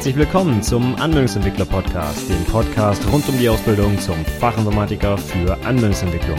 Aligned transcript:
Herzlich 0.00 0.16
willkommen 0.16 0.62
zum 0.62 0.94
Anwendungsentwickler 0.94 1.66
Podcast, 1.66 2.30
dem 2.30 2.42
Podcast 2.46 3.06
rund 3.12 3.28
um 3.28 3.38
die 3.38 3.50
Ausbildung 3.50 3.98
zum 3.98 4.16
Fachinformatiker 4.24 5.18
für 5.18 5.52
Anwendungsentwicklung. 5.62 6.38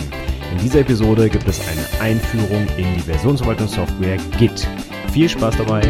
In 0.51 0.57
dieser 0.57 0.79
Episode 0.79 1.29
gibt 1.29 1.47
es 1.47 1.61
eine 1.67 2.01
Einführung 2.01 2.65
in 2.77 2.91
die 2.95 3.01
Versionsverwaltungssoftware 3.01 4.17
Git. 4.39 4.67
Viel 5.13 5.29
Spaß 5.29 5.57
dabei! 5.57 5.83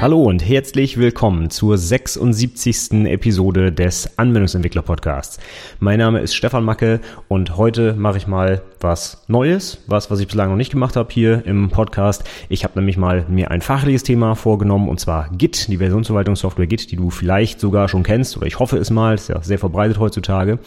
Hallo 0.00 0.22
und 0.22 0.44
herzlich 0.44 0.98
willkommen 0.98 1.50
zur 1.50 1.78
76. 1.78 3.06
Episode 3.06 3.70
des 3.70 4.18
Anwendungsentwickler 4.18 4.82
Podcasts. 4.82 5.38
Mein 5.78 5.98
Name 5.98 6.18
ist 6.18 6.34
Stefan 6.34 6.64
Macke 6.64 7.00
und 7.26 7.56
heute 7.56 7.94
mache 7.94 8.18
ich 8.18 8.26
mal 8.26 8.62
was 8.82 9.24
Neues, 9.28 9.78
was, 9.86 10.10
was 10.10 10.20
ich 10.20 10.26
bislang 10.26 10.50
noch 10.50 10.56
nicht 10.56 10.72
gemacht 10.72 10.96
habe 10.96 11.12
hier 11.12 11.46
im 11.46 11.70
Podcast. 11.70 12.24
Ich 12.48 12.64
habe 12.64 12.78
nämlich 12.78 12.96
mal 12.96 13.24
mir 13.28 13.50
ein 13.50 13.60
fachliches 13.60 14.02
Thema 14.02 14.34
vorgenommen 14.34 14.88
und 14.88 15.00
zwar 15.00 15.30
Git, 15.30 15.68
die 15.68 15.78
Versionsverwaltungssoftware 15.78 16.66
Git, 16.66 16.90
die 16.90 16.96
du 16.96 17.10
vielleicht 17.10 17.60
sogar 17.60 17.88
schon 17.88 18.02
kennst 18.02 18.36
oder 18.36 18.46
ich 18.46 18.58
hoffe 18.58 18.76
es 18.76 18.90
mal, 18.90 19.14
ist 19.14 19.28
ja 19.28 19.42
sehr 19.42 19.58
verbreitet 19.58 19.98
heutzutage. 19.98 20.58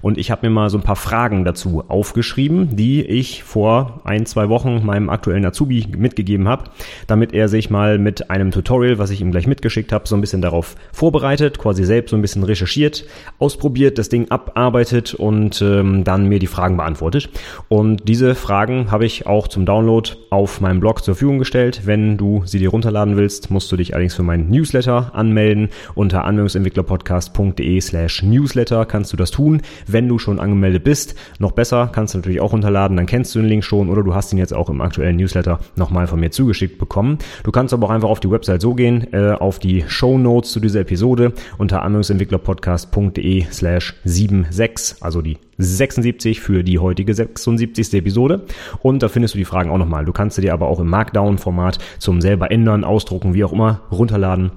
Und 0.00 0.18
ich 0.18 0.30
habe 0.30 0.46
mir 0.46 0.50
mal 0.50 0.70
so 0.70 0.78
ein 0.78 0.82
paar 0.82 0.96
Fragen 0.96 1.44
dazu 1.44 1.84
aufgeschrieben, 1.88 2.76
die 2.76 3.02
ich 3.02 3.42
vor 3.42 4.00
ein, 4.04 4.26
zwei 4.26 4.48
Wochen 4.48 4.84
meinem 4.84 5.10
aktuellen 5.10 5.44
Azubi 5.44 5.86
mitgegeben 5.96 6.48
habe, 6.48 6.64
damit 7.06 7.34
er 7.34 7.48
sich 7.48 7.70
mal 7.70 7.98
mit 7.98 8.30
einem 8.30 8.50
Tutorial 8.50 8.94
was 8.98 9.10
ich 9.10 9.20
ihm 9.20 9.30
gleich 9.30 9.46
mitgeschickt 9.46 9.92
habe, 9.92 10.06
so 10.08 10.14
ein 10.14 10.20
bisschen 10.20 10.42
darauf 10.42 10.76
vorbereitet, 10.92 11.58
quasi 11.58 11.84
selbst 11.84 12.10
so 12.10 12.16
ein 12.16 12.22
bisschen 12.22 12.42
recherchiert, 12.42 13.04
ausprobiert, 13.38 13.98
das 13.98 14.08
Ding 14.08 14.30
abarbeitet 14.30 15.14
und 15.14 15.60
ähm, 15.62 16.04
dann 16.04 16.28
mir 16.28 16.38
die 16.38 16.46
Fragen 16.46 16.76
beantwortet. 16.76 17.30
Und 17.68 18.08
diese 18.08 18.34
Fragen 18.34 18.90
habe 18.90 19.06
ich 19.06 19.26
auch 19.26 19.48
zum 19.48 19.66
Download 19.66 20.10
auf 20.30 20.60
meinem 20.60 20.80
Blog 20.80 21.04
zur 21.04 21.14
Verfügung 21.14 21.38
gestellt. 21.38 21.82
Wenn 21.84 22.16
du 22.16 22.42
sie 22.44 22.58
dir 22.58 22.70
runterladen 22.70 23.16
willst, 23.16 23.50
musst 23.50 23.70
du 23.72 23.76
dich 23.76 23.94
allerdings 23.94 24.14
für 24.14 24.22
meinen 24.22 24.50
Newsletter 24.50 25.14
anmelden. 25.14 25.68
Unter 25.94 26.24
anwendungsentwicklerpodcast.de 26.24 27.80
slash 27.80 28.22
Newsletter 28.22 28.84
kannst 28.84 29.12
du 29.12 29.16
das 29.16 29.30
tun. 29.30 29.62
Wenn 29.86 30.08
du 30.08 30.18
schon 30.18 30.40
angemeldet 30.40 30.84
bist, 30.84 31.14
noch 31.38 31.52
besser, 31.52 31.88
kannst 31.92 32.14
du 32.14 32.18
natürlich 32.18 32.40
auch 32.40 32.52
runterladen, 32.52 32.96
dann 32.96 33.06
kennst 33.06 33.34
du 33.34 33.40
den 33.40 33.48
Link 33.48 33.64
schon 33.64 33.88
oder 33.88 34.02
du 34.02 34.14
hast 34.14 34.32
ihn 34.32 34.38
jetzt 34.38 34.54
auch 34.54 34.68
im 34.68 34.80
aktuellen 34.80 35.16
Newsletter 35.16 35.60
nochmal 35.76 36.06
von 36.06 36.20
mir 36.20 36.30
zugeschickt 36.30 36.78
bekommen. 36.78 37.18
Du 37.42 37.50
kannst 37.50 37.72
aber 37.72 37.86
auch 37.86 37.90
einfach 37.90 38.08
auf 38.08 38.20
die 38.20 38.30
Website 38.30 38.60
so 38.60 38.74
gehen, 38.74 39.12
äh, 39.12 39.32
auf 39.32 39.58
die 39.58 39.84
Show 39.88 40.18
Notes 40.18 40.52
zu 40.52 40.60
dieser 40.60 40.80
Episode 40.80 41.32
unter 41.58 41.82
anwendungsentwicklerpodcast.de 41.82 43.46
slash 43.50 43.94
76, 44.04 45.02
also 45.02 45.22
die 45.22 45.38
76 45.58 46.40
für 46.40 46.62
die 46.64 46.78
heutige 46.78 47.14
76. 47.14 47.94
Episode. 47.94 48.42
Und 48.82 49.02
da 49.02 49.08
findest 49.08 49.34
du 49.34 49.38
die 49.38 49.44
Fragen 49.44 49.70
auch 49.70 49.78
nochmal. 49.78 50.04
Du 50.04 50.12
kannst 50.12 50.36
sie 50.36 50.42
dir 50.42 50.52
aber 50.52 50.68
auch 50.68 50.80
im 50.80 50.88
Markdown-Format 50.88 51.78
zum 51.98 52.20
selber 52.20 52.50
ändern, 52.50 52.84
ausdrucken, 52.84 53.34
wie 53.34 53.44
auch 53.44 53.52
immer, 53.52 53.82
runterladen 53.90 54.50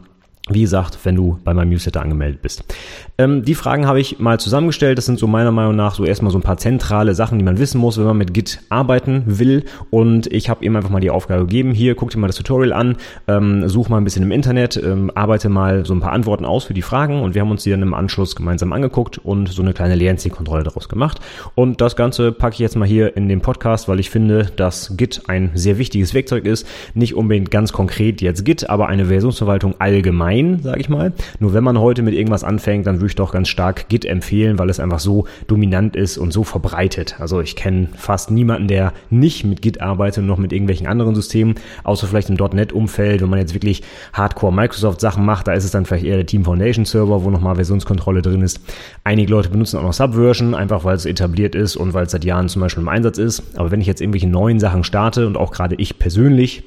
wie 0.49 0.61
gesagt, 0.61 0.99
wenn 1.03 1.15
du 1.15 1.39
bei 1.43 1.53
meinem 1.53 1.69
Newsletter 1.69 2.01
angemeldet 2.01 2.41
bist. 2.41 2.63
Ähm, 3.17 3.43
die 3.43 3.55
Fragen 3.55 3.87
habe 3.87 3.99
ich 3.99 4.19
mal 4.19 4.39
zusammengestellt. 4.39 4.97
Das 4.97 5.05
sind 5.05 5.19
so 5.19 5.27
meiner 5.27 5.51
Meinung 5.51 5.75
nach 5.75 5.95
so 5.95 6.05
erstmal 6.05 6.31
so 6.31 6.37
ein 6.37 6.43
paar 6.43 6.57
zentrale 6.57 7.15
Sachen, 7.15 7.39
die 7.39 7.45
man 7.45 7.57
wissen 7.57 7.79
muss, 7.79 7.97
wenn 7.97 8.05
man 8.05 8.17
mit 8.17 8.33
Git 8.33 8.59
arbeiten 8.69 9.23
will. 9.25 9.65
Und 9.89 10.27
ich 10.27 10.49
habe 10.49 10.63
ihm 10.63 10.75
einfach 10.75 10.89
mal 10.89 10.99
die 10.99 11.09
Aufgabe 11.09 11.41
gegeben, 11.41 11.71
hier, 11.71 11.95
guck 11.95 12.11
dir 12.11 12.19
mal 12.19 12.27
das 12.27 12.35
Tutorial 12.35 12.73
an, 12.73 12.97
ähm, 13.27 13.67
such 13.67 13.89
mal 13.89 13.97
ein 13.97 14.03
bisschen 14.03 14.23
im 14.23 14.31
Internet, 14.31 14.77
ähm, 14.77 15.11
arbeite 15.15 15.49
mal 15.49 15.85
so 15.85 15.93
ein 15.93 15.99
paar 15.99 16.11
Antworten 16.11 16.45
aus 16.45 16.65
für 16.65 16.73
die 16.73 16.81
Fragen 16.81 17.21
und 17.21 17.33
wir 17.33 17.41
haben 17.41 17.51
uns 17.51 17.63
die 17.63 17.71
dann 17.71 17.81
im 17.81 17.93
Anschluss 17.93 18.35
gemeinsam 18.35 18.71
angeguckt 18.71 19.17
und 19.17 19.49
so 19.49 19.61
eine 19.61 19.73
kleine 19.73 19.95
Lernzielkontrolle 19.95 20.63
daraus 20.63 20.87
gemacht. 20.89 21.19
Und 21.55 21.81
das 21.81 21.95
Ganze 21.95 22.31
packe 22.31 22.53
ich 22.53 22.59
jetzt 22.59 22.75
mal 22.75 22.87
hier 22.87 23.17
in 23.17 23.27
den 23.29 23.41
Podcast, 23.41 23.87
weil 23.87 23.99
ich 23.99 24.09
finde, 24.09 24.51
dass 24.55 24.95
Git 24.95 25.23
ein 25.27 25.51
sehr 25.55 25.77
wichtiges 25.77 26.13
Werkzeug 26.13 26.45
ist. 26.45 26.67
Nicht 26.93 27.15
unbedingt 27.15 27.51
ganz 27.51 27.73
konkret 27.73 28.21
jetzt 28.21 28.45
Git, 28.45 28.69
aber 28.69 28.87
eine 28.87 29.05
Versionsverwaltung 29.05 29.75
allgemein 29.79 30.36
rein, 30.37 30.59
sage 30.61 30.79
ich 30.79 30.89
mal. 30.89 31.13
Nur 31.39 31.53
wenn 31.53 31.63
man 31.63 31.79
heute 31.79 32.01
mit 32.01 32.13
irgendwas 32.13 32.43
anfängt, 32.43 32.87
dann 32.87 32.97
würde 32.97 33.07
ich 33.07 33.15
doch 33.15 33.31
ganz 33.31 33.47
stark 33.47 33.89
Git 33.89 34.05
empfehlen, 34.05 34.59
weil 34.59 34.69
es 34.69 34.79
einfach 34.79 34.99
so 34.99 35.25
dominant 35.47 35.95
ist 35.95 36.17
und 36.17 36.31
so 36.31 36.43
verbreitet. 36.43 37.15
Also 37.19 37.41
ich 37.41 37.55
kenne 37.55 37.89
fast 37.95 38.31
niemanden, 38.31 38.67
der 38.67 38.93
nicht 39.09 39.45
mit 39.45 39.61
Git 39.61 39.81
arbeitet 39.81 40.19
und 40.19 40.27
noch 40.27 40.37
mit 40.37 40.53
irgendwelchen 40.53 40.87
anderen 40.87 41.15
Systemen, 41.15 41.55
außer 41.83 42.07
vielleicht 42.07 42.29
im 42.29 42.35
.NET-Umfeld, 42.35 43.21
wenn 43.21 43.29
man 43.29 43.39
jetzt 43.39 43.53
wirklich 43.53 43.83
Hardcore 44.13 44.53
Microsoft-Sachen 44.53 45.25
macht, 45.25 45.47
da 45.47 45.53
ist 45.53 45.63
es 45.63 45.71
dann 45.71 45.85
vielleicht 45.85 46.05
eher 46.05 46.15
der 46.15 46.25
Team 46.25 46.45
Foundation 46.45 46.85
Server, 46.85 47.23
wo 47.23 47.29
nochmal 47.29 47.55
Versionskontrolle 47.55 48.21
drin 48.21 48.41
ist. 48.41 48.59
Einige 49.03 49.31
Leute 49.31 49.49
benutzen 49.49 49.77
auch 49.77 49.83
noch 49.83 49.93
Subversion, 49.93 50.55
einfach 50.55 50.83
weil 50.83 50.95
es 50.95 51.05
etabliert 51.05 51.55
ist 51.55 51.75
und 51.75 51.93
weil 51.93 52.05
es 52.05 52.11
seit 52.11 52.25
Jahren 52.25 52.49
zum 52.49 52.61
Beispiel 52.61 52.83
im 52.83 52.89
Einsatz 52.89 53.17
ist. 53.17 53.43
Aber 53.55 53.71
wenn 53.71 53.81
ich 53.81 53.87
jetzt 53.87 54.01
irgendwelche 54.01 54.27
neuen 54.27 54.59
Sachen 54.59 54.83
starte 54.83 55.27
und 55.27 55.37
auch 55.37 55.51
gerade 55.51 55.75
ich 55.75 55.99
persönlich 55.99 56.63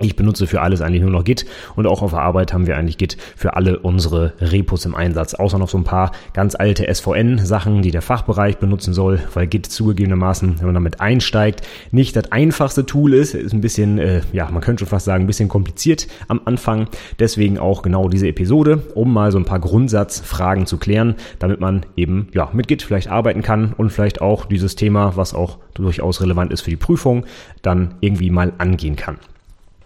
ich 0.00 0.16
benutze 0.16 0.46
für 0.46 0.62
alles 0.62 0.80
eigentlich 0.80 1.02
nur 1.02 1.10
noch 1.10 1.22
Git 1.22 1.44
und 1.76 1.86
auch 1.86 2.00
auf 2.00 2.12
der 2.12 2.22
Arbeit 2.22 2.54
haben 2.54 2.66
wir 2.66 2.78
eigentlich 2.78 2.96
Git 2.96 3.18
für 3.36 3.56
alle 3.56 3.78
unsere 3.78 4.32
Repos 4.40 4.86
im 4.86 4.94
Einsatz. 4.94 5.34
Außer 5.34 5.58
noch 5.58 5.68
so 5.68 5.76
ein 5.76 5.84
paar 5.84 6.12
ganz 6.32 6.54
alte 6.54 6.92
SVN-Sachen, 6.92 7.82
die 7.82 7.90
der 7.90 8.00
Fachbereich 8.00 8.56
benutzen 8.56 8.94
soll, 8.94 9.20
weil 9.34 9.46
Git 9.46 9.66
zugegebenermaßen, 9.66 10.60
wenn 10.60 10.64
man 10.64 10.74
damit 10.74 11.02
einsteigt, 11.02 11.60
nicht 11.90 12.16
das 12.16 12.32
einfachste 12.32 12.86
Tool 12.86 13.12
ist. 13.12 13.34
Ist 13.34 13.52
ein 13.52 13.60
bisschen, 13.60 13.98
äh, 13.98 14.22
ja, 14.32 14.50
man 14.50 14.62
könnte 14.62 14.80
schon 14.80 14.88
fast 14.88 15.04
sagen, 15.04 15.24
ein 15.24 15.26
bisschen 15.26 15.50
kompliziert 15.50 16.08
am 16.26 16.40
Anfang. 16.46 16.88
Deswegen 17.18 17.58
auch 17.58 17.82
genau 17.82 18.08
diese 18.08 18.28
Episode, 18.28 18.82
um 18.94 19.12
mal 19.12 19.30
so 19.30 19.36
ein 19.36 19.44
paar 19.44 19.60
Grundsatzfragen 19.60 20.64
zu 20.64 20.78
klären, 20.78 21.16
damit 21.38 21.60
man 21.60 21.84
eben 21.96 22.28
ja 22.32 22.48
mit 22.54 22.66
Git 22.66 22.82
vielleicht 22.82 23.08
arbeiten 23.08 23.42
kann 23.42 23.74
und 23.76 23.90
vielleicht 23.90 24.22
auch 24.22 24.46
dieses 24.46 24.74
Thema, 24.74 25.16
was 25.16 25.34
auch 25.34 25.58
durchaus 25.74 26.22
relevant 26.22 26.50
ist 26.50 26.62
für 26.62 26.70
die 26.70 26.76
Prüfung, 26.76 27.26
dann 27.60 27.96
irgendwie 28.00 28.30
mal 28.30 28.54
angehen 28.56 28.96
kann. 28.96 29.18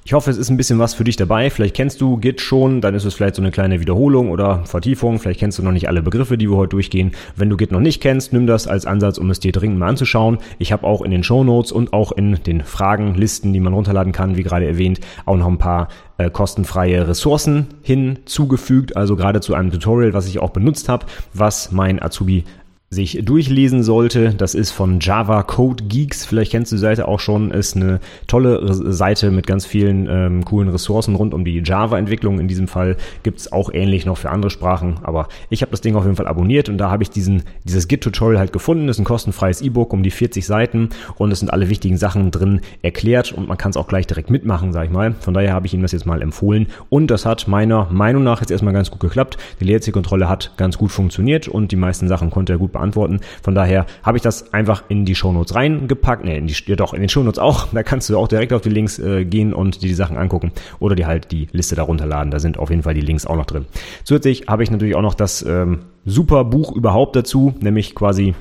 Ich 0.06 0.12
hoffe, 0.12 0.30
es 0.30 0.36
ist 0.36 0.50
ein 0.50 0.56
bisschen 0.56 0.78
was 0.78 0.94
für 0.94 1.02
dich 1.02 1.16
dabei. 1.16 1.50
Vielleicht 1.50 1.74
kennst 1.74 2.00
du 2.00 2.16
Git 2.18 2.40
schon, 2.40 2.80
dann 2.80 2.94
ist 2.94 3.04
es 3.04 3.14
vielleicht 3.14 3.34
so 3.34 3.42
eine 3.42 3.50
kleine 3.50 3.80
Wiederholung 3.80 4.30
oder 4.30 4.64
Vertiefung. 4.64 5.18
Vielleicht 5.18 5.40
kennst 5.40 5.58
du 5.58 5.64
noch 5.64 5.72
nicht 5.72 5.88
alle 5.88 6.00
Begriffe, 6.00 6.38
die 6.38 6.48
wir 6.48 6.56
heute 6.56 6.76
durchgehen. 6.76 7.10
Wenn 7.34 7.50
du 7.50 7.56
Git 7.56 7.72
noch 7.72 7.80
nicht 7.80 8.00
kennst, 8.00 8.32
nimm 8.32 8.46
das 8.46 8.68
als 8.68 8.86
Ansatz, 8.86 9.18
um 9.18 9.28
es 9.30 9.40
dir 9.40 9.50
dringend 9.50 9.80
mal 9.80 9.88
anzuschauen. 9.88 10.38
Ich 10.60 10.70
habe 10.70 10.86
auch 10.86 11.02
in 11.02 11.10
den 11.10 11.24
Show 11.24 11.42
Notes 11.42 11.72
und 11.72 11.92
auch 11.92 12.12
in 12.12 12.38
den 12.44 12.62
Fragenlisten, 12.62 13.52
die 13.52 13.58
man 13.58 13.72
runterladen 13.72 14.12
kann, 14.12 14.36
wie 14.36 14.44
gerade 14.44 14.66
erwähnt, 14.66 15.00
auch 15.24 15.36
noch 15.36 15.48
ein 15.48 15.58
paar 15.58 15.88
äh, 16.18 16.30
kostenfreie 16.30 17.08
Ressourcen 17.08 17.66
hinzugefügt. 17.82 18.96
Also 18.96 19.16
gerade 19.16 19.40
zu 19.40 19.54
einem 19.54 19.72
Tutorial, 19.72 20.14
was 20.14 20.28
ich 20.28 20.38
auch 20.38 20.50
benutzt 20.50 20.88
habe, 20.88 21.06
was 21.34 21.72
mein 21.72 22.00
Azubi 22.00 22.44
sich 22.88 23.18
durchlesen 23.24 23.82
sollte. 23.82 24.32
Das 24.34 24.54
ist 24.54 24.70
von 24.70 25.00
Java 25.00 25.42
Code 25.42 25.84
Geeks. 25.84 26.24
Vielleicht 26.24 26.52
kennst 26.52 26.70
du 26.70 26.76
die 26.76 26.80
Seite 26.80 27.08
auch 27.08 27.18
schon. 27.18 27.50
Ist 27.50 27.74
eine 27.74 27.98
tolle 28.28 28.92
Seite 28.92 29.32
mit 29.32 29.46
ganz 29.46 29.66
vielen 29.66 30.06
ähm, 30.08 30.44
coolen 30.44 30.68
Ressourcen 30.68 31.16
rund 31.16 31.34
um 31.34 31.44
die 31.44 31.62
Java-Entwicklung. 31.64 32.38
In 32.38 32.46
diesem 32.46 32.68
Fall 32.68 32.96
gibt's 33.24 33.50
auch 33.50 33.74
ähnlich 33.74 34.06
noch 34.06 34.16
für 34.16 34.30
andere 34.30 34.50
Sprachen. 34.50 35.00
Aber 35.02 35.26
ich 35.50 35.62
habe 35.62 35.72
das 35.72 35.80
Ding 35.80 35.96
auf 35.96 36.04
jeden 36.04 36.14
Fall 36.14 36.28
abonniert 36.28 36.68
und 36.68 36.78
da 36.78 36.88
habe 36.88 37.02
ich 37.02 37.10
diesen, 37.10 37.42
dieses 37.64 37.88
Git-Tutorial 37.88 38.38
halt 38.38 38.52
gefunden. 38.52 38.88
Ist 38.88 39.00
ein 39.00 39.04
kostenfreies 39.04 39.62
E-Book 39.62 39.92
um 39.92 40.04
die 40.04 40.12
40 40.12 40.46
Seiten 40.46 40.90
und 41.16 41.32
es 41.32 41.40
sind 41.40 41.52
alle 41.52 41.68
wichtigen 41.68 41.96
Sachen 41.96 42.30
drin 42.30 42.60
erklärt 42.82 43.32
und 43.32 43.48
man 43.48 43.58
kann 43.58 43.70
es 43.70 43.76
auch 43.76 43.88
gleich 43.88 44.06
direkt 44.06 44.30
mitmachen, 44.30 44.72
sag 44.72 44.84
ich 44.84 44.92
mal. 44.92 45.12
Von 45.18 45.34
daher 45.34 45.54
habe 45.54 45.66
ich 45.66 45.74
ihm 45.74 45.82
das 45.82 45.90
jetzt 45.90 46.06
mal 46.06 46.22
empfohlen 46.22 46.68
und 46.88 47.10
das 47.10 47.26
hat 47.26 47.48
meiner 47.48 47.86
Meinung 47.90 48.22
nach 48.22 48.40
jetzt 48.40 48.52
erstmal 48.52 48.74
ganz 48.74 48.92
gut 48.92 49.00
geklappt. 49.00 49.38
Die 49.58 49.64
Leerzielkontrolle 49.64 50.28
hat 50.28 50.52
ganz 50.56 50.78
gut 50.78 50.92
funktioniert 50.92 51.48
und 51.48 51.72
die 51.72 51.76
meisten 51.76 52.06
Sachen 52.06 52.30
konnte 52.30 52.52
er 52.52 52.58
gut 52.58 52.75
beantworten. 52.76 53.20
Von 53.42 53.54
daher 53.54 53.86
habe 54.02 54.18
ich 54.18 54.22
das 54.22 54.52
einfach 54.52 54.84
in 54.88 55.04
die 55.04 55.14
Shownotes 55.14 55.54
reingepackt. 55.54 56.24
Ne, 56.24 56.36
in 56.36 56.46
die, 56.46 56.54
ja 56.66 56.76
doch, 56.76 56.94
in 56.94 57.00
den 57.00 57.08
Shownotes 57.08 57.38
auch. 57.38 57.68
Da 57.72 57.82
kannst 57.82 58.08
du 58.08 58.18
auch 58.18 58.28
direkt 58.28 58.52
auf 58.52 58.62
die 58.62 58.70
Links 58.70 58.98
äh, 58.98 59.24
gehen 59.24 59.52
und 59.52 59.82
dir 59.82 59.88
die 59.88 59.94
Sachen 59.94 60.16
angucken 60.16 60.52
oder 60.78 60.94
dir 60.94 61.06
halt 61.06 61.32
die 61.32 61.48
Liste 61.52 61.74
darunter 61.74 62.06
laden. 62.06 62.30
Da 62.30 62.38
sind 62.38 62.58
auf 62.58 62.70
jeden 62.70 62.82
Fall 62.82 62.94
die 62.94 63.00
Links 63.00 63.26
auch 63.26 63.36
noch 63.36 63.46
drin. 63.46 63.66
Zusätzlich 64.04 64.46
habe 64.48 64.62
ich 64.62 64.70
natürlich 64.70 64.94
auch 64.94 65.02
noch 65.02 65.14
das 65.14 65.42
ähm, 65.42 65.80
super 66.04 66.44
Buch 66.44 66.72
überhaupt 66.72 67.16
dazu, 67.16 67.54
nämlich 67.60 67.94
quasi 67.94 68.34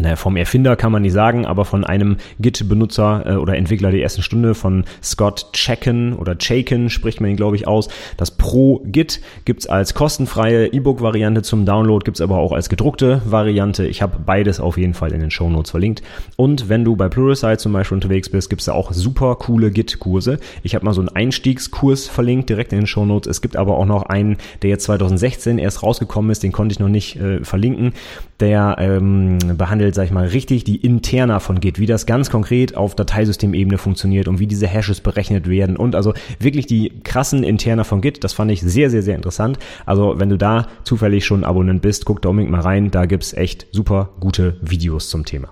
naja, 0.00 0.16
vom 0.16 0.36
Erfinder 0.36 0.76
kann 0.76 0.92
man 0.92 1.02
nicht 1.02 1.12
sagen, 1.12 1.46
aber 1.46 1.64
von 1.64 1.84
einem 1.84 2.16
Git-Benutzer 2.40 3.24
äh, 3.26 3.34
oder 3.36 3.56
Entwickler 3.56 3.90
der 3.90 4.02
ersten 4.02 4.22
Stunde 4.22 4.54
von 4.54 4.84
Scott 5.02 5.52
Chaikin 5.52 6.12
oder 6.12 6.36
Chaikin 6.36 6.90
spricht 6.90 7.20
man 7.20 7.30
ihn, 7.30 7.36
glaube 7.36 7.56
ich, 7.56 7.66
aus. 7.66 7.88
Das 8.16 8.30
Pro 8.30 8.82
Git 8.84 9.20
gibt's 9.44 9.66
als 9.66 9.94
kostenfreie 9.94 10.66
E-Book-Variante 10.72 11.42
zum 11.42 11.64
Download, 11.64 12.04
gibt's 12.04 12.20
aber 12.20 12.38
auch 12.38 12.52
als 12.52 12.68
gedruckte 12.68 13.22
Variante. 13.24 13.86
Ich 13.86 14.02
habe 14.02 14.18
beides 14.24 14.60
auf 14.60 14.78
jeden 14.78 14.94
Fall 14.94 15.12
in 15.12 15.20
den 15.20 15.30
Show 15.30 15.48
Notes 15.50 15.70
verlinkt. 15.70 16.02
Und 16.36 16.68
wenn 16.68 16.84
du 16.84 16.96
bei 16.96 17.08
Pluralsight 17.08 17.60
zum 17.60 17.72
Beispiel 17.72 17.96
unterwegs 17.96 18.28
bist, 18.28 18.50
gibt's 18.50 18.66
da 18.66 18.72
auch 18.72 18.92
super 18.92 19.36
coole 19.36 19.70
Git-Kurse. 19.70 20.38
Ich 20.62 20.74
habe 20.74 20.84
mal 20.84 20.92
so 20.92 21.00
einen 21.00 21.08
Einstiegskurs 21.08 22.06
verlinkt 22.08 22.50
direkt 22.50 22.72
in 22.72 22.80
den 22.80 22.86
Show 22.86 23.04
Notes. 23.04 23.28
Es 23.28 23.42
gibt 23.42 23.56
aber 23.56 23.76
auch 23.76 23.86
noch 23.86 24.04
einen, 24.04 24.36
der 24.62 24.70
jetzt 24.70 24.84
2016 24.84 25.58
erst 25.58 25.82
rausgekommen 25.82 26.30
ist, 26.30 26.42
den 26.42 26.52
konnte 26.52 26.72
ich 26.72 26.80
noch 26.80 26.88
nicht 26.88 27.16
äh, 27.16 27.44
verlinken. 27.44 27.92
Der 28.40 28.76
ähm, 28.78 29.38
behandelt 29.56 29.87
behandelt, 29.88 29.94
sag 29.94 30.04
ich 30.04 30.10
mal, 30.10 30.26
richtig 30.26 30.64
die 30.64 30.76
Interna 30.76 31.40
von 31.40 31.60
Git, 31.60 31.78
wie 31.78 31.86
das 31.86 32.06
ganz 32.06 32.30
konkret 32.30 32.76
auf 32.76 32.94
Dateisystemebene 32.94 33.78
funktioniert 33.78 34.28
und 34.28 34.38
wie 34.38 34.46
diese 34.46 34.66
Hashes 34.66 35.00
berechnet 35.00 35.48
werden 35.48 35.76
und 35.76 35.94
also 35.94 36.14
wirklich 36.38 36.66
die 36.66 36.92
krassen 37.04 37.42
Interna 37.42 37.84
von 37.84 38.00
Git, 38.00 38.24
das 38.24 38.32
fand 38.32 38.50
ich 38.50 38.60
sehr, 38.60 38.90
sehr, 38.90 39.02
sehr 39.02 39.16
interessant. 39.16 39.58
Also 39.86 40.14
wenn 40.18 40.28
du 40.28 40.36
da 40.36 40.66
zufällig 40.84 41.24
schon 41.24 41.44
Abonnent 41.44 41.82
bist, 41.82 42.04
guck 42.04 42.22
da 42.22 42.28
unbedingt 42.28 42.52
mal 42.52 42.60
rein, 42.60 42.90
da 42.90 43.06
gibt's 43.06 43.32
echt 43.32 43.66
super 43.72 44.10
gute 44.20 44.56
Videos 44.60 45.08
zum 45.08 45.24
Thema. 45.24 45.48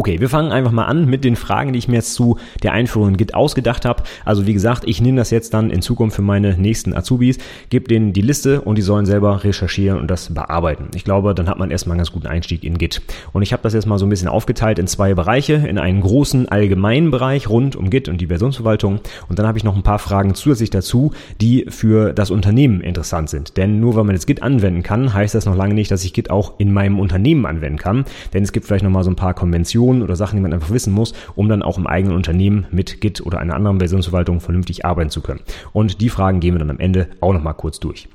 Okay, 0.00 0.18
wir 0.18 0.30
fangen 0.30 0.50
einfach 0.50 0.72
mal 0.72 0.86
an 0.86 1.04
mit 1.04 1.24
den 1.24 1.36
Fragen, 1.36 1.74
die 1.74 1.78
ich 1.78 1.86
mir 1.86 1.96
jetzt 1.96 2.14
zu 2.14 2.38
der 2.62 2.72
Einführung 2.72 3.10
in 3.10 3.16
Git 3.18 3.34
ausgedacht 3.34 3.84
habe. 3.84 4.02
Also 4.24 4.46
wie 4.46 4.54
gesagt, 4.54 4.84
ich 4.86 5.02
nehme 5.02 5.18
das 5.18 5.28
jetzt 5.28 5.52
dann 5.52 5.68
in 5.68 5.82
Zukunft 5.82 6.16
für 6.16 6.22
meine 6.22 6.56
nächsten 6.56 6.94
Azubis, 6.94 7.36
gebe 7.68 7.86
denen 7.86 8.14
die 8.14 8.22
Liste 8.22 8.62
und 8.62 8.78
die 8.78 8.82
sollen 8.82 9.04
selber 9.04 9.44
recherchieren 9.44 10.00
und 10.00 10.10
das 10.10 10.32
bearbeiten. 10.32 10.88
Ich 10.94 11.04
glaube, 11.04 11.34
dann 11.34 11.50
hat 11.50 11.58
man 11.58 11.70
erstmal 11.70 11.96
einen 11.96 11.98
ganz 11.98 12.12
guten 12.12 12.28
Einstieg 12.28 12.64
in 12.64 12.78
Git. 12.78 13.02
Und 13.34 13.42
ich 13.42 13.52
habe 13.52 13.62
das 13.62 13.74
jetzt 13.74 13.84
mal 13.84 13.98
so 13.98 14.06
ein 14.06 14.08
bisschen 14.08 14.28
aufgeteilt 14.28 14.78
in 14.78 14.86
zwei 14.86 15.12
Bereiche, 15.12 15.52
in 15.68 15.76
einen 15.76 16.00
großen 16.00 16.48
allgemeinen 16.48 17.10
Bereich 17.10 17.50
rund 17.50 17.76
um 17.76 17.90
Git 17.90 18.08
und 18.08 18.22
die 18.22 18.28
Versionsverwaltung 18.28 19.00
und 19.28 19.38
dann 19.38 19.46
habe 19.46 19.58
ich 19.58 19.64
noch 19.64 19.76
ein 19.76 19.82
paar 19.82 19.98
Fragen 19.98 20.34
zusätzlich 20.34 20.70
dazu, 20.70 21.12
die 21.42 21.66
für 21.68 22.14
das 22.14 22.30
Unternehmen 22.30 22.80
interessant 22.80 23.28
sind. 23.28 23.58
Denn 23.58 23.80
nur 23.80 23.96
weil 23.96 24.04
man 24.04 24.14
jetzt 24.14 24.26
Git 24.26 24.42
anwenden 24.42 24.82
kann, 24.82 25.12
heißt 25.12 25.34
das 25.34 25.44
noch 25.44 25.56
lange 25.56 25.74
nicht, 25.74 25.90
dass 25.90 26.04
ich 26.04 26.14
Git 26.14 26.30
auch 26.30 26.54
in 26.56 26.72
meinem 26.72 26.98
Unternehmen 26.98 27.44
anwenden 27.44 27.78
kann. 27.78 28.06
Denn 28.32 28.42
es 28.42 28.52
gibt 28.52 28.64
vielleicht 28.64 28.82
noch 28.82 28.90
mal 28.90 29.04
so 29.04 29.10
ein 29.10 29.16
paar 29.16 29.34
Konventionen 29.34 29.89
Informationen 29.90 30.02
oder 30.02 30.16
Sachen, 30.16 30.36
die 30.36 30.42
man 30.42 30.52
einfach 30.52 30.70
wissen 30.70 30.92
muss, 30.92 31.14
um 31.34 31.48
dann 31.48 31.62
auch 31.62 31.78
im 31.78 31.86
eigenen 31.86 32.16
Unternehmen 32.16 32.66
mit 32.70 33.00
Git 33.00 33.24
oder 33.24 33.38
einer 33.38 33.54
anderen 33.54 33.78
Versionsverwaltung 33.78 34.40
vernünftig 34.40 34.84
arbeiten 34.84 35.10
zu 35.10 35.20
können. 35.20 35.40
Und 35.72 36.00
die 36.00 36.08
Fragen 36.08 36.40
gehen 36.40 36.54
wir 36.54 36.60
dann 36.60 36.70
am 36.70 36.80
Ende 36.80 37.08
auch 37.20 37.32
nochmal 37.32 37.54
kurz 37.54 37.80
durch. 37.80 38.08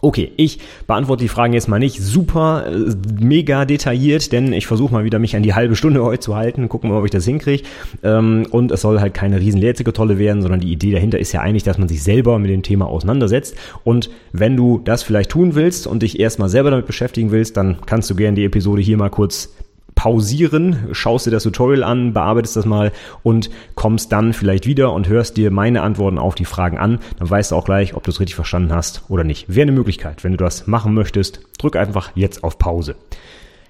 Okay, 0.00 0.32
ich 0.36 0.58
beantworte 0.88 1.22
die 1.22 1.28
Fragen 1.28 1.52
jetzt 1.52 1.68
mal 1.68 1.78
nicht 1.78 2.00
super 2.00 2.64
äh, 2.66 2.92
mega 3.20 3.66
detailliert, 3.66 4.32
denn 4.32 4.52
ich 4.52 4.66
versuche 4.66 4.92
mal 4.92 5.04
wieder 5.04 5.20
mich 5.20 5.36
an 5.36 5.44
die 5.44 5.54
halbe 5.54 5.76
Stunde 5.76 6.02
heute 6.02 6.18
zu 6.18 6.34
halten, 6.34 6.68
gucken 6.68 6.90
wir, 6.90 6.98
ob 6.98 7.04
ich 7.04 7.12
das 7.12 7.24
hinkriege. 7.24 7.62
Ähm, 8.02 8.46
und 8.50 8.72
es 8.72 8.80
soll 8.80 9.00
halt 9.00 9.14
keine 9.14 9.38
riesen 9.38 9.60
Lehrzetteltolle 9.60 10.18
werden, 10.18 10.42
sondern 10.42 10.60
die 10.60 10.72
Idee 10.72 10.90
dahinter 10.92 11.20
ist 11.20 11.30
ja 11.32 11.40
eigentlich, 11.40 11.62
dass 11.62 11.78
man 11.78 11.88
sich 11.88 12.02
selber 12.02 12.38
mit 12.40 12.50
dem 12.50 12.62
Thema 12.62 12.86
auseinandersetzt. 12.86 13.54
Und 13.84 14.10
wenn 14.32 14.56
du 14.56 14.80
das 14.82 15.04
vielleicht 15.04 15.30
tun 15.30 15.54
willst 15.54 15.86
und 15.86 16.02
dich 16.02 16.18
erstmal 16.18 16.48
selber 16.48 16.70
damit 16.70 16.86
beschäftigen 16.86 17.30
willst, 17.30 17.56
dann 17.56 17.76
kannst 17.86 18.10
du 18.10 18.16
gerne 18.16 18.34
die 18.34 18.44
Episode 18.44 18.82
hier 18.82 18.96
mal 18.96 19.10
kurz 19.10 19.50
pausieren, 19.94 20.88
schaust 20.92 21.26
dir 21.26 21.30
das 21.30 21.42
Tutorial 21.42 21.84
an, 21.84 22.12
bearbeitest 22.12 22.56
das 22.56 22.66
mal 22.66 22.92
und 23.22 23.50
kommst 23.74 24.12
dann 24.12 24.32
vielleicht 24.32 24.66
wieder 24.66 24.92
und 24.92 25.08
hörst 25.08 25.36
dir 25.36 25.50
meine 25.50 25.82
Antworten 25.82 26.18
auf 26.18 26.34
die 26.34 26.44
Fragen 26.44 26.78
an. 26.78 26.98
Dann 27.18 27.30
weißt 27.30 27.52
du 27.52 27.56
auch 27.56 27.64
gleich, 27.64 27.94
ob 27.94 28.04
du 28.04 28.10
es 28.10 28.20
richtig 28.20 28.34
verstanden 28.34 28.72
hast 28.72 29.02
oder 29.08 29.24
nicht. 29.24 29.48
Wäre 29.48 29.62
eine 29.62 29.72
Möglichkeit. 29.72 30.24
Wenn 30.24 30.32
du 30.32 30.38
das 30.38 30.66
machen 30.66 30.94
möchtest, 30.94 31.40
drück 31.58 31.76
einfach 31.76 32.12
jetzt 32.14 32.44
auf 32.44 32.58
Pause. 32.58 32.96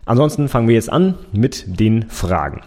Ansonsten 0.05 0.49
fangen 0.49 0.69
wir 0.69 0.75
jetzt 0.75 0.91
an 0.91 1.15
mit 1.33 1.65
den 1.81 2.09
Fragen. 2.09 2.63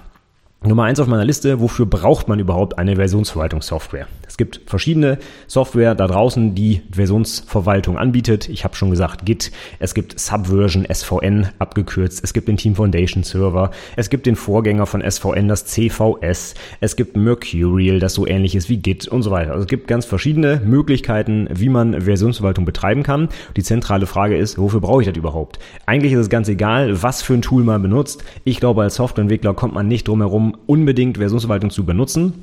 Nummer 0.63 0.83
eins 0.83 0.99
auf 0.99 1.07
meiner 1.07 1.25
Liste, 1.25 1.59
wofür 1.59 1.85
braucht 1.85 2.27
man 2.27 2.39
überhaupt 2.39 2.77
eine 2.77 2.95
Versionsverwaltungssoftware? 2.95 4.07
Es 4.35 4.37
gibt 4.37 4.59
verschiedene 4.65 5.17
Software 5.47 5.95
da 5.95 6.07
draußen, 6.07 6.55
die 6.55 6.81
Versionsverwaltung 6.91 7.97
anbietet. 7.97 8.49
Ich 8.49 8.65
habe 8.65 8.75
schon 8.75 8.89
gesagt 8.89 9.25
Git, 9.25 9.49
es 9.79 9.93
gibt 9.93 10.19
Subversion 10.19 10.85
SVN 10.93 11.47
abgekürzt, 11.57 12.21
es 12.21 12.33
gibt 12.33 12.49
den 12.49 12.57
Team 12.57 12.75
Foundation 12.75 13.23
Server, 13.23 13.71
es 13.95 14.09
gibt 14.09 14.25
den 14.25 14.35
Vorgänger 14.35 14.87
von 14.87 15.01
SVN, 15.09 15.47
das 15.47 15.67
CVS, 15.67 16.53
es 16.81 16.97
gibt 16.97 17.15
Mercurial, 17.15 18.01
das 18.01 18.13
so 18.13 18.27
ähnlich 18.27 18.55
ist 18.55 18.67
wie 18.67 18.75
Git 18.75 19.07
und 19.07 19.23
so 19.23 19.31
weiter. 19.31 19.51
Also 19.51 19.61
es 19.61 19.69
gibt 19.69 19.87
ganz 19.87 20.03
verschiedene 20.03 20.61
Möglichkeiten, 20.65 21.47
wie 21.53 21.69
man 21.69 22.01
Versionsverwaltung 22.01 22.65
betreiben 22.65 23.03
kann. 23.03 23.29
Die 23.55 23.63
zentrale 23.63 24.05
Frage 24.05 24.35
ist, 24.35 24.57
wofür 24.57 24.81
brauche 24.81 25.01
ich 25.01 25.07
das 25.07 25.15
überhaupt? 25.15 25.59
Eigentlich 25.85 26.11
ist 26.11 26.19
es 26.19 26.29
ganz 26.29 26.49
egal, 26.49 27.01
was 27.01 27.21
für 27.21 27.35
ein 27.35 27.41
Tool 27.41 27.63
man 27.63 27.81
benutzt. 27.81 28.25
Ich 28.43 28.59
glaube, 28.59 28.81
als 28.81 28.95
Softwareentwickler 28.95 29.53
kommt 29.53 29.73
man 29.73 29.87
nicht 29.87 30.09
drum 30.09 30.19
herum, 30.19 30.57
unbedingt 30.65 31.19
Versionsverwaltung 31.19 31.69
zu 31.69 31.85
benutzen. 31.85 32.33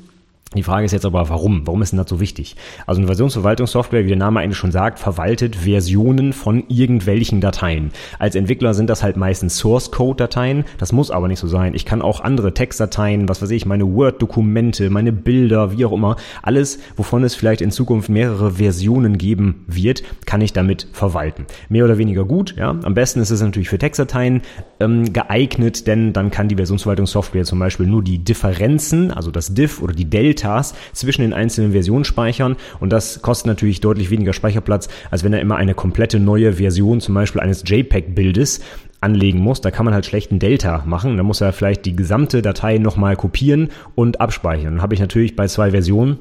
Die 0.55 0.63
Frage 0.63 0.85
ist 0.85 0.91
jetzt 0.91 1.05
aber, 1.05 1.29
warum? 1.29 1.65
Warum 1.65 1.81
ist 1.81 1.91
denn 1.91 1.97
das 1.97 2.09
so 2.09 2.19
wichtig? 2.19 2.55
Also 2.85 2.99
eine 2.99 3.07
Versionsverwaltungssoftware, 3.07 4.03
wie 4.03 4.09
der 4.09 4.17
Name 4.17 4.39
eigentlich 4.39 4.57
schon 4.57 4.71
sagt, 4.71 4.99
verwaltet 4.99 5.55
Versionen 5.55 6.33
von 6.33 6.63
irgendwelchen 6.67 7.41
Dateien. 7.41 7.91
Als 8.19 8.35
Entwickler 8.35 8.73
sind 8.73 8.89
das 8.89 9.03
halt 9.03 9.17
meistens 9.17 9.57
Source-Code-Dateien. 9.57 10.65
Das 10.77 10.91
muss 10.91 11.11
aber 11.11 11.27
nicht 11.27 11.39
so 11.39 11.47
sein. 11.47 11.73
Ich 11.73 11.85
kann 11.85 12.01
auch 12.01 12.21
andere 12.21 12.53
Textdateien, 12.53 13.27
was 13.29 13.41
weiß 13.41 13.49
ich, 13.51 13.65
meine 13.65 13.91
Word-Dokumente, 13.91 14.89
meine 14.89 15.11
Bilder, 15.11 15.75
wie 15.75 15.85
auch 15.85 15.91
immer, 15.91 16.17
alles, 16.41 16.79
wovon 16.95 17.23
es 17.23 17.35
vielleicht 17.35 17.61
in 17.61 17.71
Zukunft 17.71 18.09
mehrere 18.09 18.51
Versionen 18.51 19.17
geben 19.17 19.65
wird, 19.67 20.03
kann 20.25 20.41
ich 20.41 20.53
damit 20.53 20.87
verwalten. 20.91 21.45
Mehr 21.69 21.85
oder 21.85 21.97
weniger 21.97 22.25
gut, 22.25 22.55
ja. 22.57 22.77
Am 22.83 22.93
besten 22.93 23.21
ist 23.21 23.31
es 23.31 23.41
natürlich 23.41 23.69
für 23.69 23.77
Textdateien 23.77 24.41
ähm, 24.79 25.13
geeignet, 25.13 25.87
denn 25.87 26.13
dann 26.13 26.31
kann 26.31 26.47
die 26.47 26.55
Versionsverwaltungssoftware 26.55 27.45
zum 27.45 27.59
Beispiel 27.59 27.87
nur 27.87 28.03
die 28.03 28.19
Differenzen, 28.19 29.11
also 29.11 29.31
das 29.31 29.53
Diff 29.53 29.81
oder 29.81 29.93
die 29.93 30.09
Delta 30.09 30.42
Deltas 30.43 30.73
zwischen 30.91 31.21
den 31.21 31.33
einzelnen 31.33 31.71
Versionen 31.71 32.03
speichern 32.03 32.57
und 32.79 32.91
das 32.91 33.21
kostet 33.21 33.47
natürlich 33.47 33.79
deutlich 33.79 34.09
weniger 34.09 34.33
Speicherplatz, 34.33 34.89
als 35.09 35.23
wenn 35.23 35.33
er 35.33 35.41
immer 35.41 35.55
eine 35.55 35.73
komplette 35.73 36.19
neue 36.19 36.53
Version 36.53 36.99
zum 36.99 37.15
Beispiel 37.15 37.41
eines 37.41 37.63
JPEG-Bildes 37.65 38.59
anlegen 39.01 39.39
muss. 39.39 39.61
Da 39.61 39.71
kann 39.71 39.85
man 39.85 39.93
halt 39.93 40.05
schlechten 40.05 40.39
Delta 40.39 40.83
machen. 40.85 41.17
Da 41.17 41.23
muss 41.23 41.41
er 41.41 41.53
vielleicht 41.53 41.85
die 41.85 41.95
gesamte 41.95 42.41
Datei 42.41 42.77
nochmal 42.77 43.15
kopieren 43.15 43.69
und 43.95 44.21
abspeichern. 44.21 44.75
Dann 44.75 44.81
habe 44.81 44.93
ich 44.93 44.99
natürlich 44.99 45.35
bei 45.35 45.47
zwei 45.47 45.71
Versionen 45.71 46.19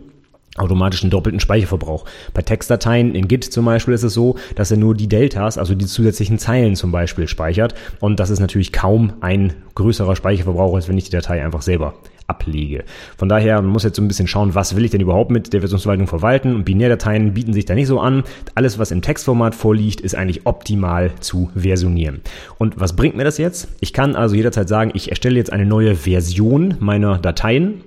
automatisch 0.56 1.02
einen 1.02 1.10
doppelten 1.10 1.40
Speicherverbrauch. 1.40 2.04
Bei 2.34 2.42
Textdateien 2.42 3.14
in 3.14 3.28
Git 3.28 3.44
zum 3.44 3.64
Beispiel 3.64 3.94
ist 3.94 4.02
es 4.02 4.14
so, 4.14 4.36
dass 4.54 4.70
er 4.70 4.76
nur 4.76 4.94
die 4.94 5.08
Deltas, 5.08 5.58
also 5.58 5.74
die 5.74 5.86
zusätzlichen 5.86 6.38
Zeilen 6.38 6.76
zum 6.76 6.92
Beispiel 6.92 7.28
speichert 7.28 7.74
und 8.00 8.20
das 8.20 8.30
ist 8.30 8.40
natürlich 8.40 8.72
kaum 8.72 9.14
ein 9.20 9.54
größerer 9.74 10.16
Speicherverbrauch, 10.16 10.74
als 10.74 10.88
wenn 10.88 10.98
ich 10.98 11.04
die 11.04 11.10
Datei 11.10 11.42
einfach 11.42 11.62
selber 11.62 11.94
ablege. 12.26 12.84
Von 13.16 13.28
daher 13.28 13.60
muss 13.62 13.82
jetzt 13.82 13.96
so 13.96 14.02
ein 14.02 14.08
bisschen 14.08 14.26
schauen, 14.26 14.54
was 14.54 14.76
will 14.76 14.84
ich 14.84 14.90
denn 14.90 15.00
überhaupt 15.00 15.30
mit 15.30 15.52
der 15.52 15.60
Versionsverwaltung 15.60 16.06
verwalten 16.06 16.54
und 16.54 16.64
Binärdateien 16.64 17.34
bieten 17.34 17.52
sich 17.52 17.64
da 17.64 17.74
nicht 17.74 17.88
so 17.88 18.00
an. 18.00 18.24
Alles, 18.54 18.78
was 18.78 18.90
im 18.90 19.02
Textformat 19.02 19.54
vorliegt, 19.54 20.00
ist 20.00 20.14
eigentlich 20.14 20.46
optimal 20.46 21.12
zu 21.20 21.50
versionieren. 21.54 22.20
Und 22.58 22.78
was 22.78 22.94
bringt 22.94 23.16
mir 23.16 23.24
das 23.24 23.38
jetzt? 23.38 23.68
Ich 23.80 23.92
kann 23.92 24.16
also 24.16 24.34
jederzeit 24.34 24.68
sagen, 24.68 24.92
ich 24.94 25.10
erstelle 25.10 25.36
jetzt 25.36 25.52
eine 25.52 25.66
neue 25.66 25.94
Version 25.94 26.76
meiner 26.80 27.18
Dateien 27.18 27.82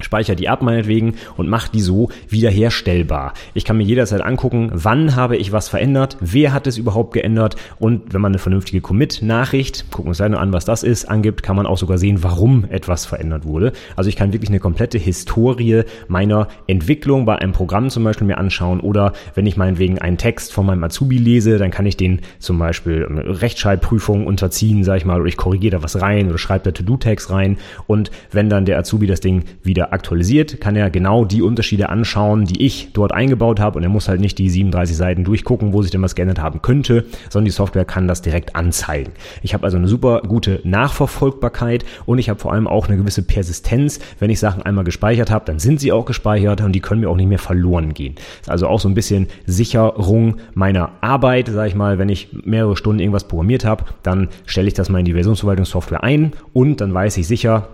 speichere 0.00 0.36
die 0.36 0.48
ab 0.48 0.62
meinetwegen 0.62 1.14
und 1.36 1.48
mache 1.48 1.70
die 1.72 1.80
so 1.80 2.10
wiederherstellbar. 2.28 3.34
Ich 3.54 3.64
kann 3.64 3.76
mir 3.76 3.84
jederzeit 3.84 4.20
angucken, 4.20 4.70
wann 4.72 5.16
habe 5.16 5.36
ich 5.36 5.52
was 5.52 5.68
verändert, 5.68 6.16
wer 6.20 6.52
hat 6.52 6.66
es 6.66 6.78
überhaupt 6.78 7.12
geändert 7.12 7.56
und 7.78 8.12
wenn 8.12 8.20
man 8.20 8.32
eine 8.32 8.38
vernünftige 8.38 8.80
Commit-Nachricht, 8.80 9.90
gucken 9.90 10.06
wir 10.06 10.08
uns 10.10 10.18
gleich 10.18 10.28
an, 10.28 10.52
was 10.52 10.64
das 10.64 10.82
ist, 10.82 11.06
angibt, 11.06 11.42
kann 11.42 11.56
man 11.56 11.66
auch 11.66 11.78
sogar 11.78 11.98
sehen, 11.98 12.22
warum 12.22 12.64
etwas 12.68 13.06
verändert 13.06 13.44
wurde. 13.44 13.72
Also 13.96 14.08
ich 14.08 14.16
kann 14.16 14.32
wirklich 14.32 14.50
eine 14.50 14.60
komplette 14.60 14.98
Historie 14.98 15.82
meiner 16.08 16.48
Entwicklung 16.66 17.24
bei 17.24 17.36
einem 17.36 17.52
Programm 17.52 17.90
zum 17.90 18.04
Beispiel 18.04 18.26
mir 18.26 18.38
anschauen 18.38 18.80
oder 18.80 19.12
wenn 19.34 19.46
ich 19.46 19.56
meinetwegen 19.56 19.98
einen 19.98 20.18
Text 20.18 20.52
von 20.52 20.66
meinem 20.66 20.84
Azubi 20.84 21.18
lese, 21.18 21.58
dann 21.58 21.70
kann 21.70 21.86
ich 21.86 21.96
den 21.96 22.20
zum 22.38 22.58
Beispiel 22.58 23.06
Rechtschreibprüfung 23.08 24.26
unterziehen, 24.26 24.84
sage 24.84 24.98
ich 24.98 25.04
mal, 25.04 25.20
oder 25.20 25.28
ich 25.28 25.36
korrigiere 25.36 25.78
da 25.78 25.82
was 25.82 26.00
rein 26.00 26.28
oder 26.28 26.38
schreibe 26.38 26.64
da 26.64 26.70
To-Do-Tags 26.72 27.30
rein 27.30 27.58
und 27.86 28.10
wenn 28.30 28.48
dann 28.48 28.64
der 28.64 28.78
Azubi 28.78 29.06
das 29.06 29.20
Ding 29.20 29.44
wieder 29.62 29.87
aktualisiert, 29.92 30.60
kann 30.60 30.76
er 30.76 30.90
genau 30.90 31.24
die 31.24 31.42
Unterschiede 31.42 31.88
anschauen, 31.88 32.44
die 32.44 32.64
ich 32.64 32.90
dort 32.92 33.12
eingebaut 33.12 33.60
habe 33.60 33.78
und 33.78 33.82
er 33.82 33.88
muss 33.88 34.08
halt 34.08 34.20
nicht 34.20 34.38
die 34.38 34.50
37 34.50 34.96
Seiten 34.96 35.24
durchgucken, 35.24 35.72
wo 35.72 35.82
sich 35.82 35.90
denn 35.90 36.02
was 36.02 36.14
geändert 36.14 36.40
haben 36.40 36.62
könnte, 36.62 37.06
sondern 37.30 37.46
die 37.46 37.50
Software 37.50 37.84
kann 37.84 38.08
das 38.08 38.22
direkt 38.22 38.56
anzeigen. 38.56 39.12
Ich 39.42 39.54
habe 39.54 39.64
also 39.64 39.76
eine 39.76 39.88
super 39.88 40.22
gute 40.26 40.60
Nachverfolgbarkeit 40.64 41.84
und 42.06 42.18
ich 42.18 42.28
habe 42.28 42.40
vor 42.40 42.52
allem 42.52 42.66
auch 42.66 42.88
eine 42.88 42.96
gewisse 42.96 43.22
Persistenz. 43.22 44.00
Wenn 44.18 44.30
ich 44.30 44.40
Sachen 44.40 44.62
einmal 44.62 44.84
gespeichert 44.84 45.30
habe, 45.30 45.44
dann 45.44 45.58
sind 45.58 45.80
sie 45.80 45.92
auch 45.92 46.04
gespeichert 46.04 46.60
und 46.60 46.72
die 46.72 46.80
können 46.80 47.00
mir 47.00 47.10
auch 47.10 47.16
nicht 47.16 47.28
mehr 47.28 47.38
verloren 47.38 47.94
gehen. 47.94 48.14
Ist 48.40 48.50
also 48.50 48.66
auch 48.68 48.80
so 48.80 48.88
ein 48.88 48.94
bisschen 48.94 49.28
Sicherung 49.46 50.36
meiner 50.54 50.90
Arbeit, 51.00 51.48
sage 51.48 51.68
ich 51.68 51.74
mal, 51.74 51.98
wenn 51.98 52.08
ich 52.08 52.28
mehrere 52.44 52.76
Stunden 52.76 53.00
irgendwas 53.00 53.24
programmiert 53.24 53.64
habe, 53.64 53.84
dann 54.02 54.28
stelle 54.46 54.68
ich 54.68 54.74
das 54.74 54.88
mal 54.88 54.98
in 54.98 55.04
die 55.04 55.14
Versionsverwaltungssoftware 55.14 56.02
ein 56.02 56.32
und 56.52 56.80
dann 56.80 56.92
weiß 56.92 57.16
ich 57.18 57.26
sicher, 57.26 57.68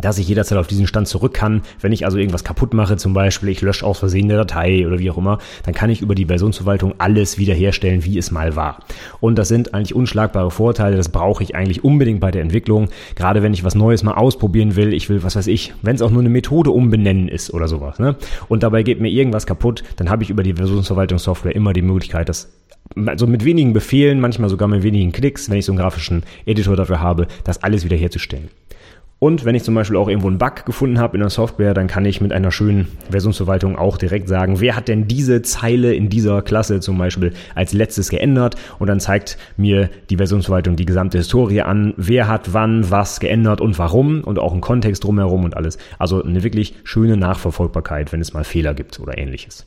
dass 0.00 0.18
ich 0.18 0.28
jederzeit 0.28 0.58
auf 0.58 0.66
diesen 0.66 0.86
Stand 0.86 1.08
zurück 1.08 1.34
kann. 1.34 1.62
Wenn 1.80 1.92
ich 1.92 2.04
also 2.04 2.18
irgendwas 2.18 2.44
kaputt 2.44 2.74
mache, 2.74 2.96
zum 2.96 3.14
Beispiel 3.14 3.48
ich 3.48 3.60
lösche 3.60 3.86
aus 3.86 3.98
Versehen 3.98 4.24
eine 4.24 4.36
Datei 4.36 4.86
oder 4.86 4.98
wie 4.98 5.10
auch 5.10 5.18
immer, 5.18 5.38
dann 5.64 5.74
kann 5.74 5.90
ich 5.90 6.00
über 6.00 6.14
die 6.14 6.26
Versionsverwaltung 6.26 6.94
alles 6.98 7.38
wiederherstellen, 7.38 8.04
wie 8.04 8.18
es 8.18 8.30
mal 8.30 8.56
war. 8.56 8.80
Und 9.20 9.38
das 9.38 9.48
sind 9.48 9.74
eigentlich 9.74 9.94
unschlagbare 9.94 10.50
Vorteile, 10.50 10.96
das 10.96 11.08
brauche 11.08 11.42
ich 11.42 11.54
eigentlich 11.54 11.84
unbedingt 11.84 12.20
bei 12.20 12.30
der 12.30 12.42
Entwicklung. 12.42 12.88
Gerade 13.14 13.42
wenn 13.42 13.54
ich 13.54 13.64
was 13.64 13.74
Neues 13.74 14.02
mal 14.02 14.14
ausprobieren 14.14 14.76
will, 14.76 14.92
ich 14.92 15.08
will, 15.08 15.22
was 15.22 15.36
weiß 15.36 15.46
ich, 15.46 15.74
wenn 15.82 15.96
es 15.96 16.02
auch 16.02 16.10
nur 16.10 16.20
eine 16.20 16.28
Methode 16.28 16.70
umbenennen 16.70 17.28
ist 17.28 17.52
oder 17.52 17.68
sowas, 17.68 17.98
ne? 17.98 18.16
Und 18.48 18.62
dabei 18.62 18.82
geht 18.82 19.00
mir 19.00 19.08
irgendwas 19.08 19.46
kaputt, 19.46 19.82
dann 19.96 20.10
habe 20.10 20.22
ich 20.22 20.30
über 20.30 20.42
die 20.42 20.54
Versionsverwaltungssoftware 20.54 21.54
immer 21.54 21.72
die 21.72 21.82
Möglichkeit, 21.82 22.28
das 22.28 22.50
also 23.06 23.26
mit 23.26 23.44
wenigen 23.44 23.72
Befehlen, 23.72 24.20
manchmal 24.20 24.48
sogar 24.48 24.68
mit 24.68 24.82
wenigen 24.82 25.12
Klicks, 25.12 25.50
wenn 25.50 25.58
ich 25.58 25.64
so 25.64 25.72
einen 25.72 25.78
grafischen 25.78 26.22
Editor 26.46 26.76
dafür 26.76 27.00
habe, 27.00 27.26
das 27.44 27.62
alles 27.62 27.84
wiederherzustellen. 27.84 28.48
Und 29.20 29.44
wenn 29.44 29.56
ich 29.56 29.64
zum 29.64 29.74
Beispiel 29.74 29.96
auch 29.96 30.06
irgendwo 30.06 30.28
einen 30.28 30.38
Bug 30.38 30.64
gefunden 30.64 31.00
habe 31.00 31.16
in 31.16 31.20
der 31.20 31.30
Software, 31.30 31.74
dann 31.74 31.88
kann 31.88 32.04
ich 32.04 32.20
mit 32.20 32.32
einer 32.32 32.52
schönen 32.52 32.86
Versionsverwaltung 33.10 33.76
auch 33.76 33.96
direkt 33.96 34.28
sagen, 34.28 34.60
wer 34.60 34.76
hat 34.76 34.86
denn 34.86 35.08
diese 35.08 35.42
Zeile 35.42 35.92
in 35.92 36.08
dieser 36.08 36.40
Klasse 36.40 36.78
zum 36.78 36.98
Beispiel 36.98 37.32
als 37.56 37.72
letztes 37.72 38.10
geändert 38.10 38.54
und 38.78 38.86
dann 38.86 39.00
zeigt 39.00 39.36
mir 39.56 39.90
die 40.08 40.18
Versionsverwaltung 40.18 40.76
die 40.76 40.86
gesamte 40.86 41.18
Historie 41.18 41.62
an, 41.62 41.94
wer 41.96 42.28
hat 42.28 42.52
wann 42.52 42.92
was 42.92 43.18
geändert 43.18 43.60
und 43.60 43.76
warum 43.78 44.22
und 44.22 44.38
auch 44.38 44.52
einen 44.52 44.60
Kontext 44.60 45.02
drumherum 45.02 45.44
und 45.44 45.56
alles. 45.56 45.78
Also 45.98 46.22
eine 46.22 46.44
wirklich 46.44 46.74
schöne 46.84 47.16
Nachverfolgbarkeit, 47.16 48.12
wenn 48.12 48.20
es 48.20 48.34
mal 48.34 48.44
Fehler 48.44 48.74
gibt 48.74 49.00
oder 49.00 49.18
ähnliches. 49.18 49.66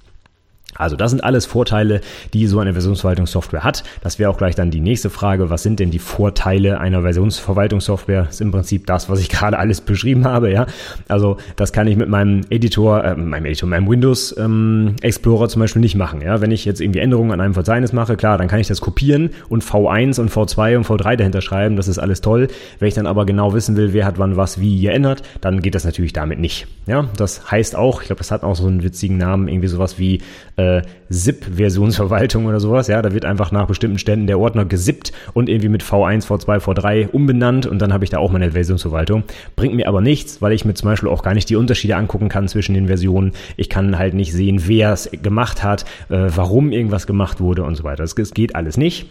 Also 0.75 0.95
das 0.95 1.11
sind 1.11 1.23
alles 1.23 1.45
Vorteile, 1.45 2.01
die 2.33 2.47
so 2.47 2.59
eine 2.59 2.73
Versionsverwaltungssoftware 2.73 3.63
hat. 3.63 3.83
Das 4.01 4.19
wäre 4.19 4.29
auch 4.29 4.37
gleich 4.37 4.55
dann 4.55 4.71
die 4.71 4.79
nächste 4.79 5.09
Frage. 5.09 5.49
Was 5.49 5.63
sind 5.63 5.79
denn 5.79 5.91
die 5.91 5.99
Vorteile 5.99 6.79
einer 6.79 7.01
Versionsverwaltungssoftware? 7.01 8.23
Das 8.23 8.35
ist 8.35 8.41
im 8.41 8.51
Prinzip 8.51 8.87
das, 8.87 9.09
was 9.09 9.19
ich 9.19 9.29
gerade 9.29 9.57
alles 9.57 9.81
beschrieben 9.81 10.25
habe. 10.25 10.51
Ja, 10.51 10.65
also 11.07 11.37
das 11.55 11.73
kann 11.73 11.87
ich 11.87 11.97
mit 11.97 12.09
meinem 12.09 12.41
Editor, 12.49 13.03
äh, 13.03 13.15
meinem 13.15 13.45
Editor, 13.45 13.69
meinem 13.69 13.89
Windows 13.89 14.35
ähm, 14.37 14.95
Explorer 15.01 15.49
zum 15.49 15.59
Beispiel 15.59 15.81
nicht 15.81 15.95
machen. 15.95 16.21
Ja, 16.21 16.41
wenn 16.41 16.51
ich 16.51 16.65
jetzt 16.65 16.81
irgendwie 16.81 16.99
Änderungen 16.99 17.31
an 17.31 17.41
einem 17.41 17.53
Verzeichnis 17.53 17.93
mache, 17.93 18.15
klar, 18.15 18.37
dann 18.37 18.47
kann 18.47 18.59
ich 18.59 18.67
das 18.67 18.81
kopieren 18.81 19.31
und 19.49 19.63
V1 19.63 20.19
und 20.19 20.31
V2 20.31 20.77
und 20.77 20.85
V3 20.85 21.15
dahinter 21.15 21.41
schreiben. 21.41 21.75
Das 21.75 21.87
ist 21.87 21.99
alles 21.99 22.21
toll. 22.21 22.47
Wenn 22.79 22.87
ich 22.87 22.93
dann 22.93 23.07
aber 23.07 23.25
genau 23.25 23.53
wissen 23.53 23.75
will, 23.75 23.93
wer 23.93 24.05
hat 24.05 24.17
wann 24.17 24.37
was 24.37 24.59
wie 24.59 24.81
geändert, 24.81 25.23
dann 25.41 25.61
geht 25.61 25.75
das 25.75 25.85
natürlich 25.85 26.13
damit 26.13 26.39
nicht. 26.39 26.67
Ja, 26.87 27.07
das 27.17 27.51
heißt 27.51 27.75
auch, 27.75 28.01
ich 28.01 28.07
glaube, 28.07 28.19
das 28.19 28.31
hat 28.31 28.43
auch 28.43 28.55
so 28.55 28.67
einen 28.67 28.83
witzigen 28.83 29.17
Namen, 29.17 29.47
irgendwie 29.47 29.67
sowas 29.67 29.99
wie 29.99 30.21
äh, 30.61 30.81
SIP-Versionsverwaltung 31.09 32.45
oder 32.45 32.59
sowas. 32.59 32.87
Ja, 32.87 33.01
da 33.01 33.13
wird 33.13 33.25
einfach 33.25 33.51
nach 33.51 33.67
bestimmten 33.67 33.97
Ständen 33.97 34.27
der 34.27 34.39
Ordner 34.39 34.65
gesippt 34.65 35.11
und 35.33 35.49
irgendwie 35.49 35.69
mit 35.69 35.83
V1, 35.83 36.25
V2, 36.25 36.59
V3 36.59 37.09
umbenannt 37.09 37.65
und 37.65 37.81
dann 37.81 37.93
habe 37.93 38.03
ich 38.03 38.09
da 38.09 38.19
auch 38.19 38.31
meine 38.31 38.51
Versionsverwaltung. 38.51 39.23
Bringt 39.55 39.75
mir 39.75 39.87
aber 39.87 40.01
nichts, 40.01 40.41
weil 40.41 40.53
ich 40.53 40.65
mir 40.65 40.73
zum 40.73 40.89
Beispiel 40.89 41.09
auch 41.09 41.23
gar 41.23 41.33
nicht 41.33 41.49
die 41.49 41.55
Unterschiede 41.55 41.95
angucken 41.95 42.29
kann 42.29 42.47
zwischen 42.47 42.73
den 42.73 42.87
Versionen. 42.87 43.33
Ich 43.57 43.69
kann 43.69 43.97
halt 43.97 44.13
nicht 44.13 44.31
sehen, 44.31 44.63
wer 44.67 44.93
es 44.93 45.09
gemacht 45.11 45.63
hat, 45.63 45.83
äh, 46.09 46.29
warum 46.35 46.71
irgendwas 46.71 47.07
gemacht 47.07 47.41
wurde 47.41 47.63
und 47.63 47.75
so 47.75 47.83
weiter. 47.83 48.03
Das, 48.03 48.15
das 48.15 48.31
geht 48.31 48.55
alles 48.55 48.77
nicht. 48.77 49.07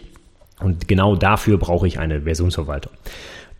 Und 0.59 0.87
genau 0.87 1.15
dafür 1.15 1.57
brauche 1.57 1.87
ich 1.87 1.99
eine 1.99 2.21
Versionsverwaltung. 2.21 2.93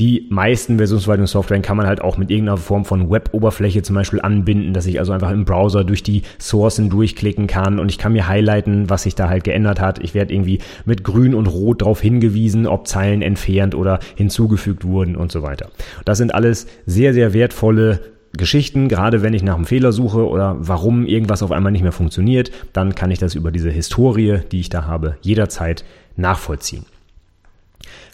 Die 0.01 0.25
meisten 0.31 0.77
Versionsverwaltungssoftware 0.77 1.61
kann 1.61 1.77
man 1.77 1.85
halt 1.85 2.01
auch 2.01 2.17
mit 2.17 2.31
irgendeiner 2.31 2.57
Form 2.57 2.85
von 2.85 3.11
Web-Oberfläche 3.11 3.83
zum 3.83 3.95
Beispiel 3.95 4.19
anbinden, 4.19 4.73
dass 4.73 4.87
ich 4.87 4.97
also 4.97 5.11
einfach 5.11 5.29
im 5.29 5.45
Browser 5.45 5.83
durch 5.83 6.01
die 6.01 6.23
Sourcen 6.39 6.89
durchklicken 6.89 7.45
kann 7.45 7.77
und 7.77 7.87
ich 7.91 7.99
kann 7.99 8.13
mir 8.13 8.27
highlighten, 8.27 8.89
was 8.89 9.03
sich 9.03 9.13
da 9.13 9.29
halt 9.29 9.43
geändert 9.43 9.79
hat. 9.79 9.99
Ich 10.03 10.15
werde 10.15 10.33
irgendwie 10.33 10.57
mit 10.85 11.03
grün 11.03 11.35
und 11.35 11.45
rot 11.45 11.83
darauf 11.83 12.01
hingewiesen, 12.01 12.65
ob 12.65 12.87
Zeilen 12.87 13.21
entfernt 13.21 13.75
oder 13.75 13.99
hinzugefügt 14.15 14.85
wurden 14.85 15.15
und 15.15 15.31
so 15.31 15.43
weiter. 15.43 15.69
Das 16.03 16.17
sind 16.17 16.33
alles 16.33 16.65
sehr, 16.87 17.13
sehr 17.13 17.35
wertvolle 17.35 17.99
Geschichten, 18.33 18.89
gerade 18.89 19.21
wenn 19.21 19.35
ich 19.35 19.43
nach 19.43 19.53
einem 19.53 19.65
Fehler 19.67 19.91
suche 19.91 20.27
oder 20.27 20.55
warum 20.57 21.05
irgendwas 21.05 21.43
auf 21.43 21.51
einmal 21.51 21.71
nicht 21.71 21.83
mehr 21.83 21.91
funktioniert, 21.91 22.49
dann 22.73 22.95
kann 22.95 23.11
ich 23.11 23.19
das 23.19 23.35
über 23.35 23.51
diese 23.51 23.69
Historie, 23.69 24.39
die 24.51 24.61
ich 24.61 24.69
da 24.69 24.85
habe, 24.87 25.17
jederzeit 25.21 25.85
nachvollziehen. 26.15 26.87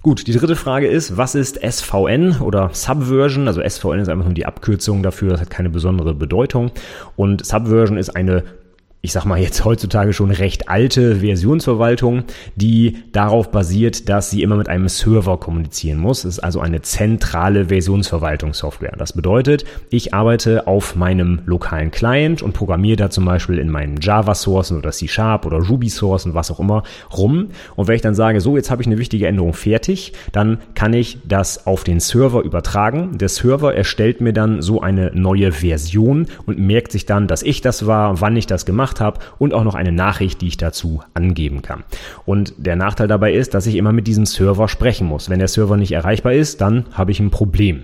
Gut, 0.04 0.28
die 0.28 0.32
dritte 0.32 0.56
Frage 0.56 0.88
ist, 0.88 1.18
was 1.18 1.36
ist 1.36 1.60
SVN 1.60 2.40
oder 2.42 2.70
Subversion? 2.74 3.48
Also 3.48 3.62
SVN 3.68 4.00
ist 4.00 4.10
einfach 4.10 4.26
nur 4.26 4.34
die 4.34 4.46
Abkürzung 4.46 5.04
dafür, 5.04 5.32
das 5.32 5.42
hat 5.42 5.50
keine 5.50 5.70
besondere 5.70 6.14
Bedeutung. 6.14 6.72
Und 7.16 7.46
Subversion 7.46 7.98
ist 7.98 8.16
eine 8.16 8.44
ich 9.02 9.12
sag 9.12 9.26
mal 9.26 9.40
jetzt 9.40 9.64
heutzutage 9.64 10.12
schon 10.12 10.32
recht 10.32 10.70
alte 10.70 11.18
Versionsverwaltung, 11.18 12.24
die 12.56 12.98
darauf 13.12 13.52
basiert, 13.52 14.10
dass 14.10 14.32
sie 14.32 14.42
immer 14.42 14.58
mit 14.58 14.70
einem 14.70 14.90
Server 14.90 15.40
kommunizieren 15.40 16.00
muss. 16.00 16.26
Es 16.26 16.38
ist 16.38 16.40
also 16.40 16.60
eine 16.60 16.82
zentrale 16.82 17.66
Versionsverwaltungssoftware. 17.66 18.96
Das 18.98 19.14
bedeutet, 19.14 19.66
ich 19.92 20.16
arbeite 20.16 20.66
auf 20.66 20.96
meinem 20.96 21.42
lokalen 21.46 21.92
Client 21.92 22.42
und 22.42 22.54
programmiere 22.54 22.98
da 22.98 23.10
zum 23.12 23.24
Beispiel 23.24 23.60
in 23.60 23.70
meinen 23.70 24.02
Java-Sourcen 24.02 24.78
oder 24.78 24.92
C-Sharp 24.92 25.46
oder 25.46 25.58
Ruby-Sourcen, 25.58 26.34
was 26.34 26.50
auch 26.50 26.60
immer, 26.60 26.84
rum. 27.16 27.50
Und 27.76 27.88
wenn 27.88 27.96
ich 27.96 28.02
dann 28.02 28.16
sage, 28.16 28.42
so, 28.42 28.58
jetzt 28.58 28.72
habe 28.72 28.82
ich 28.82 28.88
eine 28.88 28.98
wichtige 28.98 29.28
Änderung 29.28 29.54
fertig, 29.54 30.14
dann 30.32 30.58
kann 30.74 30.94
ich 30.94 31.20
das 31.24 31.68
auf 31.68 31.84
den 31.84 32.00
Server 32.00 32.42
übertragen. 32.42 33.20
Der 33.20 33.30
Server 33.30 33.76
erstellt 33.76 34.22
mir 34.22 34.34
dann 34.34 34.62
so 34.62 34.82
eine 34.82 35.12
neue 35.14 35.52
Version 35.52 36.26
und 36.48 36.58
merkt 36.58 36.92
sich 36.92 37.06
dann, 37.06 37.28
dass 37.28 37.44
ich 37.44 37.62
das 37.62 37.86
war, 37.86 38.20
wann 38.22 38.36
ich 38.36 38.48
das 38.48 38.66
gemacht 38.66 38.87
gemacht 38.88 39.02
habe 39.02 39.20
und 39.38 39.54
auch 39.54 39.64
noch 39.64 39.76
eine 39.76 39.92
Nachricht, 39.92 40.42
die 40.42 40.48
ich 40.48 40.58
dazu 40.58 41.02
angeben 41.14 41.62
kann. 41.62 41.84
Und 42.26 42.54
der 42.58 42.76
Nachteil 42.76 43.08
dabei 43.08 43.34
ist, 43.34 43.54
dass 43.54 43.68
ich 43.68 43.76
immer 43.76 43.92
mit 43.92 44.08
diesem 44.08 44.26
Server 44.26 44.68
sprechen 44.68 45.08
muss. 45.08 45.30
Wenn 45.30 45.40
der 45.40 45.48
Server 45.48 45.78
nicht 45.78 45.92
erreichbar 45.92 46.34
ist, 46.34 46.62
dann 46.62 46.86
habe 46.94 47.12
ich 47.12 47.20
ein 47.20 47.32
Problem. 47.32 47.84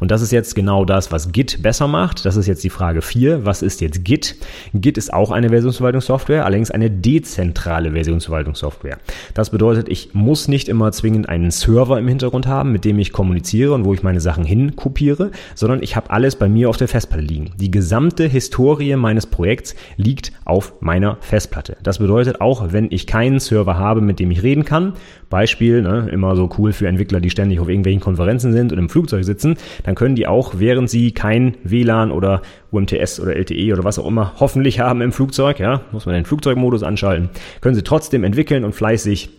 Und 0.00 0.10
das 0.10 0.22
ist 0.22 0.32
jetzt 0.32 0.54
genau 0.54 0.84
das, 0.84 1.12
was 1.12 1.32
Git 1.32 1.62
besser 1.62 1.88
macht. 1.88 2.24
Das 2.24 2.36
ist 2.36 2.46
jetzt 2.46 2.64
die 2.64 2.70
Frage 2.70 3.02
4. 3.02 3.44
Was 3.44 3.62
ist 3.62 3.80
jetzt 3.80 4.04
Git? 4.04 4.36
Git 4.74 4.98
ist 4.98 5.12
auch 5.12 5.30
eine 5.30 5.48
Versionsverwaltungssoftware, 5.48 6.44
allerdings 6.44 6.70
eine 6.70 6.90
dezentrale 6.90 7.92
Versionsverwaltungssoftware. 7.92 8.98
Das 9.34 9.50
bedeutet, 9.50 9.88
ich 9.88 10.14
muss 10.14 10.48
nicht 10.48 10.68
immer 10.68 10.92
zwingend 10.92 11.28
einen 11.28 11.50
Server 11.50 11.98
im 11.98 12.08
Hintergrund 12.08 12.46
haben, 12.46 12.72
mit 12.72 12.84
dem 12.84 12.98
ich 12.98 13.12
kommuniziere 13.12 13.74
und 13.74 13.84
wo 13.84 13.94
ich 13.94 14.02
meine 14.02 14.20
Sachen 14.20 14.44
hin 14.44 14.76
kopiere, 14.76 15.30
sondern 15.54 15.82
ich 15.82 15.96
habe 15.96 16.10
alles 16.10 16.36
bei 16.36 16.48
mir 16.48 16.68
auf 16.68 16.76
der 16.76 16.88
Festplatte 16.88 17.24
liegen. 17.24 17.52
Die 17.58 17.70
gesamte 17.70 18.26
Historie 18.26 18.96
meines 18.96 19.26
Projekts 19.26 19.74
liegt 19.96 20.32
auf 20.44 20.74
meiner 20.80 21.18
Festplatte. 21.20 21.76
Das 21.82 21.98
bedeutet, 21.98 22.40
auch 22.40 22.72
wenn 22.72 22.90
ich 22.90 23.06
keinen 23.06 23.40
Server 23.40 23.76
habe, 23.76 24.00
mit 24.00 24.18
dem 24.18 24.30
ich 24.30 24.42
reden 24.42 24.64
kann, 24.64 24.94
Beispiel, 25.30 25.82
ne, 25.82 26.08
immer 26.10 26.36
so 26.36 26.48
cool 26.58 26.72
für 26.72 26.88
Entwickler, 26.88 27.20
die 27.20 27.30
ständig 27.30 27.60
auf 27.60 27.68
irgendwelchen 27.68 28.00
Konferenzen 28.00 28.52
sind 28.52 28.72
und 28.72 28.78
im 28.78 28.88
Flugzeug 28.88 29.24
sitzen, 29.24 29.56
dann 29.84 29.94
können 29.94 30.14
die 30.14 30.26
auch, 30.26 30.54
während 30.58 30.88
sie 30.88 31.12
kein 31.12 31.56
WLAN 31.64 32.10
oder 32.10 32.42
UMTS 32.70 33.20
oder 33.20 33.36
LTE 33.36 33.72
oder 33.72 33.84
was 33.84 33.98
auch 33.98 34.06
immer 34.06 34.34
hoffentlich 34.40 34.80
haben 34.80 35.00
im 35.00 35.12
Flugzeug, 35.12 35.58
ja, 35.58 35.82
muss 35.92 36.06
man 36.06 36.14
den 36.14 36.24
Flugzeugmodus 36.24 36.82
anschalten, 36.82 37.30
können 37.60 37.74
sie 37.74 37.82
trotzdem 37.82 38.24
entwickeln 38.24 38.64
und 38.64 38.74
fleißig 38.74 39.30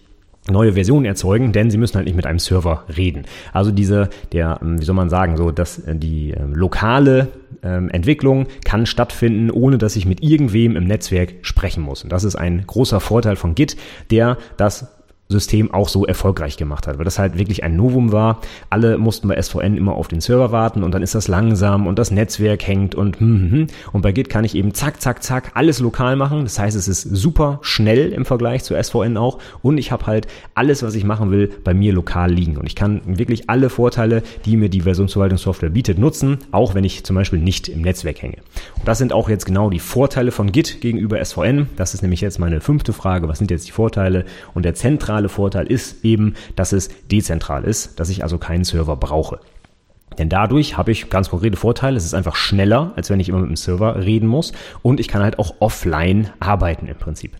neue 0.50 0.74
Versionen 0.74 1.06
erzeugen, 1.06 1.52
denn 1.52 1.70
sie 1.70 1.78
müssen 1.78 1.96
halt 1.96 2.06
nicht 2.06 2.16
mit 2.16 2.26
einem 2.26 2.40
Server 2.40 2.84
reden. 2.96 3.26
Also 3.54 3.72
diese, 3.72 4.10
der, 4.32 4.60
ähm, 4.62 4.80
wie 4.80 4.86
soll 4.86 4.96
man 4.96 5.10
sagen, 5.10 5.38
so 5.38 5.52
dass 5.52 5.80
äh, 5.80 5.96
die 5.96 6.32
äh, 6.32 6.44
lokale 6.44 7.28
ähm, 7.62 7.90
Entwicklung 7.90 8.48
kann 8.66 8.86
stattfinden, 8.86 9.52
ohne 9.52 9.78
dass 9.78 9.96
ich 9.96 10.06
mit 10.06 10.24
irgendwem 10.24 10.76
im 10.76 10.86
Netzwerk 10.86 11.36
sprechen 11.42 11.84
muss. 11.84 12.04
Und 12.04 12.12
das 12.12 12.24
ist 12.24 12.36
ein 12.36 12.64
großer 12.66 13.00
Vorteil 13.00 13.36
von 13.36 13.56
Git, 13.56 13.76
der 14.12 14.38
das 14.58 14.88
System 15.32 15.72
auch 15.72 15.90
so 15.90 16.08
erfolgreich 16.08 16.58
gemacht 16.58 16.88
hat, 16.88 16.98
weil 16.98 17.06
das 17.06 17.20
halt 17.20 17.38
wirklich 17.38 17.64
ein 17.64 17.76
Novum 17.76 18.12
war. 18.12 18.42
Alle 18.72 18.98
mussten 18.98 19.28
bei 19.28 19.40
SVN 19.40 19.78
immer 19.78 19.94
auf 19.94 20.08
den 20.08 20.22
Server 20.22 20.52
warten 20.52 20.82
und 20.82 20.92
dann 20.92 21.04
ist 21.04 21.14
das 21.14 21.28
langsam 21.28 21.86
und 21.86 22.00
das 22.00 22.10
Netzwerk 22.10 22.66
hängt 22.66 22.96
und 22.96 23.20
hm, 23.20 23.28
hm, 23.28 23.52
hm. 23.52 23.68
und 23.94 24.02
bei 24.02 24.12
Git 24.12 24.30
kann 24.30 24.44
ich 24.44 24.56
eben 24.56 24.74
zack, 24.74 25.00
zack, 25.00 25.22
zack 25.22 25.52
alles 25.54 25.80
lokal 25.82 26.16
machen. 26.16 26.46
Das 26.46 26.58
heißt, 26.58 26.76
es 26.76 26.88
ist 26.88 27.04
super 27.04 27.60
schnell 27.62 28.12
im 28.12 28.26
Vergleich 28.26 28.64
zu 28.64 28.74
SVN 28.74 29.18
auch 29.18 29.38
und 29.62 29.78
ich 29.78 29.92
habe 29.92 30.08
halt 30.08 30.26
alles, 30.56 30.82
was 30.82 30.96
ich 30.96 31.04
machen 31.04 31.30
will, 31.30 31.52
bei 31.64 31.76
mir 31.76 31.94
lokal 31.94 32.32
liegen 32.32 32.58
und 32.58 32.66
ich 32.66 32.76
kann 32.76 33.02
wirklich 33.06 33.52
alle 33.52 33.70
Vorteile, 33.70 34.24
die 34.46 34.58
mir 34.58 34.70
die 34.70 34.82
Versionsverwaltungssoftware 34.82 35.70
bietet, 35.70 36.00
nutzen, 36.00 36.40
auch 36.52 36.74
wenn 36.74 36.84
ich 36.84 37.04
zum 37.04 37.16
Beispiel 37.16 37.38
nicht 37.38 37.68
im 37.68 37.84
Netzwerk 37.84 38.24
hänge. 38.24 38.38
Und 38.78 38.88
das 38.88 38.98
sind 38.98 39.14
auch 39.14 39.30
jetzt 39.30 39.46
genau 39.46 39.70
die 39.70 39.78
Vorteile 39.78 40.32
von 40.32 40.52
Git 40.52 40.82
gegenüber 40.82 41.24
SVN. 41.24 41.70
Das 41.76 41.94
ist 41.94 42.02
nämlich 42.02 42.22
jetzt 42.22 42.40
meine 42.40 42.62
fünfte 42.62 42.94
Frage. 42.94 43.28
Was 43.28 43.38
sind 43.38 43.52
jetzt 43.52 43.68
die 43.68 43.72
Vorteile? 43.72 44.26
Und 44.56 44.66
der 44.66 44.74
zentrale 44.74 45.19
zentrale 45.20 45.30
Vorteil 45.30 45.68
ist 45.68 46.06
eben, 46.06 46.36
dass 46.56 46.72
es 46.72 46.90
dezentral 47.12 47.66
ist, 47.66 48.00
dass 48.00 48.10
ich 48.10 48.24
also 48.24 48.38
keinen 48.38 48.64
Server 48.64 48.96
brauche. 48.96 49.40
Denn 50.18 50.30
dadurch 50.30 50.78
habe 50.78 50.92
ich 50.92 51.10
ganz 51.10 51.30
konkrete 51.30 51.58
Vorteile. 51.58 51.98
Es 51.98 52.06
ist 52.06 52.14
einfach 52.14 52.36
schneller, 52.36 52.94
als 52.96 53.10
wenn 53.10 53.20
ich 53.20 53.30
immer 53.30 53.40
mit 53.40 53.50
dem 53.50 53.56
Server 53.56 54.04
reden 54.04 54.28
muss. 54.28 54.54
Und 54.82 55.00
ich 55.00 55.08
kann 55.08 55.22
halt 55.22 55.40
auch 55.40 55.56
offline 55.60 56.30
arbeiten 56.40 56.88
im 56.88 56.98
Prinzip. 56.98 57.36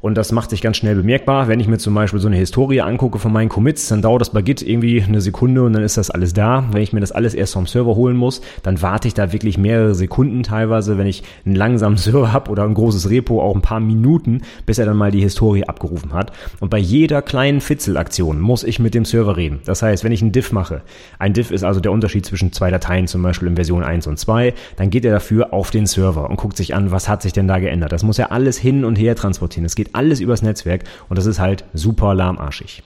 Und 0.00 0.16
das 0.16 0.30
macht 0.30 0.50
sich 0.50 0.62
ganz 0.62 0.76
schnell 0.76 0.94
bemerkbar. 0.94 1.48
Wenn 1.48 1.58
ich 1.58 1.66
mir 1.66 1.78
zum 1.78 1.92
Beispiel 1.92 2.20
so 2.20 2.28
eine 2.28 2.36
Historie 2.36 2.82
angucke 2.82 3.18
von 3.18 3.32
meinen 3.32 3.48
Commits, 3.48 3.88
dann 3.88 4.00
dauert 4.00 4.20
das 4.20 4.30
bei 4.30 4.42
Git 4.42 4.62
irgendwie 4.62 5.02
eine 5.02 5.20
Sekunde 5.20 5.64
und 5.64 5.72
dann 5.72 5.82
ist 5.82 5.96
das 5.96 6.08
alles 6.08 6.32
da. 6.32 6.68
Wenn 6.70 6.82
ich 6.82 6.92
mir 6.92 7.00
das 7.00 7.10
alles 7.10 7.34
erst 7.34 7.54
vom 7.54 7.66
Server 7.66 7.96
holen 7.96 8.16
muss, 8.16 8.40
dann 8.62 8.80
warte 8.80 9.08
ich 9.08 9.14
da 9.14 9.32
wirklich 9.32 9.58
mehrere 9.58 9.96
Sekunden 9.96 10.44
teilweise, 10.44 10.98
wenn 10.98 11.08
ich 11.08 11.24
einen 11.44 11.56
langsamen 11.56 11.96
Server 11.98 12.32
habe 12.32 12.48
oder 12.48 12.62
ein 12.62 12.74
großes 12.74 13.10
Repo, 13.10 13.42
auch 13.42 13.56
ein 13.56 13.60
paar 13.60 13.80
Minuten, 13.80 14.42
bis 14.66 14.78
er 14.78 14.86
dann 14.86 14.96
mal 14.96 15.10
die 15.10 15.20
Historie 15.20 15.64
abgerufen 15.64 16.12
hat. 16.12 16.30
Und 16.60 16.70
bei 16.70 16.78
jeder 16.78 17.20
kleinen 17.20 17.60
Fitzelaktion 17.60 18.40
muss 18.40 18.62
ich 18.62 18.78
mit 18.78 18.94
dem 18.94 19.04
Server 19.04 19.36
reden. 19.36 19.58
Das 19.64 19.82
heißt, 19.82 20.04
wenn 20.04 20.12
ich 20.12 20.22
einen 20.22 20.30
Diff 20.30 20.52
mache, 20.52 20.82
ein 21.18 21.32
Diff 21.32 21.50
ist 21.50 21.64
also 21.64 21.80
der 21.80 21.90
Unterschied 21.90 22.24
zwischen 22.24 22.52
zwei 22.52 22.70
Dateien, 22.70 23.08
zum 23.08 23.22
Beispiel 23.22 23.48
in 23.48 23.56
Version 23.56 23.82
1 23.82 24.06
und 24.06 24.16
2, 24.16 24.54
dann 24.76 24.90
geht 24.90 25.04
er 25.04 25.12
dafür 25.12 25.52
auf 25.52 25.72
den 25.72 25.86
Server 25.86 26.30
und 26.30 26.36
guckt 26.36 26.56
sich 26.56 26.76
an, 26.76 26.92
was 26.92 27.08
hat 27.08 27.22
sich 27.22 27.32
denn 27.32 27.48
da 27.48 27.58
geändert. 27.58 27.90
Das 27.90 28.04
muss 28.04 28.20
er 28.20 28.30
alles 28.30 28.58
hin 28.58 28.84
und 28.84 28.94
her 28.94 29.16
transportieren. 29.16 29.64
Es 29.64 29.74
geht 29.74 29.87
geht 29.88 29.94
alles 29.94 30.20
übers 30.20 30.42
Netzwerk 30.42 30.84
und 31.08 31.18
das 31.18 31.26
ist 31.26 31.38
halt 31.38 31.64
super 31.74 32.14
lahmarschig. 32.14 32.82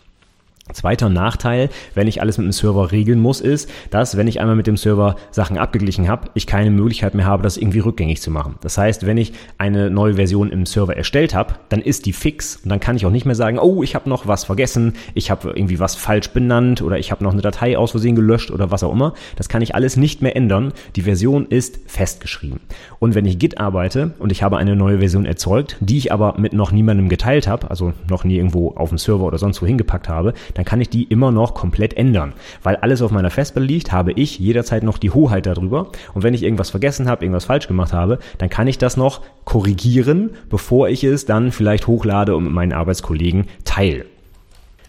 Zweiter 0.73 1.09
Nachteil, 1.09 1.71
wenn 1.95 2.07
ich 2.07 2.21
alles 2.21 2.39
mit 2.39 2.45
dem 2.45 2.53
Server 2.53 2.93
regeln 2.93 3.19
muss, 3.19 3.41
ist, 3.41 3.69
dass 3.91 4.17
wenn 4.17 4.29
ich 4.29 4.41
einmal 4.41 4.55
mit 4.55 4.69
dem 4.69 4.77
Server 4.77 5.17
Sachen 5.33 5.59
abgeglichen 5.59 6.09
habe, 6.09 6.31
ich 6.35 6.47
keine 6.47 6.71
Möglichkeit 6.71 7.15
mehr 7.15 7.27
habe, 7.27 7.43
das 7.43 7.57
irgendwie 7.57 7.81
rückgängig 7.81 8.23
zu 8.23 8.31
machen. 8.31 8.55
Das 8.61 8.79
heißt, 8.79 9.05
wenn 9.05 9.17
ich 9.17 9.33
eine 9.59 9.91
neue 9.91 10.15
Version 10.15 10.53
im 10.53 10.65
Server 10.65 10.97
erstellt 10.97 11.35
habe, 11.35 11.55
dann 11.69 11.83
ist 11.83 12.07
die 12.07 12.13
fix 12.13 12.61
und 12.63 12.71
dann 12.71 12.79
kann 12.79 12.95
ich 12.95 13.05
auch 13.05 13.11
nicht 13.11 13.27
mehr 13.27 13.35
sagen, 13.35 13.59
oh, 13.59 13.83
ich 13.83 13.97
habe 13.97 14.09
noch 14.09 14.29
was 14.29 14.45
vergessen, 14.45 14.95
ich 15.15 15.33
habe 15.33 15.51
irgendwie 15.51 15.81
was 15.81 15.97
falsch 15.97 16.31
benannt 16.31 16.81
oder 16.81 16.97
ich 16.97 17.11
habe 17.11 17.25
noch 17.25 17.33
eine 17.33 17.43
Datei 17.43 17.77
aus 17.77 17.91
Versehen 17.91 18.15
gelöscht 18.15 18.53
oder 18.53 18.71
was 18.71 18.85
auch 18.85 18.93
immer. 18.93 19.15
Das 19.35 19.49
kann 19.49 19.63
ich 19.63 19.75
alles 19.75 19.97
nicht 19.97 20.23
mehr 20.23 20.37
ändern. 20.37 20.73
Die 20.95 21.03
Version 21.03 21.47
ist 21.47 21.81
festgeschrieben. 21.87 22.61
Und 23.01 23.17
wenn 23.17 23.27
ich 23.27 23.41
Git 23.41 23.59
arbeite 23.59 24.15
und 24.21 24.31
ich 24.31 24.45
habe 24.45 24.59
eine 24.59 24.77
neue 24.77 24.99
Version 24.99 25.27
erzeugt, 25.27 25.77
die 25.81 25.99
ich 25.99 26.13
aber 26.13 26.37
mit 26.39 26.53
noch 26.53 26.71
niemandem 26.71 27.09
geteilt 27.09 27.49
habe, 27.49 27.69
also 27.69 27.93
noch 28.09 28.23
nie 28.23 28.37
irgendwo 28.37 28.71
auf 28.77 28.91
dem 28.91 28.99
Server 28.99 29.25
oder 29.25 29.39
sonst 29.39 29.61
wo 29.61 29.67
hingepackt 29.67 30.09
habe, 30.09 30.35
dann 30.55 30.62
dann 30.63 30.67
kann 30.67 30.81
ich 30.81 30.91
die 30.91 31.03
immer 31.03 31.33
noch 31.33 31.55
komplett 31.55 31.95
ändern. 31.95 32.35
Weil 32.63 32.77
alles 32.77 33.03
auf 33.03 33.11
meiner 33.11 33.31
Festplatte 33.31 33.67
liegt, 33.67 33.91
habe 33.91 34.13
ich 34.13 34.39
jederzeit 34.39 34.85
noch 34.85 34.97
die 34.97 35.11
Hoheit 35.11 35.45
darüber. 35.45 35.91
Und 36.15 36.23
wenn 36.23 36.35
ich 36.35 36.45
irgendwas 36.45 36.71
vergessen 36.71 37.09
habe, 37.09 37.25
irgendwas 37.25 37.47
falsch 37.47 37.67
gemacht 37.67 37.93
habe, 37.93 38.21
dann 38.39 38.49
kann 38.49 38.69
ich 38.69 38.79
das 38.79 38.97
noch 38.97 39.23
korrigieren, 39.45 40.31
bevor 40.49 40.89
ich 40.89 41.03
es 41.03 41.27
dann 41.27 41.51
vielleicht 41.51 41.89
hochlade 41.89 42.37
und 42.37 42.45
mit 42.45 42.53
meinen 42.53 42.73
Arbeitskollegen 42.73 43.47
teile. 43.65 44.05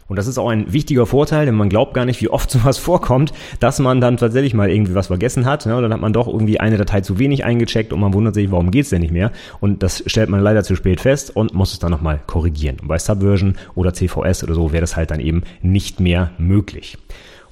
Und 0.07 0.17
das 0.17 0.27
ist 0.27 0.37
auch 0.37 0.49
ein 0.49 0.71
wichtiger 0.71 1.05
Vorteil, 1.05 1.45
denn 1.45 1.55
man 1.55 1.69
glaubt 1.69 1.93
gar 1.93 2.05
nicht, 2.05 2.21
wie 2.21 2.29
oft 2.29 2.49
sowas 2.51 2.77
vorkommt, 2.77 3.33
dass 3.59 3.79
man 3.79 4.01
dann 4.01 4.17
tatsächlich 4.17 4.53
mal 4.53 4.69
irgendwie 4.69 4.95
was 4.95 5.07
vergessen 5.07 5.45
hat. 5.45 5.65
Ne? 5.65 5.81
Dann 5.81 5.93
hat 5.93 6.01
man 6.01 6.13
doch 6.13 6.27
irgendwie 6.27 6.59
eine 6.59 6.77
Datei 6.77 7.01
zu 7.01 7.19
wenig 7.19 7.45
eingecheckt 7.45 7.93
und 7.93 7.99
man 7.99 8.13
wundert 8.13 8.35
sich, 8.35 8.51
warum 8.51 8.71
geht's 8.71 8.89
denn 8.89 9.01
nicht 9.01 9.13
mehr? 9.13 9.31
Und 9.59 9.83
das 9.83 10.03
stellt 10.07 10.29
man 10.29 10.41
leider 10.41 10.63
zu 10.63 10.75
spät 10.75 11.01
fest 11.01 11.35
und 11.35 11.53
muss 11.53 11.73
es 11.73 11.79
dann 11.79 11.91
nochmal 11.91 12.19
korrigieren. 12.25 12.77
Und 12.81 12.87
bei 12.87 12.97
Subversion 12.97 13.55
oder 13.75 13.93
CVS 13.93 14.43
oder 14.43 14.55
so 14.55 14.71
wäre 14.71 14.81
das 14.81 14.95
halt 14.95 15.11
dann 15.11 15.19
eben 15.19 15.43
nicht 15.61 15.99
mehr 15.99 16.31
möglich. 16.37 16.97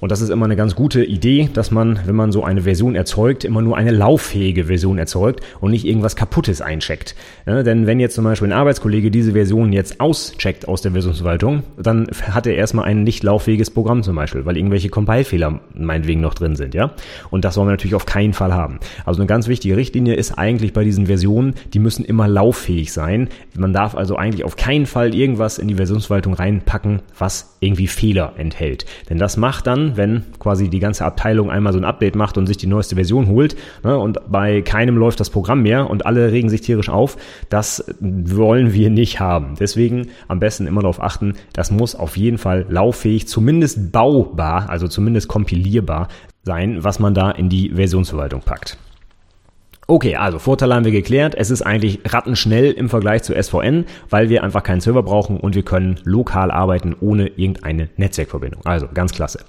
Und 0.02 0.10
das 0.10 0.20
ist 0.20 0.30
immer 0.30 0.46
eine 0.46 0.56
ganz 0.56 0.74
gute 0.74 1.04
Idee, 1.04 1.48
dass 1.54 1.70
man, 1.70 2.00
wenn 2.06 2.16
man 2.16 2.32
so 2.32 2.42
eine 2.42 2.62
Version 2.62 2.96
erzeugt, 2.96 3.44
immer 3.44 3.62
nur 3.62 3.76
eine 3.76 3.92
lauffähige 3.92 4.64
Version 4.64 4.98
erzeugt 4.98 5.42
und 5.60 5.70
nicht 5.70 5.84
irgendwas 5.84 6.16
Kaputtes 6.16 6.60
eincheckt. 6.60 7.14
Ja, 7.46 7.62
denn 7.62 7.86
wenn 7.86 8.00
jetzt 8.00 8.16
zum 8.16 8.24
Beispiel 8.24 8.48
ein 8.48 8.52
Arbeitskollege 8.52 9.12
diese 9.12 9.30
Version 9.30 9.72
jetzt 9.72 10.00
auscheckt 10.00 10.66
aus 10.66 10.82
der 10.82 10.90
Versionsverwaltung, 10.90 11.62
dann 11.80 12.08
hat 12.32 12.48
er 12.48 12.56
erstmal 12.56 12.86
ein 12.86 13.04
nicht 13.04 13.22
lauffähiges 13.22 13.70
Programm 13.70 14.02
zum 14.02 14.16
Beispiel, 14.16 14.44
weil 14.44 14.56
irgendwelche 14.56 14.88
Compile-Fehler 14.88 15.60
meinetwegen 15.72 16.20
noch 16.20 16.34
drin 16.34 16.56
sind, 16.56 16.74
ja. 16.74 16.94
Und 17.30 17.44
das 17.44 17.56
wollen 17.56 17.68
wir 17.68 17.72
natürlich 17.74 17.94
auf 17.94 18.04
keinen 18.04 18.32
Fall 18.32 18.52
haben. 18.52 18.80
Also 19.04 19.20
eine 19.20 19.28
ganz 19.28 19.46
wichtige 19.46 19.76
Richtlinie 19.76 20.16
ist 20.16 20.32
eigentlich 20.36 20.72
bei 20.72 20.82
diesen 20.82 21.06
Versionen, 21.06 21.54
die 21.74 21.78
müssen 21.78 22.04
immer 22.04 22.26
lauffähig 22.26 22.92
sein. 22.92 23.28
Man 23.56 23.72
darf 23.72 23.94
also 23.94 24.16
eigentlich 24.16 24.42
auf 24.42 24.56
keinen 24.56 24.86
Fall 24.86 25.14
irgendwas 25.14 25.58
in 25.58 25.68
die 25.68 25.76
Versionsverwaltung 25.76 26.34
reinpacken, 26.34 27.02
was 27.16 27.56
irgendwie 27.60 27.86
Fehler 27.86 28.32
enthält. 28.36 28.84
Denn 29.08 29.18
das 29.18 29.36
macht 29.36 29.68
dann, 29.68 29.91
wenn 29.96 30.24
quasi 30.38 30.68
die 30.68 30.78
ganze 30.78 31.04
Abteilung 31.04 31.50
einmal 31.50 31.72
so 31.72 31.78
ein 31.78 31.84
Update 31.84 32.16
macht 32.16 32.38
und 32.38 32.46
sich 32.46 32.56
die 32.56 32.66
neueste 32.66 32.94
Version 32.94 33.28
holt 33.28 33.56
ne, 33.82 33.98
und 33.98 34.18
bei 34.28 34.62
keinem 34.62 34.96
läuft 34.96 35.20
das 35.20 35.30
Programm 35.30 35.62
mehr 35.62 35.88
und 35.90 36.06
alle 36.06 36.32
regen 36.32 36.48
sich 36.48 36.60
tierisch 36.60 36.88
auf. 36.88 37.16
Das 37.48 37.84
wollen 38.00 38.72
wir 38.72 38.90
nicht 38.90 39.20
haben. 39.20 39.54
Deswegen 39.58 40.08
am 40.28 40.40
besten 40.40 40.66
immer 40.66 40.82
darauf 40.82 41.02
achten, 41.02 41.34
das 41.52 41.70
muss 41.70 41.94
auf 41.94 42.16
jeden 42.16 42.38
Fall 42.38 42.66
lauffähig, 42.68 43.28
zumindest 43.28 43.92
baubar, 43.92 44.68
also 44.68 44.88
zumindest 44.88 45.28
kompilierbar 45.28 46.08
sein, 46.44 46.82
was 46.82 46.98
man 46.98 47.14
da 47.14 47.30
in 47.30 47.48
die 47.48 47.70
Versionsverwaltung 47.70 48.40
packt. 48.40 48.78
Okay, 49.92 50.16
also 50.16 50.38
Vorteile 50.38 50.74
haben 50.74 50.86
wir 50.86 50.90
geklärt. 50.90 51.34
Es 51.34 51.50
ist 51.50 51.60
eigentlich 51.60 52.00
rattenschnell 52.06 52.72
im 52.72 52.88
Vergleich 52.88 53.24
zu 53.24 53.34
SVN, 53.34 53.84
weil 54.08 54.30
wir 54.30 54.42
einfach 54.42 54.62
keinen 54.62 54.80
Server 54.80 55.02
brauchen 55.02 55.36
und 55.36 55.54
wir 55.54 55.64
können 55.64 56.00
lokal 56.04 56.50
arbeiten 56.50 56.96
ohne 56.98 57.26
irgendeine 57.26 57.90
Netzwerkverbindung. 57.98 58.64
Also 58.64 58.88
ganz 58.94 59.12
klasse. 59.12 59.40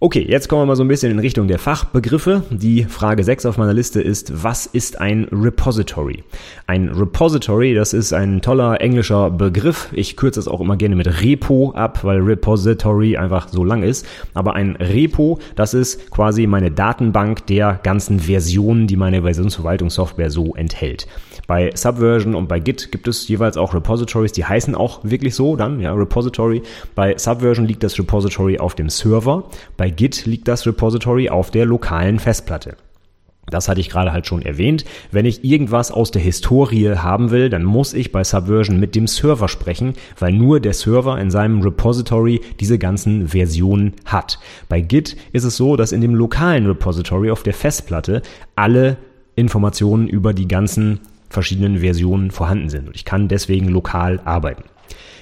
Okay, 0.00 0.24
jetzt 0.28 0.48
kommen 0.48 0.62
wir 0.62 0.66
mal 0.66 0.76
so 0.76 0.84
ein 0.84 0.88
bisschen 0.88 1.10
in 1.10 1.18
Richtung 1.18 1.48
der 1.48 1.58
Fachbegriffe. 1.58 2.44
Die 2.50 2.84
Frage 2.84 3.24
6 3.24 3.46
auf 3.46 3.58
meiner 3.58 3.74
Liste 3.74 4.00
ist, 4.00 4.44
was 4.44 4.64
ist 4.64 5.00
ein 5.00 5.26
Repository? 5.32 6.22
Ein 6.68 6.90
Repository, 6.90 7.74
das 7.74 7.94
ist 7.94 8.12
ein 8.12 8.40
toller 8.40 8.80
englischer 8.80 9.28
Begriff. 9.28 9.88
Ich 9.90 10.16
kürze 10.16 10.38
es 10.38 10.46
auch 10.46 10.60
immer 10.60 10.76
gerne 10.76 10.94
mit 10.94 11.20
Repo 11.20 11.72
ab, 11.72 12.04
weil 12.04 12.20
Repository 12.20 13.16
einfach 13.16 13.48
so 13.48 13.64
lang 13.64 13.82
ist. 13.82 14.06
Aber 14.34 14.54
ein 14.54 14.76
Repo, 14.76 15.40
das 15.56 15.74
ist 15.74 16.12
quasi 16.12 16.46
meine 16.46 16.70
Datenbank 16.70 17.46
der 17.46 17.80
ganzen 17.82 18.20
Versionen, 18.20 18.86
die 18.86 18.96
meine 18.96 19.22
Versionsverwaltungssoftware 19.22 20.30
so 20.30 20.54
enthält. 20.54 21.08
Bei 21.48 21.70
Subversion 21.74 22.34
und 22.34 22.46
bei 22.46 22.60
Git 22.60 22.92
gibt 22.92 23.08
es 23.08 23.26
jeweils 23.26 23.56
auch 23.56 23.72
Repositories, 23.72 24.32
die 24.32 24.44
heißen 24.44 24.74
auch 24.74 25.00
wirklich 25.02 25.34
so 25.34 25.56
dann, 25.56 25.80
ja, 25.80 25.94
Repository. 25.94 26.62
Bei 26.94 27.16
Subversion 27.16 27.66
liegt 27.66 27.82
das 27.82 27.98
Repository 27.98 28.58
auf 28.58 28.74
dem 28.74 28.90
Server. 28.90 29.44
Bei 29.88 29.94
Git 29.94 30.26
liegt 30.26 30.48
das 30.48 30.66
Repository 30.66 31.30
auf 31.30 31.50
der 31.50 31.64
lokalen 31.64 32.18
Festplatte. 32.18 32.76
Das 33.46 33.70
hatte 33.70 33.80
ich 33.80 33.88
gerade 33.88 34.12
halt 34.12 34.26
schon 34.26 34.42
erwähnt. 34.42 34.84
Wenn 35.12 35.24
ich 35.24 35.44
irgendwas 35.44 35.90
aus 35.90 36.10
der 36.10 36.20
Historie 36.20 36.90
haben 36.90 37.30
will, 37.30 37.48
dann 37.48 37.64
muss 37.64 37.94
ich 37.94 38.12
bei 38.12 38.22
Subversion 38.22 38.78
mit 38.78 38.94
dem 38.94 39.06
Server 39.06 39.48
sprechen, 39.48 39.94
weil 40.18 40.34
nur 40.34 40.60
der 40.60 40.74
Server 40.74 41.18
in 41.18 41.30
seinem 41.30 41.62
Repository 41.62 42.42
diese 42.60 42.78
ganzen 42.78 43.28
Versionen 43.28 43.94
hat. 44.04 44.38
Bei 44.68 44.82
Git 44.82 45.16
ist 45.32 45.44
es 45.44 45.56
so, 45.56 45.76
dass 45.76 45.92
in 45.92 46.02
dem 46.02 46.14
lokalen 46.14 46.66
Repository 46.66 47.30
auf 47.30 47.42
der 47.42 47.54
Festplatte 47.54 48.20
alle 48.56 48.98
Informationen 49.36 50.06
über 50.06 50.34
die 50.34 50.48
ganzen 50.48 51.00
verschiedenen 51.30 51.78
Versionen 51.78 52.30
vorhanden 52.30 52.68
sind. 52.68 52.88
Und 52.88 52.94
ich 52.94 53.06
kann 53.06 53.28
deswegen 53.28 53.68
lokal 53.68 54.20
arbeiten. 54.26 54.64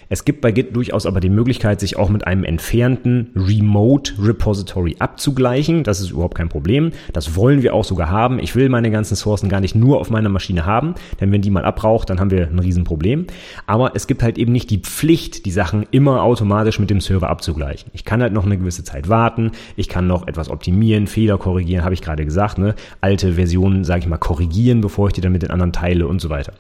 Es 0.09 0.25
gibt 0.25 0.40
bei 0.40 0.53
Git 0.53 0.77
durchaus 0.77 1.05
aber 1.05 1.21
die 1.21 1.29
Möglichkeit, 1.29 1.81
sich 1.81 1.97
auch 1.97 2.09
mit 2.09 2.27
einem 2.27 2.45
entfernten 2.45 3.31
Remote 3.35 4.12
Repository 4.21 4.97
abzugleichen. 4.99 5.83
Das 5.83 6.01
ist 6.01 6.11
überhaupt 6.11 6.37
kein 6.37 6.49
Problem. 6.49 6.92
Das 7.12 7.35
wollen 7.35 7.62
wir 7.62 7.75
auch 7.75 7.85
sogar 7.85 8.11
haben. 8.11 8.38
Ich 8.38 8.55
will 8.55 8.69
meine 8.69 8.90
ganzen 8.90 9.16
Sourcen 9.16 9.49
gar 9.49 9.61
nicht 9.61 9.75
nur 9.75 10.01
auf 10.01 10.11
meiner 10.11 10.29
Maschine 10.29 10.64
haben, 10.64 10.95
denn 11.21 11.33
wenn 11.33 11.42
die 11.42 11.51
mal 11.51 11.64
abbraucht, 11.64 12.09
dann 12.09 12.21
haben 12.21 12.31
wir 12.31 12.47
ein 12.47 12.59
Riesenproblem. 12.59 13.27
Aber 13.66 13.92
es 13.95 14.07
gibt 14.07 14.23
halt 14.23 14.38
eben 14.38 14.53
nicht 14.53 14.71
die 14.71 14.79
Pflicht, 14.79 15.45
die 15.45 15.51
Sachen 15.51 15.87
immer 15.90 16.23
automatisch 16.23 16.79
mit 16.79 16.90
dem 16.90 17.01
Server 17.01 17.29
abzugleichen. 17.29 17.90
Ich 17.92 18.05
kann 18.05 18.23
halt 18.23 18.33
noch 18.33 18.47
eine 18.47 18.59
gewisse 18.59 18.85
Zeit 18.85 19.09
warten. 19.09 19.53
Ich 19.77 19.88
kann 19.88 20.07
noch 20.07 20.29
etwas 20.29 20.51
optimieren, 20.51 21.09
Fehler 21.09 21.38
korrigieren, 21.38 21.85
habe 21.85 21.95
ich 21.95 22.03
gerade 22.03 22.25
gesagt. 22.25 22.59
Ne? 22.59 22.75
Alte 23.01 23.33
Versionen, 23.33 23.83
sage 23.83 24.01
ich 24.01 24.07
mal, 24.07 24.19
korrigieren, 24.19 24.81
bevor 24.81 25.09
ich 25.09 25.14
die 25.14 25.21
dann 25.21 25.33
mit 25.33 25.42
den 25.42 25.51
anderen 25.51 25.73
teile 25.73 26.07
und 26.07 26.21
so 26.21 26.31
weiter. 26.31 26.53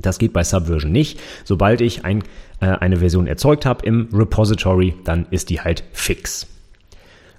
Das 0.00 0.18
geht 0.18 0.32
bei 0.32 0.44
Subversion 0.44 0.92
nicht. 0.92 1.20
Sobald 1.44 1.80
ich 1.80 2.04
ein, 2.04 2.22
äh, 2.60 2.66
eine 2.66 2.98
Version 2.98 3.26
erzeugt 3.26 3.66
habe 3.66 3.84
im 3.86 4.08
Repository, 4.12 4.94
dann 5.04 5.26
ist 5.30 5.50
die 5.50 5.60
halt 5.60 5.84
fix. 5.92 6.46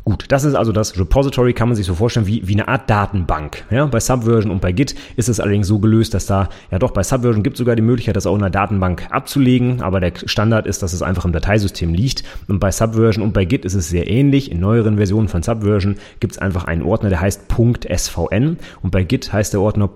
Gut, 0.04 0.26
das 0.30 0.46
ist 0.46 0.56
also 0.56 0.72
das 0.72 0.98
Repository, 0.98 1.54
kann 1.54 1.70
man 1.70 1.76
sich 1.76 1.86
so 1.86 1.94
vorstellen 1.94 2.26
wie, 2.26 2.48
wie 2.48 2.54
eine 2.54 2.68
Art 2.68 2.90
Datenbank. 2.90 3.66
Ja, 3.70 3.86
bei 3.86 4.00
Subversion 4.00 4.52
und 4.52 4.60
bei 4.60 4.72
Git 4.72 4.96
ist 5.16 5.30
es 5.30 5.40
allerdings 5.40 5.68
so 5.68 5.78
gelöst, 5.78 6.16
dass 6.16 6.26
da, 6.26 6.50
ja 6.72 6.80
doch, 6.80 6.90
bei 6.90 7.04
Subversion 7.04 7.44
gibt 7.44 7.54
es 7.54 7.60
sogar 7.60 7.76
die 7.76 7.84
Möglichkeit, 7.84 8.16
das 8.16 8.26
auch 8.26 8.36
in 8.36 8.42
einer 8.42 8.50
Datenbank 8.50 9.08
abzulegen, 9.12 9.84
aber 9.84 10.00
der 10.00 10.14
Standard 10.26 10.66
ist, 10.66 10.82
dass 10.82 10.94
es 10.94 11.04
einfach 11.04 11.26
im 11.26 11.34
Dateisystem 11.34 11.94
liegt. 11.94 12.24
Und 12.48 12.60
bei 12.60 12.72
Subversion 12.72 13.24
und 13.24 13.34
bei 13.34 13.46
Git 13.46 13.64
ist 13.64 13.76
es 13.76 13.90
sehr 13.90 14.10
ähnlich. 14.10 14.50
In 14.52 14.60
neueren 14.60 14.98
Versionen 14.98 15.28
von 15.28 15.44
Subversion 15.44 15.98
gibt 16.20 16.34
es 16.34 16.40
einfach 16.40 16.66
einen 16.66 16.82
Ordner, 16.82 17.10
der 17.10 17.22
heißt 17.22 17.44
.svn 17.52 18.58
und 18.82 18.92
bei 18.92 19.04
Git 19.04 19.32
heißt 19.32 19.54
der 19.54 19.62
Ordner 19.62 19.88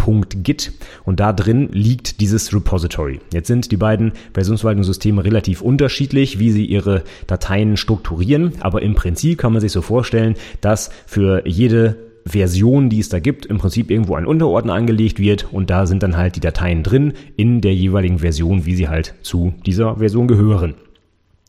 .git 0.44 0.72
und 1.04 1.20
da 1.20 1.34
drin 1.34 1.70
liegt 1.72 2.22
dieses 2.22 2.54
Repository. 2.54 3.22
Jetzt 3.34 3.48
sind 3.48 3.72
die 3.72 3.78
beiden 3.78 4.12
Versionsverwaltungssysteme 4.34 5.26
relativ 5.26 5.62
unterschiedlich, 5.62 6.38
wie 6.38 6.52
sie 6.52 6.66
ihre 6.66 7.04
Dateien 7.26 7.76
strukturieren, 7.76 8.54
aber 8.60 8.84
im 8.84 8.94
Prinzip 8.94 9.40
kann 9.40 9.52
man 9.52 9.62
sich 9.62 9.72
so 9.72 9.82
vorstellen, 9.82 9.95
vorstellen, 9.96 10.36
dass 10.60 10.90
für 11.06 11.48
jede 11.48 11.96
Version, 12.28 12.90
die 12.90 13.00
es 13.00 13.08
da 13.08 13.20
gibt, 13.20 13.46
im 13.46 13.60
Prinzip 13.60 13.90
irgendwo 13.90 14.16
ein 14.16 14.26
Unterordner 14.26 14.74
angelegt 14.74 15.20
wird 15.20 15.54
und 15.54 15.70
da 15.70 15.86
sind 15.86 16.04
dann 16.04 16.18
halt 16.18 16.36
die 16.36 16.42
Dateien 16.42 16.84
drin 16.84 17.14
in 17.38 17.62
der 17.62 17.74
jeweiligen 17.74 18.20
Version, 18.20 18.66
wie 18.66 18.76
sie 18.76 18.90
halt 18.90 19.14
zu 19.22 19.54
dieser 19.66 19.98
Version 19.98 20.28
gehören. 20.28 20.74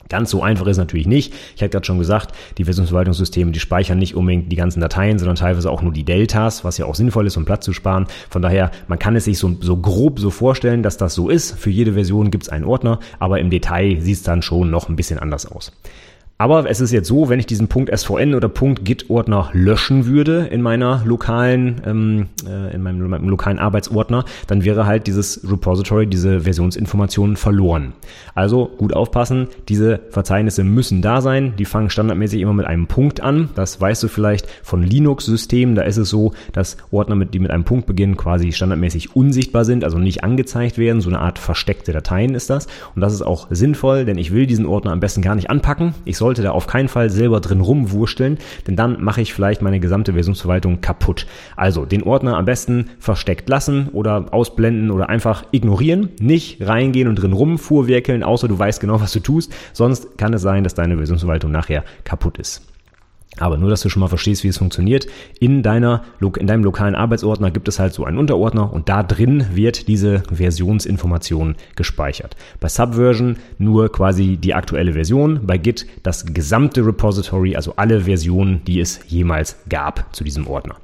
Ganz 0.09 0.31
so 0.31 0.43
einfach 0.43 0.67
ist 0.67 0.77
natürlich 0.77 1.09
nicht. 1.09 1.35
Ich 1.57 1.63
hatte 1.63 1.71
gerade 1.71 1.87
schon 1.87 1.99
gesagt, 1.99 2.33
die 2.59 2.65
Versionsverwaltungssysteme, 2.65 3.51
die 3.51 3.59
speichern 3.59 3.99
nicht 3.99 4.15
unbedingt 4.15 4.53
die 4.53 4.57
ganzen 4.57 4.81
Dateien, 4.81 5.19
sondern 5.19 5.35
teilweise 5.35 5.69
auch 5.69 5.83
nur 5.83 5.93
die 5.93 6.05
Deltas, 6.05 6.63
was 6.63 6.79
ja 6.79 6.87
auch 6.87 6.95
sinnvoll 6.95 7.27
ist, 7.27 7.37
um 7.37 7.45
Platz 7.45 7.65
zu 7.65 7.73
sparen. 7.73 8.07
Von 8.31 8.43
daher, 8.43 8.71
man 8.87 9.01
kann 9.01 9.17
es 9.17 9.25
sich 9.25 9.39
so, 9.39 9.57
so 9.61 9.77
grob 9.77 10.21
so 10.21 10.31
vorstellen, 10.31 10.85
dass 10.85 10.97
das 10.97 11.15
so 11.15 11.29
ist. 11.29 11.59
Für 11.59 11.71
jede 11.71 11.95
Version 11.95 12.31
gibt 12.31 12.45
es 12.45 12.49
einen 12.51 12.67
Ordner, 12.67 13.01
aber 13.19 13.41
im 13.41 13.51
Detail 13.51 14.01
sieht 14.01 14.17
es 14.17 14.23
dann 14.23 14.43
schon 14.43 14.71
noch 14.71 14.89
ein 14.89 14.95
bisschen 14.95 15.19
anders 15.19 15.51
aus. 15.51 15.73
Aber 16.39 16.69
es 16.69 16.83
ist 16.83 16.93
jetzt 16.93 17.09
so, 17.09 17.31
wenn 17.31 17.39
ich 17.39 17.47
diesen 17.47 17.69
Punkt 17.69 17.97
SVN 17.97 18.35
oder 18.35 18.51
Punkt 18.51 18.85
Git-Ordner 18.85 19.49
löschen 19.55 20.05
würde 20.05 20.47
in 20.51 20.61
meiner 20.61 21.03
lokalen, 21.07 21.81
ähm, 21.87 22.27
äh, 22.47 22.75
in 22.75 22.83
meinem, 22.83 23.09
meinem, 23.09 23.31
lokalen 23.31 23.59
Arbeitsordner, 23.59 24.27
dann 24.47 24.63
wäre 24.63 24.85
halt 24.85 25.07
dieses 25.07 25.51
Repository, 25.51 26.07
diese 26.07 26.43
Versionsinformationen 26.43 27.37
verloren. 27.37 27.95
Also 28.35 28.71
gut 28.77 28.93
aufpassen, 28.93 29.49
diese 29.69 30.01
Verzeichnisse 30.11 30.63
müssen 30.63 31.01
da 31.01 31.23
sein. 31.23 31.55
Die 31.59 31.65
fangen 31.65 31.89
standardmäßig 31.89 32.43
immer 32.43 32.53
mit 32.53 32.67
einem 32.67 32.87
Punkt 32.87 33.23
an. 33.23 33.49
Das 33.55 33.81
weißt 33.81 34.03
du 34.03 34.09
vielleicht 34.09 34.47
von 34.63 34.83
Linux-Systemen. 34.83 35.75
Da 35.75 35.83
ist 35.83 35.97
es 35.97 36.11
so, 36.11 36.35
dass 36.53 36.77
Ordner, 36.91 37.15
mit, 37.15 37.33
die 37.33 37.39
mit 37.39 37.51
einem 37.51 37.65
Punkt 37.65 37.87
beginnen, 37.87 38.19
quasi 38.19 38.53
standardmäßig 38.53 39.17
unsichtbar 39.17 39.65
sind, 39.65 39.85
also 39.85 39.99
nicht 39.99 40.23
angezeigt 40.23 40.77
werden. 40.77 41.01
So 41.01 41.09
eine 41.09 41.21
Art 41.21 41.39
versteckte 41.39 41.93
Dateien 41.93 42.35
ist 42.35 42.51
das. 42.51 42.67
Und 42.95 43.01
das 43.01 43.15
ist 43.15 43.23
auch 43.23 43.47
sinnvoll, 43.49 44.05
denn 44.05 44.19
ich 44.19 44.35
will 44.35 44.47
diesen 44.47 44.67
Ordner 44.67 44.93
am 44.93 45.01
besten 45.01 45.23
gar 45.23 45.35
nicht 45.35 45.49
anpacken. 45.49 45.95
Ich 46.05 46.19
sollte 46.27 46.43
da 46.43 46.51
auf 46.51 46.67
keinen 46.67 46.89
Fall 46.89 47.09
selber 47.09 47.39
drin 47.39 47.61
rumwursteln, 47.61 48.39
denn 48.67 48.75
dann 48.75 49.01
mache 49.01 49.21
ich 49.21 49.33
vielleicht 49.33 49.63
meine 49.63 49.79
gesamte 49.79 50.15
Versionsverwaltung 50.15 50.81
kaputt. 50.81 51.25
Also 51.55 51.85
den 51.85 52.03
Ordner 52.03 52.37
am 52.37 52.45
besten 52.45 52.91
versteckt 52.99 53.49
lassen 53.49 53.91
oder 53.93 54.27
ausblenden 54.33 54.91
oder 54.91 55.09
einfach 55.09 55.45
ignorieren, 55.53 56.09
nicht 56.19 56.67
reingehen 56.67 57.07
und 57.07 57.15
drin 57.15 57.33
rumfuhrwerkeln, 57.33 58.25
außer 58.25 58.49
du 58.49 58.59
weißt 58.59 58.81
genau, 58.81 59.01
was 59.01 59.13
du 59.13 59.21
tust, 59.21 59.55
sonst 59.73 60.19
kann 60.19 60.35
es 60.35 60.43
sein, 60.43 60.65
dass 60.65 60.75
deine 60.75 60.97
Versionsverwaltung 60.97 61.53
nachher 61.53 61.85
kaputt 62.03 62.39
ist. 62.39 62.76
Aber 63.39 63.57
nur, 63.57 63.71
dass 63.71 63.83
du 63.83 63.89
schon 63.89 64.01
mal 64.01 64.09
verstehst, 64.09 64.45
wie 64.45 64.49
es 64.49 64.59
funktioniert. 64.59 65.07
In 65.41 65.63
deiner, 65.63 66.03
in 66.39 66.47
deinem 66.47 66.65
lokalen 66.65 66.95
Arbeitsordner 66.95 67.51
gibt 67.51 67.69
es 67.69 67.79
halt 67.79 67.93
so 67.93 68.05
einen 68.05 68.19
Unterordner 68.19 68.73
und 68.73 68.89
da 68.89 69.03
drin 69.03 69.47
wird 69.53 69.89
diese 69.89 70.23
Versionsinformation 70.33 71.57
gespeichert. 71.75 72.37
Bei 72.61 72.69
Subversion 72.69 73.37
nur 73.59 73.93
quasi 73.93 74.37
die 74.37 74.55
aktuelle 74.55 74.95
Version. 74.95 75.41
Bei 75.47 75.59
Git 75.59 75.87
das 76.03 76.27
gesamte 76.27 76.85
Repository, 76.85 77.57
also 77.57 77.75
alle 77.77 78.03
Versionen, 78.03 78.63
die 78.65 78.81
es 78.81 79.01
jemals 79.09 79.57
gab 79.69 80.15
zu 80.15 80.25
diesem 80.25 80.47
Ordner. 80.47 80.77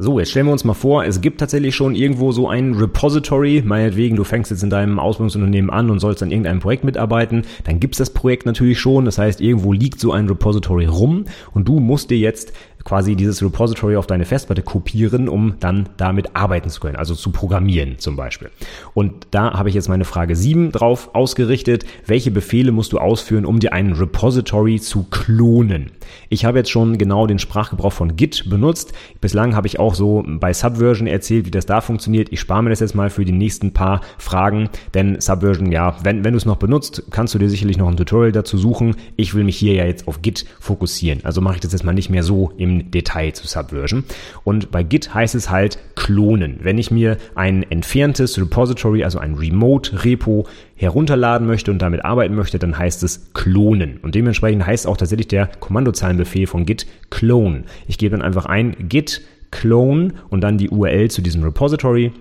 So, 0.00 0.20
jetzt 0.20 0.30
stellen 0.30 0.46
wir 0.46 0.52
uns 0.52 0.62
mal 0.62 0.74
vor, 0.74 1.04
es 1.04 1.20
gibt 1.20 1.40
tatsächlich 1.40 1.74
schon 1.74 1.96
irgendwo 1.96 2.30
so 2.30 2.48
ein 2.48 2.74
Repository, 2.74 3.64
meinetwegen, 3.66 4.14
du 4.14 4.22
fängst 4.22 4.48
jetzt 4.52 4.62
in 4.62 4.70
deinem 4.70 5.00
Ausbildungsunternehmen 5.00 5.70
an 5.70 5.90
und 5.90 5.98
sollst 5.98 6.22
an 6.22 6.30
irgendeinem 6.30 6.60
Projekt 6.60 6.84
mitarbeiten, 6.84 7.42
dann 7.64 7.80
gibt's 7.80 7.98
das 7.98 8.10
Projekt 8.10 8.46
natürlich 8.46 8.78
schon, 8.78 9.06
das 9.06 9.18
heißt, 9.18 9.40
irgendwo 9.40 9.72
liegt 9.72 9.98
so 9.98 10.12
ein 10.12 10.28
Repository 10.28 10.84
rum 10.84 11.24
und 11.52 11.66
du 11.66 11.80
musst 11.80 12.10
dir 12.10 12.18
jetzt 12.18 12.52
quasi 12.88 13.16
dieses 13.16 13.42
Repository 13.42 13.96
auf 13.96 14.06
deine 14.06 14.24
Festplatte 14.24 14.62
kopieren, 14.62 15.28
um 15.28 15.56
dann 15.60 15.90
damit 15.98 16.34
arbeiten 16.34 16.70
zu 16.70 16.80
können, 16.80 16.96
also 16.96 17.14
zu 17.14 17.30
programmieren 17.32 17.98
zum 17.98 18.16
Beispiel. 18.16 18.48
Und 18.94 19.26
da 19.30 19.52
habe 19.52 19.68
ich 19.68 19.74
jetzt 19.74 19.90
meine 19.90 20.06
Frage 20.06 20.34
7 20.34 20.72
drauf 20.72 21.10
ausgerichtet. 21.12 21.84
Welche 22.06 22.30
Befehle 22.30 22.72
musst 22.72 22.94
du 22.94 22.98
ausführen, 22.98 23.44
um 23.44 23.60
dir 23.60 23.74
einen 23.74 23.92
Repository 23.92 24.80
zu 24.80 25.02
klonen? 25.02 25.90
Ich 26.30 26.46
habe 26.46 26.56
jetzt 26.56 26.70
schon 26.70 26.96
genau 26.96 27.26
den 27.26 27.38
Sprachgebrauch 27.38 27.92
von 27.92 28.16
Git 28.16 28.48
benutzt. 28.48 28.94
Bislang 29.20 29.54
habe 29.54 29.66
ich 29.66 29.78
auch 29.78 29.94
so 29.94 30.24
bei 30.26 30.54
Subversion 30.54 31.06
erzählt, 31.06 31.44
wie 31.44 31.50
das 31.50 31.66
da 31.66 31.82
funktioniert. 31.82 32.32
Ich 32.32 32.40
spare 32.40 32.62
mir 32.62 32.70
das 32.70 32.80
jetzt 32.80 32.94
mal 32.94 33.10
für 33.10 33.26
die 33.26 33.32
nächsten 33.32 33.74
paar 33.74 34.00
Fragen, 34.16 34.70
denn 34.94 35.20
Subversion, 35.20 35.72
ja, 35.72 35.96
wenn, 36.04 36.24
wenn 36.24 36.32
du 36.32 36.38
es 36.38 36.46
noch 36.46 36.56
benutzt, 36.56 37.02
kannst 37.10 37.34
du 37.34 37.38
dir 37.38 37.50
sicherlich 37.50 37.76
noch 37.76 37.88
ein 37.88 37.98
Tutorial 37.98 38.32
dazu 38.32 38.56
suchen. 38.56 38.96
Ich 39.16 39.34
will 39.34 39.44
mich 39.44 39.58
hier 39.58 39.74
ja 39.74 39.84
jetzt 39.84 40.08
auf 40.08 40.22
Git 40.22 40.46
fokussieren. 40.58 41.20
Also 41.24 41.42
mache 41.42 41.56
ich 41.56 41.60
das 41.60 41.72
jetzt 41.72 41.84
mal 41.84 41.92
nicht 41.92 42.08
mehr 42.08 42.22
so 42.22 42.52
im 42.56 42.77
Detail 42.90 43.32
zu 43.32 43.46
Subversion. 43.46 44.04
Und 44.44 44.70
bei 44.70 44.82
Git 44.82 45.14
heißt 45.14 45.34
es 45.34 45.50
halt 45.50 45.78
klonen. 45.94 46.58
Wenn 46.62 46.78
ich 46.78 46.90
mir 46.90 47.16
ein 47.34 47.62
entferntes 47.62 48.38
Repository, 48.38 49.04
also 49.04 49.18
ein 49.18 49.34
Remote-Repo 49.34 50.46
herunterladen 50.76 51.46
möchte 51.46 51.70
und 51.70 51.80
damit 51.80 52.04
arbeiten 52.04 52.34
möchte, 52.34 52.58
dann 52.58 52.78
heißt 52.78 53.02
es 53.02 53.32
klonen. 53.34 53.98
Und 54.02 54.14
dementsprechend 54.14 54.66
heißt 54.66 54.86
auch 54.86 54.96
tatsächlich 54.96 55.28
der 55.28 55.46
Kommandozeilenbefehl 55.46 56.46
von 56.46 56.66
Git 56.66 56.86
clone. 57.10 57.64
Ich 57.86 57.98
gebe 57.98 58.16
dann 58.16 58.24
einfach 58.24 58.46
ein 58.46 58.88
Git 58.88 59.22
clone 59.50 60.12
und 60.28 60.42
dann 60.42 60.58
die 60.58 60.70
URL 60.70 61.10
zu 61.10 61.22
diesem 61.22 61.42
Repository 61.42 62.12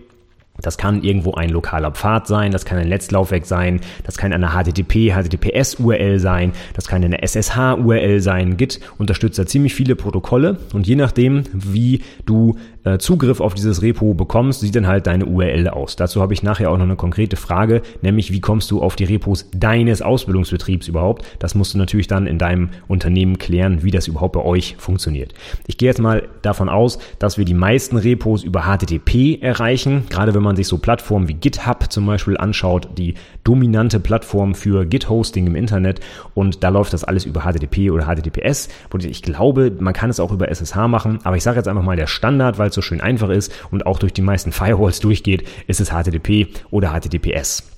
das 0.62 0.78
kann 0.78 1.04
irgendwo 1.04 1.34
ein 1.34 1.50
lokaler 1.50 1.92
Pfad 1.92 2.28
sein, 2.28 2.52
das 2.52 2.66
kann 2.66 2.78
ein 2.78 2.90
Netzlaufwerk 2.90 3.46
sein, 3.46 3.82
das 4.04 4.18
kann 4.18 4.34
eine 4.34 4.50
HTTP, 4.50 5.14
HTTPS-URL 5.14 6.20
sein, 6.20 6.54
das 6.74 6.88
kann 6.88 7.04
eine 7.04 7.22
SSH-URL 7.22 8.20
sein. 8.20 8.58
Git 8.58 8.80
unterstützt 8.98 9.40
da 9.40 9.46
ziemlich 9.46 9.76
viele 9.76 9.96
Protokolle 9.96 10.58
und 10.74 10.88
je 10.88 10.96
nachdem, 10.96 11.44
wie 11.54 12.02
du 12.26 12.56
äh, 12.88 12.98
Zugriff 13.00 13.42
auf 13.42 13.54
dieses 13.54 13.82
Repo 13.82 14.14
bekommst, 14.14 14.62
sieht 14.62 14.76
dann 14.76 14.88
halt 14.88 15.08
deine 15.08 15.26
URL 15.26 15.68
aus. 15.68 15.96
Dazu 15.96 16.22
habe 16.22 16.34
ich 16.34 16.44
nachher 16.44 16.72
auch 16.72 16.78
noch 16.78 16.86
eine 16.86 16.96
konkrete 16.96 17.36
Frage, 17.36 17.82
nämlich 18.02 18.32
wie 18.32 18.40
kommst 18.40 18.72
du 18.72 18.82
auf 18.82 18.96
die 18.96 19.04
Repos 19.04 19.50
deines 19.54 20.02
Ausbildungsbetriebs 20.02 20.88
überhaupt? 20.88 21.26
Das 21.40 21.56
musst 21.56 21.74
du 21.74 21.78
natürlich 21.78 22.08
dann 22.08 22.28
in 22.28 22.38
deinem 22.38 22.70
Unternehmen 22.88 23.38
klären, 23.38 23.84
wie 23.84 23.92
das 23.92 24.08
überhaupt 24.08 24.34
bei 24.34 24.44
euch 24.44 24.76
funktioniert. 24.78 25.34
Ich 25.66 25.78
gehe 25.78 25.90
jetzt 25.90 26.00
mal 26.00 26.28
davon 26.42 26.70
aus, 26.70 27.00
dass 27.20 27.38
wir 27.38 27.46
die 27.46 27.54
meisten 27.54 27.98
Repos 27.98 28.44
über 28.44 28.64
HTTP 28.64 29.42
erreichen, 29.42 30.04
gerade 30.10 30.34
wenn 30.34 30.44
man 30.44 30.56
sich 30.56 30.68
so 30.68 30.78
Plattformen 30.78 31.28
wie 31.28 31.34
GitHub 31.34 31.92
zum 31.92 32.06
Beispiel 32.06 32.38
anschaut, 32.38 32.90
die 32.98 33.16
dominante 33.44 34.00
Plattform 34.00 34.56
für 34.56 34.86
Git-Hosting 34.86 35.48
im 35.48 35.56
Internet 35.56 36.00
und 36.34 36.64
da 36.64 36.70
läuft 36.70 36.94
das 36.94 37.04
alles 37.04 37.26
über 37.26 37.42
HTTP 37.42 37.92
oder 37.92 38.06
HTTPS. 38.06 38.70
Ich 39.00 39.22
glaube, 39.22 39.72
man 39.80 39.94
kann 39.94 40.10
es 40.10 40.20
auch 40.20 40.32
über 40.32 40.50
SSH 40.50 40.88
machen, 40.88 41.20
aber 41.24 41.38
ich 41.38 41.44
sage 41.44 41.58
jetzt 41.58 41.68
einfach 41.68 41.84
mal 41.84 41.96
der 41.96 42.08
Standard, 42.08 42.58
weil 42.58 42.70
es 42.70 42.77
so 42.78 42.82
schön 42.82 43.02
einfach 43.02 43.30
ist 43.30 43.52
und 43.72 43.86
auch 43.86 44.00
durch 44.00 44.14
die 44.14 44.22
meisten 44.22 44.54
Firewalls 44.54 45.02
durchgeht, 45.02 45.46
ist 45.68 45.82
es 45.82 45.90
HTTP 45.90 46.48
oder 46.72 46.98
HTTPS. 46.98 47.77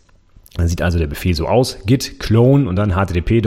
Dann 0.60 0.68
sieht 0.68 0.82
also 0.82 1.00
der 1.00 1.08
Befehl 1.08 1.34
so 1.34 1.48
aus, 1.48 1.78
git 1.86 2.20
clone 2.20 2.68
und 2.68 2.76
dann 2.76 2.94
http 2.94 3.42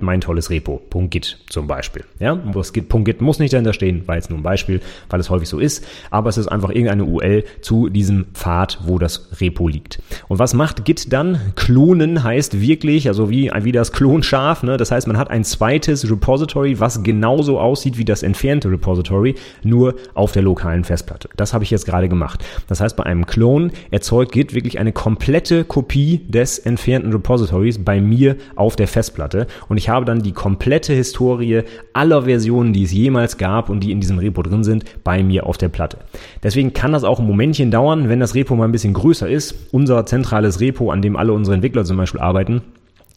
mein 0.00 0.20
tolles 0.20 0.48
Repo.git 0.48 1.38
zum 1.48 1.66
Beispiel. 1.66 2.04
Ja, 2.20 2.36
das 2.36 2.72
Git.git 2.72 3.20
muss 3.20 3.40
nicht 3.40 3.52
dahinter 3.52 3.72
stehen, 3.72 4.06
war 4.06 4.14
jetzt 4.14 4.30
nur 4.30 4.38
ein 4.38 4.44
Beispiel, 4.44 4.80
weil 5.10 5.18
es 5.18 5.28
häufig 5.28 5.48
so 5.48 5.58
ist, 5.58 5.84
aber 6.10 6.30
es 6.30 6.36
ist 6.36 6.46
einfach 6.46 6.70
irgendeine 6.70 7.04
URL 7.04 7.42
zu 7.62 7.88
diesem 7.88 8.26
Pfad, 8.32 8.78
wo 8.84 9.00
das 9.00 9.28
Repo 9.40 9.66
liegt. 9.66 10.00
Und 10.28 10.38
was 10.38 10.54
macht 10.54 10.84
Git 10.84 11.12
dann? 11.12 11.40
Klonen 11.56 12.22
heißt 12.22 12.60
wirklich, 12.60 13.08
also 13.08 13.28
wie, 13.28 13.50
wie 13.62 13.72
das 13.72 13.90
Klonschaf, 13.90 14.62
ne? 14.62 14.76
das 14.76 14.92
heißt, 14.92 15.08
man 15.08 15.18
hat 15.18 15.30
ein 15.30 15.42
zweites 15.42 16.08
Repository, 16.08 16.78
was 16.78 17.02
genauso 17.02 17.58
aussieht 17.58 17.98
wie 17.98 18.04
das 18.04 18.22
entfernte 18.22 18.70
Repository, 18.70 19.34
nur 19.64 19.96
auf 20.14 20.30
der 20.30 20.42
lokalen 20.42 20.84
Festplatte. 20.84 21.28
Das 21.36 21.52
habe 21.52 21.64
ich 21.64 21.70
jetzt 21.72 21.86
gerade 21.86 22.08
gemacht. 22.08 22.44
Das 22.68 22.80
heißt, 22.80 22.96
bei 22.96 23.02
einem 23.02 23.26
Klon 23.26 23.72
erzeugt 23.90 24.30
Git 24.30 24.54
wirklich 24.54 24.78
eine 24.78 24.92
komplette 24.92 25.64
Kopie 25.72 26.20
des 26.28 26.58
entfernten 26.58 27.12
Repositories 27.12 27.82
bei 27.82 27.98
mir 27.98 28.36
auf 28.56 28.76
der 28.76 28.86
Festplatte 28.86 29.46
und 29.70 29.78
ich 29.78 29.88
habe 29.88 30.04
dann 30.04 30.22
die 30.22 30.32
komplette 30.32 30.92
Historie 30.92 31.62
aller 31.94 32.24
Versionen, 32.24 32.74
die 32.74 32.82
es 32.82 32.92
jemals 32.92 33.38
gab 33.38 33.70
und 33.70 33.80
die 33.80 33.90
in 33.90 33.98
diesem 33.98 34.18
Repo 34.18 34.42
drin 34.42 34.64
sind, 34.64 34.84
bei 35.02 35.22
mir 35.22 35.46
auf 35.46 35.56
der 35.56 35.70
Platte. 35.70 35.96
Deswegen 36.42 36.74
kann 36.74 36.92
das 36.92 37.04
auch 37.04 37.20
ein 37.20 37.26
Momentchen 37.26 37.70
dauern, 37.70 38.10
wenn 38.10 38.20
das 38.20 38.34
Repo 38.34 38.54
mal 38.54 38.66
ein 38.66 38.72
bisschen 38.72 38.92
größer 38.92 39.30
ist. 39.30 39.54
Unser 39.72 40.04
zentrales 40.04 40.60
Repo, 40.60 40.90
an 40.90 41.00
dem 41.00 41.16
alle 41.16 41.32
unsere 41.32 41.54
Entwickler 41.54 41.86
zum 41.86 41.96
Beispiel 41.96 42.20
arbeiten, 42.20 42.60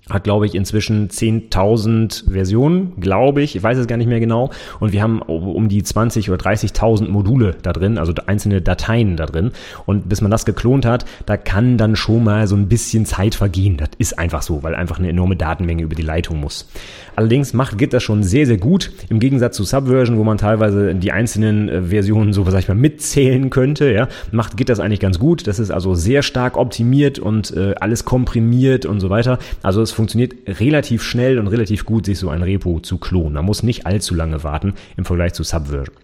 hat, 0.10 0.24
glaube 0.24 0.46
ich, 0.46 0.54
inzwischen 0.54 1.10
10.000 1.10 2.32
Versionen, 2.32 2.94
glaube 3.00 3.42
ich. 3.42 3.56
Ich 3.56 3.64
weiß 3.64 3.78
es 3.78 3.88
gar 3.88 3.98
nicht 3.98 4.08
mehr 4.08 4.20
genau. 4.20 4.52
Und 4.80 4.94
wir 4.94 5.02
haben 5.02 5.22
um 5.22 5.68
die 5.68 5.82
20 5.82 6.30
oder 6.30 6.44
30.000 6.44 7.10
Module 7.10 7.56
da 7.64 7.74
drin, 7.74 7.98
also 7.98 8.14
einzelne 8.28 8.62
Dateien 8.62 9.18
da 9.18 9.26
drin. 9.26 9.52
Und 9.88 10.08
bis 10.08 10.22
man 10.22 10.30
das 10.30 10.46
geklont 10.46 10.86
hat, 10.86 11.06
da 11.26 11.38
kann 11.38 11.78
dann 11.78 11.96
schon 11.96 12.24
mal 12.24 12.48
so 12.48 12.56
ein 12.56 12.68
bisschen 12.68 13.06
Zeit 13.06 13.34
vergehen. 13.34 13.78
Das 13.78 13.90
ist 13.98 14.20
einfach 14.20 14.44
so, 14.44 14.62
weil 14.62 14.76
einfach 14.76 15.00
eine 15.00 15.10
enorme 15.10 15.38
Datenmenge 15.38 15.82
über 15.82 15.96
die 15.96 16.04
Leitung 16.04 16.40
muss. 16.40 16.68
Allerdings 17.16 17.54
macht 17.54 17.78
Git 17.78 17.94
das 17.94 18.04
schon 18.04 18.22
sehr, 18.22 18.46
sehr 18.46 18.58
gut. 18.58 18.92
Im 19.10 19.20
Gegensatz 19.20 19.56
zu 19.56 19.64
Subversion, 19.64 20.18
wo 20.18 20.24
man 20.24 20.38
teilweise 20.38 20.94
die 20.94 21.12
einzelnen 21.12 21.70
äh, 21.70 21.82
Versionen 21.84 22.32
so, 22.34 22.44
sag 22.48 22.60
ich 22.60 22.68
mal, 22.68 22.76
mitzählen 22.76 23.50
könnte, 23.50 23.92
ja, 23.92 24.08
macht 24.32 24.56
Git 24.56 24.70
das 24.70 24.80
eigentlich 24.80 25.00
ganz 25.00 25.18
gut. 25.18 25.48
Das 25.48 25.58
ist 25.58 25.72
also 25.72 25.96
sehr 25.96 26.22
stark 26.22 26.58
optimiert 26.58 27.18
und 27.18 27.56
äh, 27.56 27.74
alles 27.80 28.06
komprimiert 28.06 28.86
und 28.86 29.00
so 29.00 29.10
weiter. 29.10 29.40
Also 29.64 29.82
es 29.82 29.95
funktioniert 29.96 30.34
relativ 30.60 31.02
schnell 31.02 31.40
und 31.40 31.48
relativ 31.48 31.86
gut, 31.86 32.06
sich 32.06 32.20
so 32.20 32.30
ein 32.30 32.44
Repo 32.44 32.80
zu 32.80 32.98
klonen. 32.98 33.34
Man 33.34 33.46
muss 33.46 33.64
nicht 33.64 33.86
allzu 33.86 34.14
lange 34.14 34.44
warten 34.44 34.74
im 34.98 35.06
Vergleich 35.06 35.34
zu 35.34 35.44
Subversion. 35.44 35.96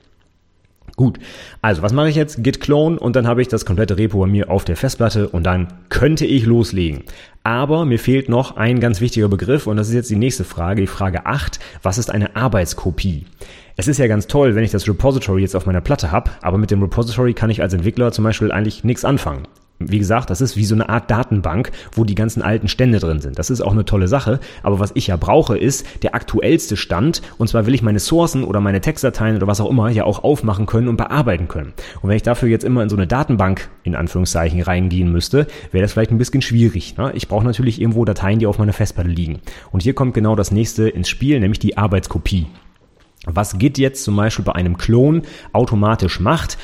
Gut, 0.98 1.20
also 1.62 1.82
was 1.82 1.94
mache 1.94 2.10
ich 2.10 2.16
jetzt? 2.16 2.44
Git 2.44 2.60
clone 2.60 3.00
und 3.00 3.16
dann 3.16 3.26
habe 3.26 3.42
ich 3.42 3.48
das 3.48 3.66
komplette 3.66 3.98
Repo 3.98 4.20
bei 4.20 4.28
mir 4.28 4.50
auf 4.50 4.66
der 4.66 4.76
Festplatte 4.76 5.30
und 5.30 5.44
dann 5.44 5.68
könnte 5.90 6.26
ich 6.26 6.46
loslegen. 6.46 7.04
Aber 7.44 7.86
mir 7.86 7.98
fehlt 7.98 8.30
noch 8.30 8.58
ein 8.58 8.80
ganz 8.80 9.02
wichtiger 9.02 9.30
Begriff 9.30 9.68
und 9.68 9.78
das 9.78 9.88
ist 9.88 9.96
jetzt 9.96 10.10
die 10.10 10.16
nächste 10.16 10.44
Frage, 10.44 10.82
die 10.82 10.88
Frage 10.88 11.26
8. 11.26 11.60
Was 11.82 11.98
ist 11.98 12.12
eine 12.12 12.36
Arbeitskopie? 12.36 13.26
Es 13.78 13.88
ist 13.88 13.98
ja 13.98 14.08
ganz 14.08 14.28
toll, 14.28 14.54
wenn 14.54 14.64
ich 14.64 14.72
das 14.72 14.88
Repository 14.88 15.42
jetzt 15.42 15.56
auf 15.56 15.66
meiner 15.66 15.82
Platte 15.82 16.12
habe, 16.12 16.30
aber 16.42 16.58
mit 16.58 16.72
dem 16.72 16.82
Repository 16.82 17.34
kann 17.34 17.50
ich 17.50 17.62
als 17.62 17.74
Entwickler 17.74 18.12
zum 18.12 18.24
Beispiel 18.24 18.52
eigentlich 18.52 18.84
nichts 18.84 19.06
anfangen. 19.06 19.48
Wie 19.90 20.00
gesagt, 20.00 20.30
das 20.30 20.42
ist 20.42 20.58
wie 20.58 20.66
so 20.66 20.76
eine 20.76 20.90
Art 20.90 21.10
Datenbank, 21.10 21.72
wo 21.94 22.04
die 22.04 22.16
ganzen 22.16 22.42
alten 22.42 22.68
Stände 22.68 23.00
drin 23.00 23.22
sind. 23.22 23.40
Das 23.40 23.50
ist 23.50 23.62
auch 23.62 23.72
eine 23.72 23.86
tolle 23.86 24.08
Sache. 24.08 24.40
Aber 24.64 24.80
was 24.80 24.92
ich 24.96 25.08
ja 25.08 25.16
brauche, 25.16 25.58
ist 25.58 25.86
der 26.04 26.16
aktuellste 26.16 26.78
Stand. 26.78 27.22
Und 27.38 27.48
zwar 27.48 27.66
will 27.66 27.74
ich 27.74 27.82
meine 27.82 28.00
Sourcen 28.00 28.44
oder 28.44 28.62
meine 28.62 28.82
Textdateien 28.82 29.36
oder 29.36 29.48
was 29.48 29.62
auch 29.62 29.70
immer 29.70 29.90
ja 29.90 30.04
auch 30.04 30.24
aufmachen 30.24 30.66
können 30.66 30.88
und 30.88 30.98
bearbeiten 30.98 31.48
können. 31.48 31.74
Und 32.02 32.10
wenn 32.10 32.16
ich 32.16 32.24
dafür 32.24 32.50
jetzt 32.50 32.64
immer 32.64 32.84
in 32.84 32.90
so 32.90 32.96
eine 32.96 33.08
Datenbank 33.08 33.70
in 33.84 33.96
Anführungszeichen 33.96 34.62
reingehen 34.62 35.12
müsste, 35.12 35.48
wäre 35.72 35.82
das 35.82 35.94
vielleicht 35.94 36.12
ein 36.12 36.18
bisschen 36.18 36.42
schwierig. 36.42 36.98
Ne? 36.98 37.12
Ich 37.16 37.28
brauche 37.28 37.46
natürlich 37.46 37.80
irgendwo 37.80 38.06
Dateien, 38.06 38.40
die 38.40 38.48
auf 38.48 38.60
meiner 38.60 38.74
Festplatte 38.74 39.10
liegen. 39.10 39.42
Und 39.72 39.84
hier 39.84 39.94
kommt 39.94 40.14
genau 40.14 40.36
das 40.36 40.52
nächste 40.52 40.90
ins 40.90 41.10
Spiel, 41.10 41.40
nämlich 41.40 41.60
die 41.60 41.78
Arbeitskopie. 41.78 42.48
Was 43.26 43.60
Git 43.60 43.78
jetzt 43.78 44.04
zum 44.04 44.16
Beispiel 44.16 44.46
bei 44.46 44.54
einem 44.54 44.78
Klon 44.78 45.24
automatisch 45.54 46.20
macht, 46.20 46.58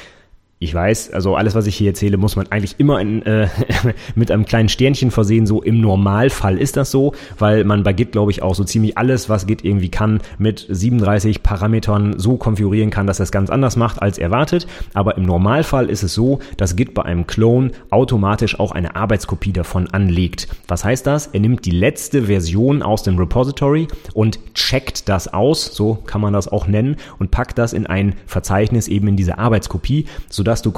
ich 0.60 0.74
weiß, 0.74 1.14
also 1.14 1.36
alles, 1.36 1.54
was 1.54 1.68
ich 1.68 1.76
hier 1.76 1.90
erzähle, 1.90 2.18
muss 2.18 2.36
man 2.36 2.48
eigentlich 2.48 2.80
immer 2.80 3.00
in, 3.00 3.22
äh, 3.28 3.48
mit 4.16 4.32
einem 4.32 4.46
kleinen 4.46 4.70
Sternchen 4.70 5.12
versehen. 5.12 5.46
So 5.46 5.62
im 5.62 5.82
Normalfall 5.82 6.58
ist 6.58 6.78
das 6.78 6.90
so, 6.90 7.14
weil 7.38 7.64
man 7.64 7.84
bei 7.84 7.94
Git, 7.94 8.12
glaube 8.12 8.32
ich, 8.32 8.42
auch 8.42 8.56
so 8.56 8.64
ziemlich 8.64 8.98
alles, 8.98 9.30
was 9.30 9.46
Git 9.46 9.64
irgendwie 9.64 9.90
kann, 9.90 10.20
mit 10.40 10.66
37 10.68 11.44
Parametern 11.44 12.18
so 12.18 12.38
konfigurieren 12.38 12.90
kann, 12.90 13.06
dass 13.06 13.18
das 13.18 13.32
ganz 13.32 13.52
anders 13.52 13.76
macht 13.76 14.02
als 14.02 14.18
erwartet. 14.18 14.66
Aber 14.96 15.16
im 15.18 15.24
Normalfall 15.24 15.92
ist 15.92 16.02
es 16.02 16.16
so, 16.16 16.40
dass 16.58 16.76
Git 16.76 16.96
bei 16.96 17.04
einem 17.04 17.28
Clone 17.28 17.72
automatisch 17.92 18.60
auch 18.60 18.72
eine 18.72 18.96
Arbeitskopie 18.96 19.54
davon 19.54 19.88
anlegt. 19.92 20.48
Was 20.68 20.84
heißt 20.84 21.06
das? 21.06 21.28
Er 21.28 21.40
nimmt 21.40 21.66
die 21.66 21.72
letzte 21.72 22.24
Version 22.24 22.82
aus 22.82 23.04
dem 23.04 23.20
Repository 23.20 23.88
und 24.16 24.40
checkt 24.56 25.08
das 25.08 25.32
aus, 25.32 25.66
so 25.66 26.00
kann 26.08 26.20
man 26.20 26.34
das 26.34 26.48
auch 26.48 26.66
nennen, 26.66 26.96
und 27.20 27.30
packt 27.30 27.60
das 27.60 27.74
in 27.74 27.86
ein 27.86 28.16
Verzeichnis 28.26 28.88
eben 28.88 29.08
in 29.08 29.18
diese 29.18 29.38
Arbeitskopie, 29.38 30.06
so 30.30 30.47
sodass 30.48 30.62
du 30.62 30.72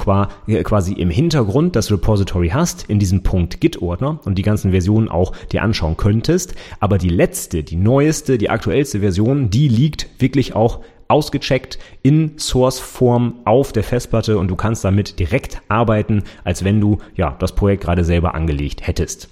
äh, 0.48 0.64
quasi 0.64 0.94
im 0.94 1.10
Hintergrund 1.10 1.76
das 1.76 1.92
Repository 1.92 2.48
hast, 2.48 2.86
in 2.88 2.98
diesem 2.98 3.22
Punkt 3.22 3.60
Git-Ordner 3.60 4.18
und 4.24 4.36
die 4.36 4.42
ganzen 4.42 4.72
Versionen 4.72 5.08
auch 5.08 5.32
dir 5.52 5.62
anschauen 5.62 5.96
könntest. 5.96 6.56
Aber 6.80 6.98
die 6.98 7.08
letzte, 7.08 7.62
die 7.62 7.76
neueste, 7.76 8.36
die 8.36 8.50
aktuellste 8.50 8.98
Version, 8.98 9.48
die 9.48 9.68
liegt 9.68 10.08
wirklich 10.18 10.56
auch 10.56 10.80
ausgecheckt 11.06 11.78
in 12.02 12.36
Source-Form 12.36 13.42
auf 13.44 13.70
der 13.70 13.84
Festplatte 13.84 14.38
und 14.38 14.48
du 14.48 14.56
kannst 14.56 14.84
damit 14.84 15.20
direkt 15.20 15.62
arbeiten, 15.68 16.24
als 16.42 16.64
wenn 16.64 16.80
du 16.80 16.98
ja 17.14 17.36
das 17.38 17.54
Projekt 17.54 17.84
gerade 17.84 18.02
selber 18.02 18.34
angelegt 18.34 18.84
hättest. 18.84 19.28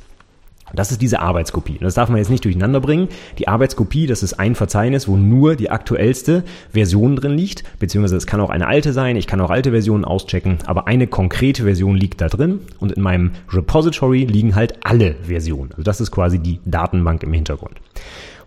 Das 0.75 0.91
ist 0.91 1.03
diese 1.03 1.21
Arbeitskopie. 1.21 1.79
Das 1.81 1.95
darf 1.95 2.09
man 2.09 2.19
jetzt 2.19 2.31
nicht 2.31 2.45
durcheinander 2.45 2.81
bringen. 2.81 3.09
Die 3.39 3.49
Arbeitskopie, 3.49 4.07
das 4.07 4.23
ist 4.23 4.35
ein 4.35 4.55
Verzeichnis, 4.55 5.09
wo 5.09 5.17
nur 5.17 5.57
die 5.57 5.71
aktuellste 5.71 6.45
Version 6.73 7.17
drin 7.17 7.37
liegt, 7.37 7.65
beziehungsweise 7.79 8.17
es 8.17 8.27
kann 8.27 8.41
auch 8.41 8.51
eine 8.51 8.67
alte 8.67 8.93
sein, 8.93 9.17
ich 9.17 9.27
kann 9.27 9.41
auch 9.41 9.51
alte 9.51 9.71
Versionen 9.71 10.05
auschecken, 10.05 10.59
aber 10.67 10.87
eine 10.87 11.07
konkrete 11.07 11.65
Version 11.65 11.97
liegt 11.97 12.21
da 12.21 12.29
drin 12.29 12.61
und 12.79 12.93
in 12.93 13.03
meinem 13.03 13.33
Repository 13.51 14.25
liegen 14.25 14.55
halt 14.55 14.85
alle 14.85 15.17
Versionen. 15.23 15.71
Also 15.73 15.83
das 15.83 16.01
ist 16.01 16.11
quasi 16.11 16.39
die 16.39 16.61
Datenbank 16.65 17.23
im 17.23 17.33
Hintergrund. 17.33 17.77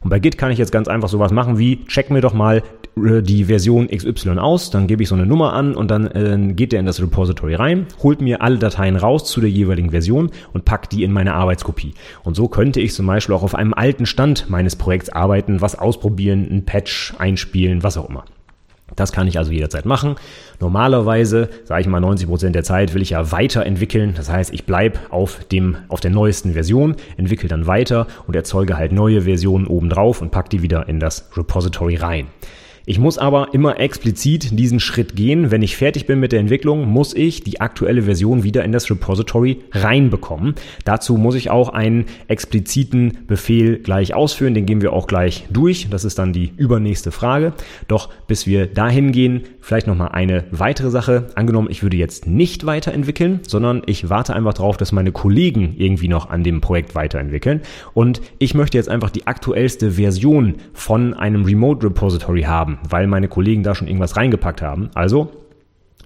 Und 0.04 0.10
bei 0.10 0.20
Git 0.20 0.38
kann 0.38 0.52
ich 0.52 0.58
jetzt 0.58 0.72
ganz 0.72 0.88
einfach 0.88 1.10
sowas 1.10 1.32
machen 1.32 1.60
wie, 1.60 1.86
check 1.86 2.10
mir 2.10 2.22
doch 2.22 2.34
mal 2.34 2.64
äh, 2.98 3.22
die 3.22 3.46
Version 3.46 3.88
XY 3.88 4.40
aus, 4.40 4.72
dann 4.72 4.88
gebe 4.88 5.04
ich 5.04 5.10
so 5.10 5.16
eine 5.16 5.28
Nummer 5.28 5.54
an 5.54 5.76
und 5.76 5.92
dann 5.92 6.08
äh, 6.08 6.54
geht 6.54 6.72
der 6.72 6.80
in 6.80 6.88
das 6.88 7.02
Repository 7.02 7.54
rein, 7.54 7.86
holt 8.02 8.20
mir 8.20 8.42
alle 8.42 8.58
Dateien 8.58 8.96
raus 8.96 9.26
zu 9.26 9.42
der 9.42 9.50
jeweiligen 9.50 9.92
Version 9.92 10.32
und 10.54 10.66
packt 10.66 10.92
die 10.92 11.04
in 11.04 11.12
meine 11.12 11.36
Arbeitskopie. 11.36 11.94
Und 12.24 12.36
so 12.36 12.48
könnte 12.48 12.82
ich 12.82 12.94
zum 12.94 13.06
Beispiel 13.06 13.36
auch 13.36 13.44
auf 13.44 13.56
einem 13.56 13.74
alten 13.74 14.08
Stand 14.08 14.50
meines 14.50 14.76
Projekts 14.76 15.10
arbeiten, 15.10 15.62
was 15.62 15.78
ausprobieren, 15.78 16.48
ein 16.50 16.66
Patch 16.66 17.14
einspielen, 17.20 17.84
was 17.84 17.98
auch 17.98 18.10
immer. 18.10 18.26
Das 18.96 19.12
kann 19.12 19.28
ich 19.28 19.38
also 19.38 19.52
jederzeit 19.52 19.86
machen. 19.86 20.16
Normalerweise, 20.60 21.50
sage 21.64 21.82
ich 21.82 21.88
mal, 21.88 22.00
90 22.00 22.28
Prozent 22.28 22.56
der 22.56 22.64
Zeit 22.64 22.94
will 22.94 23.02
ich 23.02 23.12
ja 23.12 23.32
weiterentwickeln. 23.32 24.14
Das 24.16 24.30
heißt, 24.30 24.54
ich 24.54 24.66
bleibe 24.66 25.00
auf 25.10 25.44
dem, 25.46 25.78
auf 25.88 26.00
der 26.00 26.12
neuesten 26.12 26.54
Version, 26.54 26.96
entwickle 27.18 27.50
dann 27.50 27.68
weiter 27.68 28.08
und 28.28 28.36
erzeuge 28.36 28.78
halt 28.78 28.92
neue 28.92 29.24
Versionen 29.24 29.68
obendrauf 29.68 30.22
und 30.22 30.32
pack 30.32 30.50
die 30.50 30.62
wieder 30.62 30.88
in 30.88 31.00
das 31.00 31.30
Repository 31.36 31.96
rein. 31.96 32.28
Ich 32.86 32.98
muss 32.98 33.20
aber 33.20 33.54
immer 33.54 33.80
explizit 33.80 34.58
diesen 34.58 34.80
Schritt 34.80 35.16
gehen. 35.16 35.52
Wenn 35.52 35.62
ich 35.62 35.78
fertig 35.78 36.08
bin 36.08 36.20
mit 36.20 36.32
der 36.32 36.40
Entwicklung, 36.40 36.88
muss 36.88 37.14
ich 37.14 37.44
die 37.44 37.62
aktuelle 37.62 38.04
Version 38.04 38.44
wieder 38.44 38.64
in 38.64 38.72
das 38.72 38.90
Repository 38.90 39.60
reinbekommen. 39.72 40.56
Dazu 40.84 41.18
muss 41.18 41.36
ich 41.36 41.52
auch 41.52 41.70
einen 41.70 42.06
expliziten 42.28 43.20
Befehl 43.28 43.78
gleich 43.78 44.16
ausführen. 44.16 44.56
Den 44.56 44.66
gehen 44.66 44.82
wir 44.82 44.94
auch 44.94 45.06
gleich 45.06 45.46
durch. 45.52 45.90
Das 45.92 46.06
ist 46.06 46.18
dann 46.18 46.34
die 46.34 46.54
übernächste 46.58 47.12
Frage. 47.12 47.54
Doch 47.88 48.10
bis 48.26 48.48
wir 48.48 48.66
dahin 48.66 49.12
gehen, 49.12 49.44
vielleicht 49.60 49.86
nochmal 49.86 50.10
eine 50.10 50.46
weitere 50.50 50.90
Sache. 50.90 51.28
Angenommen, 51.36 51.68
ich 51.70 51.84
würde 51.84 51.98
jetzt 51.98 52.26
nicht 52.26 52.66
weiterentwickeln, 52.66 53.42
sondern 53.48 53.84
ich 53.86 54.10
warte 54.10 54.34
einfach 54.34 54.56
darauf, 54.56 54.78
dass 54.78 54.92
meine 54.92 55.12
Kollegen 55.12 55.76
irgendwie 55.78 56.08
noch 56.08 56.32
an 56.32 56.44
dem 56.44 56.62
Projekt 56.62 56.96
weiterentwickeln. 56.96 57.62
Und 57.94 58.22
ich 58.40 58.56
möchte 58.56 58.78
jetzt 58.78 58.90
einfach 58.90 59.12
die 59.12 59.28
aktuellste 59.28 59.92
Version 59.92 60.56
von 60.74 61.14
einem 61.14 61.46
Remote 61.46 61.86
Repository 61.86 62.42
haben 62.44 62.71
haben, 62.72 62.90
weil 62.90 63.08
meine 63.08 63.28
Kollegen 63.28 63.64
da 63.64 63.76
schon 63.76 63.88
irgendwas 63.88 64.18
reingepackt 64.18 64.62
haben. 64.62 64.90
Also 64.94 65.32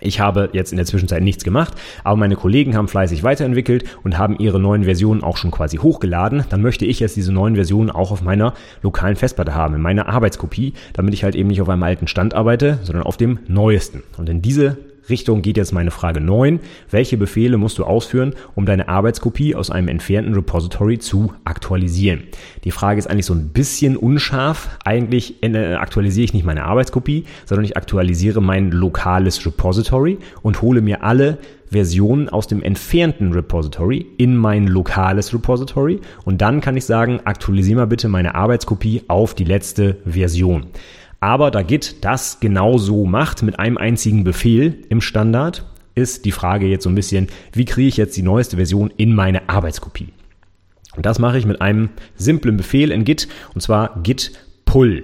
ich 0.01 0.19
habe 0.19 0.49
jetzt 0.51 0.71
in 0.71 0.77
der 0.77 0.85
Zwischenzeit 0.85 1.23
nichts 1.23 1.43
gemacht, 1.43 1.73
aber 2.03 2.17
meine 2.17 2.35
Kollegen 2.35 2.75
haben 2.75 2.89
fleißig 2.89 3.23
weiterentwickelt 3.23 3.85
und 4.03 4.17
haben 4.17 4.37
ihre 4.37 4.59
neuen 4.59 4.83
Versionen 4.83 5.23
auch 5.23 5.37
schon 5.37 5.51
quasi 5.51 5.77
hochgeladen. 5.77 6.43
Dann 6.49 6.61
möchte 6.61 6.85
ich 6.85 6.99
jetzt 6.99 7.15
diese 7.15 7.31
neuen 7.31 7.55
Versionen 7.55 7.89
auch 7.89 8.11
auf 8.11 8.21
meiner 8.21 8.53
lokalen 8.81 9.15
Festplatte 9.15 9.55
haben, 9.55 9.73
in 9.73 9.81
meiner 9.81 10.09
Arbeitskopie, 10.09 10.73
damit 10.93 11.13
ich 11.13 11.23
halt 11.23 11.35
eben 11.35 11.47
nicht 11.47 11.61
auf 11.61 11.69
einem 11.69 11.83
alten 11.83 12.07
Stand 12.07 12.33
arbeite, 12.33 12.79
sondern 12.83 13.05
auf 13.05 13.15
dem 13.15 13.39
neuesten. 13.47 14.03
Und 14.17 14.27
in 14.27 14.41
diese 14.41 14.77
Richtung 15.09 15.41
geht 15.41 15.57
jetzt 15.57 15.71
meine 15.71 15.91
Frage 15.91 16.21
9. 16.21 16.59
Welche 16.89 17.17
Befehle 17.17 17.57
musst 17.57 17.77
du 17.77 17.83
ausführen, 17.83 18.33
um 18.55 18.65
deine 18.65 18.87
Arbeitskopie 18.87 19.55
aus 19.55 19.69
einem 19.69 19.87
entfernten 19.87 20.33
Repository 20.33 20.99
zu 20.99 21.33
aktualisieren? 21.43 22.23
Die 22.63 22.71
Frage 22.71 22.99
ist 22.99 23.07
eigentlich 23.07 23.25
so 23.25 23.33
ein 23.33 23.49
bisschen 23.49 23.97
unscharf. 23.97 24.69
Eigentlich 24.83 25.43
äh, 25.43 25.75
aktualisiere 25.75 26.25
ich 26.25 26.33
nicht 26.33 26.45
meine 26.45 26.63
Arbeitskopie, 26.63 27.25
sondern 27.45 27.65
ich 27.65 27.77
aktualisiere 27.77 28.41
mein 28.41 28.71
lokales 28.71 29.45
Repository 29.45 30.17
und 30.41 30.61
hole 30.61 30.81
mir 30.81 31.03
alle 31.03 31.37
Versionen 31.71 32.29
aus 32.29 32.47
dem 32.47 32.61
entfernten 32.61 33.33
Repository 33.33 34.05
in 34.17 34.37
mein 34.37 34.67
lokales 34.67 35.33
Repository 35.33 35.99
und 36.23 36.41
dann 36.41 36.61
kann 36.61 36.77
ich 36.77 36.85
sagen, 36.85 37.21
aktualisiere 37.25 37.79
mal 37.79 37.87
bitte 37.87 38.07
meine 38.07 38.35
Arbeitskopie 38.35 39.03
auf 39.07 39.33
die 39.33 39.43
letzte 39.43 39.97
Version. 40.05 40.67
Aber 41.25 41.49
da 41.49 41.63
Git 41.63 42.05
das 42.05 42.39
genauso 42.39 43.03
macht 43.03 43.41
mit 43.41 43.57
einem 43.57 43.79
einzigen 43.79 44.23
Befehl 44.23 44.77
im 44.89 45.01
Standard, 45.01 45.65
ist 45.95 46.23
die 46.23 46.31
Frage 46.31 46.67
jetzt 46.67 46.83
so 46.83 46.89
ein 46.91 46.93
bisschen, 46.93 47.29
wie 47.51 47.65
kriege 47.65 47.87
ich 47.87 47.97
jetzt 47.97 48.15
die 48.15 48.21
neueste 48.21 48.57
Version 48.57 48.93
in 48.95 49.15
meine 49.15 49.49
Arbeitskopie? 49.49 50.09
Und 50.95 51.03
das 51.07 51.17
mache 51.17 51.39
ich 51.39 51.47
mit 51.47 51.61
einem 51.61 51.89
simplen 52.15 52.57
Befehl 52.57 52.91
in 52.91 53.05
Git 53.05 53.27
und 53.55 53.61
zwar 53.61 53.99
git 54.03 54.33
pull. 54.65 55.03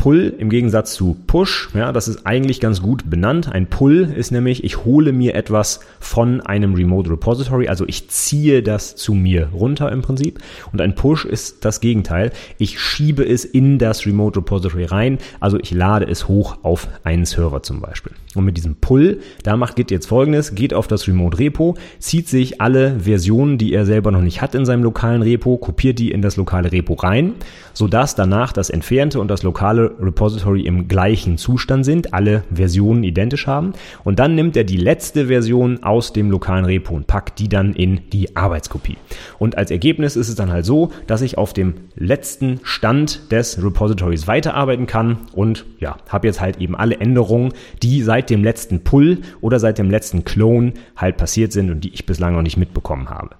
Pull 0.00 0.32
im 0.38 0.48
Gegensatz 0.48 0.94
zu 0.94 1.14
Push, 1.26 1.68
ja, 1.74 1.92
das 1.92 2.08
ist 2.08 2.26
eigentlich 2.26 2.58
ganz 2.58 2.80
gut 2.80 3.10
benannt. 3.10 3.52
Ein 3.52 3.66
Pull 3.66 4.10
ist 4.16 4.30
nämlich, 4.30 4.64
ich 4.64 4.86
hole 4.86 5.12
mir 5.12 5.34
etwas 5.34 5.80
von 5.98 6.40
einem 6.40 6.72
Remote 6.72 7.10
Repository, 7.10 7.68
also 7.68 7.84
ich 7.86 8.08
ziehe 8.08 8.62
das 8.62 8.96
zu 8.96 9.12
mir 9.12 9.50
runter 9.52 9.92
im 9.92 10.00
Prinzip. 10.00 10.38
Und 10.72 10.80
ein 10.80 10.94
Push 10.94 11.26
ist 11.26 11.66
das 11.66 11.82
Gegenteil. 11.82 12.32
Ich 12.56 12.80
schiebe 12.80 13.28
es 13.28 13.44
in 13.44 13.78
das 13.78 14.06
Remote 14.06 14.38
Repository 14.38 14.86
rein, 14.86 15.18
also 15.38 15.58
ich 15.60 15.70
lade 15.70 16.06
es 16.06 16.28
hoch 16.28 16.56
auf 16.62 16.88
einen 17.04 17.26
Server 17.26 17.62
zum 17.62 17.82
Beispiel. 17.82 18.12
Und 18.36 18.44
mit 18.44 18.56
diesem 18.56 18.76
Pull, 18.76 19.18
da 19.42 19.56
macht 19.56 19.74
Git 19.74 19.90
jetzt 19.90 20.06
folgendes, 20.06 20.54
geht 20.54 20.72
auf 20.72 20.86
das 20.86 21.08
Remote 21.08 21.40
Repo, 21.40 21.74
zieht 21.98 22.28
sich 22.28 22.60
alle 22.60 23.00
Versionen, 23.00 23.58
die 23.58 23.72
er 23.72 23.86
selber 23.86 24.12
noch 24.12 24.20
nicht 24.20 24.40
hat 24.40 24.54
in 24.54 24.64
seinem 24.64 24.84
lokalen 24.84 25.22
Repo, 25.22 25.56
kopiert 25.56 25.98
die 25.98 26.12
in 26.12 26.22
das 26.22 26.36
lokale 26.36 26.70
Repo 26.70 26.94
rein, 26.94 27.32
sodass 27.72 28.14
danach 28.14 28.52
das 28.52 28.70
entfernte 28.70 29.18
und 29.18 29.26
das 29.26 29.42
lokale 29.42 29.96
Repository 30.00 30.60
im 30.60 30.86
gleichen 30.86 31.38
Zustand 31.38 31.84
sind, 31.84 32.14
alle 32.14 32.44
Versionen 32.54 33.02
identisch 33.02 33.48
haben. 33.48 33.72
Und 34.04 34.20
dann 34.20 34.36
nimmt 34.36 34.56
er 34.56 34.62
die 34.62 34.76
letzte 34.76 35.26
Version 35.26 35.82
aus 35.82 36.12
dem 36.12 36.30
lokalen 36.30 36.64
Repo 36.64 36.94
und 36.94 37.08
packt 37.08 37.40
die 37.40 37.48
dann 37.48 37.74
in 37.74 38.10
die 38.12 38.36
Arbeitskopie. 38.36 38.96
Und 39.40 39.58
als 39.58 39.72
Ergebnis 39.72 40.14
ist 40.14 40.28
es 40.28 40.36
dann 40.36 40.52
halt 40.52 40.64
so, 40.64 40.92
dass 41.08 41.22
ich 41.22 41.36
auf 41.36 41.52
dem 41.52 41.74
letzten 41.96 42.60
Stand 42.62 43.32
des 43.32 43.60
Repositories 43.60 44.28
weiterarbeiten 44.28 44.86
kann 44.86 45.18
und 45.32 45.64
ja, 45.80 45.96
habe 46.08 46.28
jetzt 46.28 46.40
halt 46.40 46.58
eben 46.58 46.76
alle 46.76 46.98
Änderungen, 46.98 47.54
die 47.82 48.02
seit 48.02 48.19
dem 48.26 48.44
letzten 48.44 48.84
Pull 48.84 49.22
oder 49.40 49.58
seit 49.58 49.78
dem 49.78 49.90
letzten 49.90 50.24
Clone 50.24 50.74
halt 50.96 51.16
passiert 51.16 51.52
sind 51.52 51.70
und 51.70 51.80
die 51.82 51.94
ich 51.94 52.06
bislang 52.06 52.34
noch 52.34 52.42
nicht 52.42 52.56
mitbekommen 52.56 53.08
habe. 53.08 53.30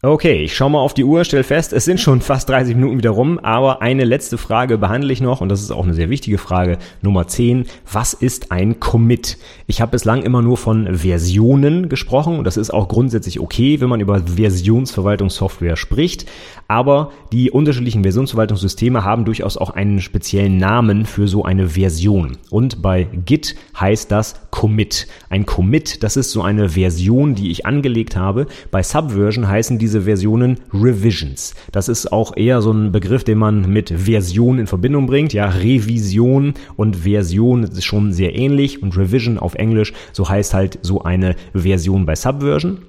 Okay, 0.00 0.44
ich 0.44 0.54
schaue 0.54 0.70
mal 0.70 0.78
auf 0.78 0.94
die 0.94 1.02
Uhr, 1.02 1.24
stell 1.24 1.42
fest, 1.42 1.72
es 1.72 1.84
sind 1.84 1.98
schon 1.98 2.20
fast 2.20 2.48
30 2.48 2.76
Minuten 2.76 2.98
wieder 2.98 3.10
rum, 3.10 3.40
aber 3.40 3.82
eine 3.82 4.04
letzte 4.04 4.38
Frage 4.38 4.78
behandle 4.78 5.12
ich 5.12 5.20
noch 5.20 5.40
und 5.40 5.48
das 5.48 5.60
ist 5.60 5.72
auch 5.72 5.82
eine 5.82 5.92
sehr 5.92 6.08
wichtige 6.08 6.38
Frage. 6.38 6.78
Nummer 7.02 7.26
10, 7.26 7.64
was 7.92 8.14
ist 8.14 8.52
ein 8.52 8.78
Commit? 8.78 9.38
Ich 9.66 9.80
habe 9.80 9.90
bislang 9.90 10.22
immer 10.22 10.40
nur 10.40 10.56
von 10.56 10.98
Versionen 10.98 11.88
gesprochen 11.88 12.38
und 12.38 12.44
das 12.44 12.56
ist 12.56 12.70
auch 12.70 12.86
grundsätzlich 12.86 13.40
okay, 13.40 13.80
wenn 13.80 13.88
man 13.88 13.98
über 13.98 14.20
Versionsverwaltungssoftware 14.20 15.76
spricht, 15.76 16.26
aber 16.68 17.10
die 17.32 17.50
unterschiedlichen 17.50 18.04
Versionsverwaltungssysteme 18.04 19.02
haben 19.02 19.24
durchaus 19.24 19.56
auch 19.56 19.70
einen 19.70 20.00
speziellen 20.00 20.58
Namen 20.58 21.06
für 21.06 21.26
so 21.26 21.42
eine 21.42 21.70
Version 21.70 22.38
und 22.50 22.82
bei 22.82 23.08
Git 23.26 23.56
heißt 23.80 24.12
das 24.12 24.36
Commit. 24.52 25.08
Ein 25.28 25.44
Commit, 25.44 26.04
das 26.04 26.16
ist 26.16 26.30
so 26.30 26.42
eine 26.42 26.68
Version, 26.68 27.34
die 27.34 27.50
ich 27.50 27.66
angelegt 27.66 28.14
habe. 28.14 28.46
Bei 28.70 28.84
Subversion 28.84 29.48
heißen 29.48 29.78
die 29.78 29.87
diese 29.88 30.02
Versionen 30.02 30.58
Revisions. 30.70 31.54
Das 31.72 31.88
ist 31.88 32.12
auch 32.12 32.36
eher 32.36 32.60
so 32.60 32.72
ein 32.72 32.92
Begriff, 32.92 33.24
den 33.24 33.38
man 33.38 33.72
mit 33.72 33.88
Version 33.88 34.58
in 34.58 34.66
Verbindung 34.66 35.06
bringt. 35.06 35.32
Ja, 35.32 35.48
Revision 35.48 36.52
und 36.76 36.96
Version 36.96 37.62
ist 37.62 37.86
schon 37.86 38.12
sehr 38.12 38.34
ähnlich 38.34 38.82
und 38.82 38.98
Revision 38.98 39.38
auf 39.38 39.54
Englisch, 39.54 39.94
so 40.12 40.28
heißt 40.28 40.52
halt 40.52 40.78
so 40.82 41.04
eine 41.04 41.36
Version 41.54 42.04
bei 42.04 42.16
Subversion. 42.16 42.82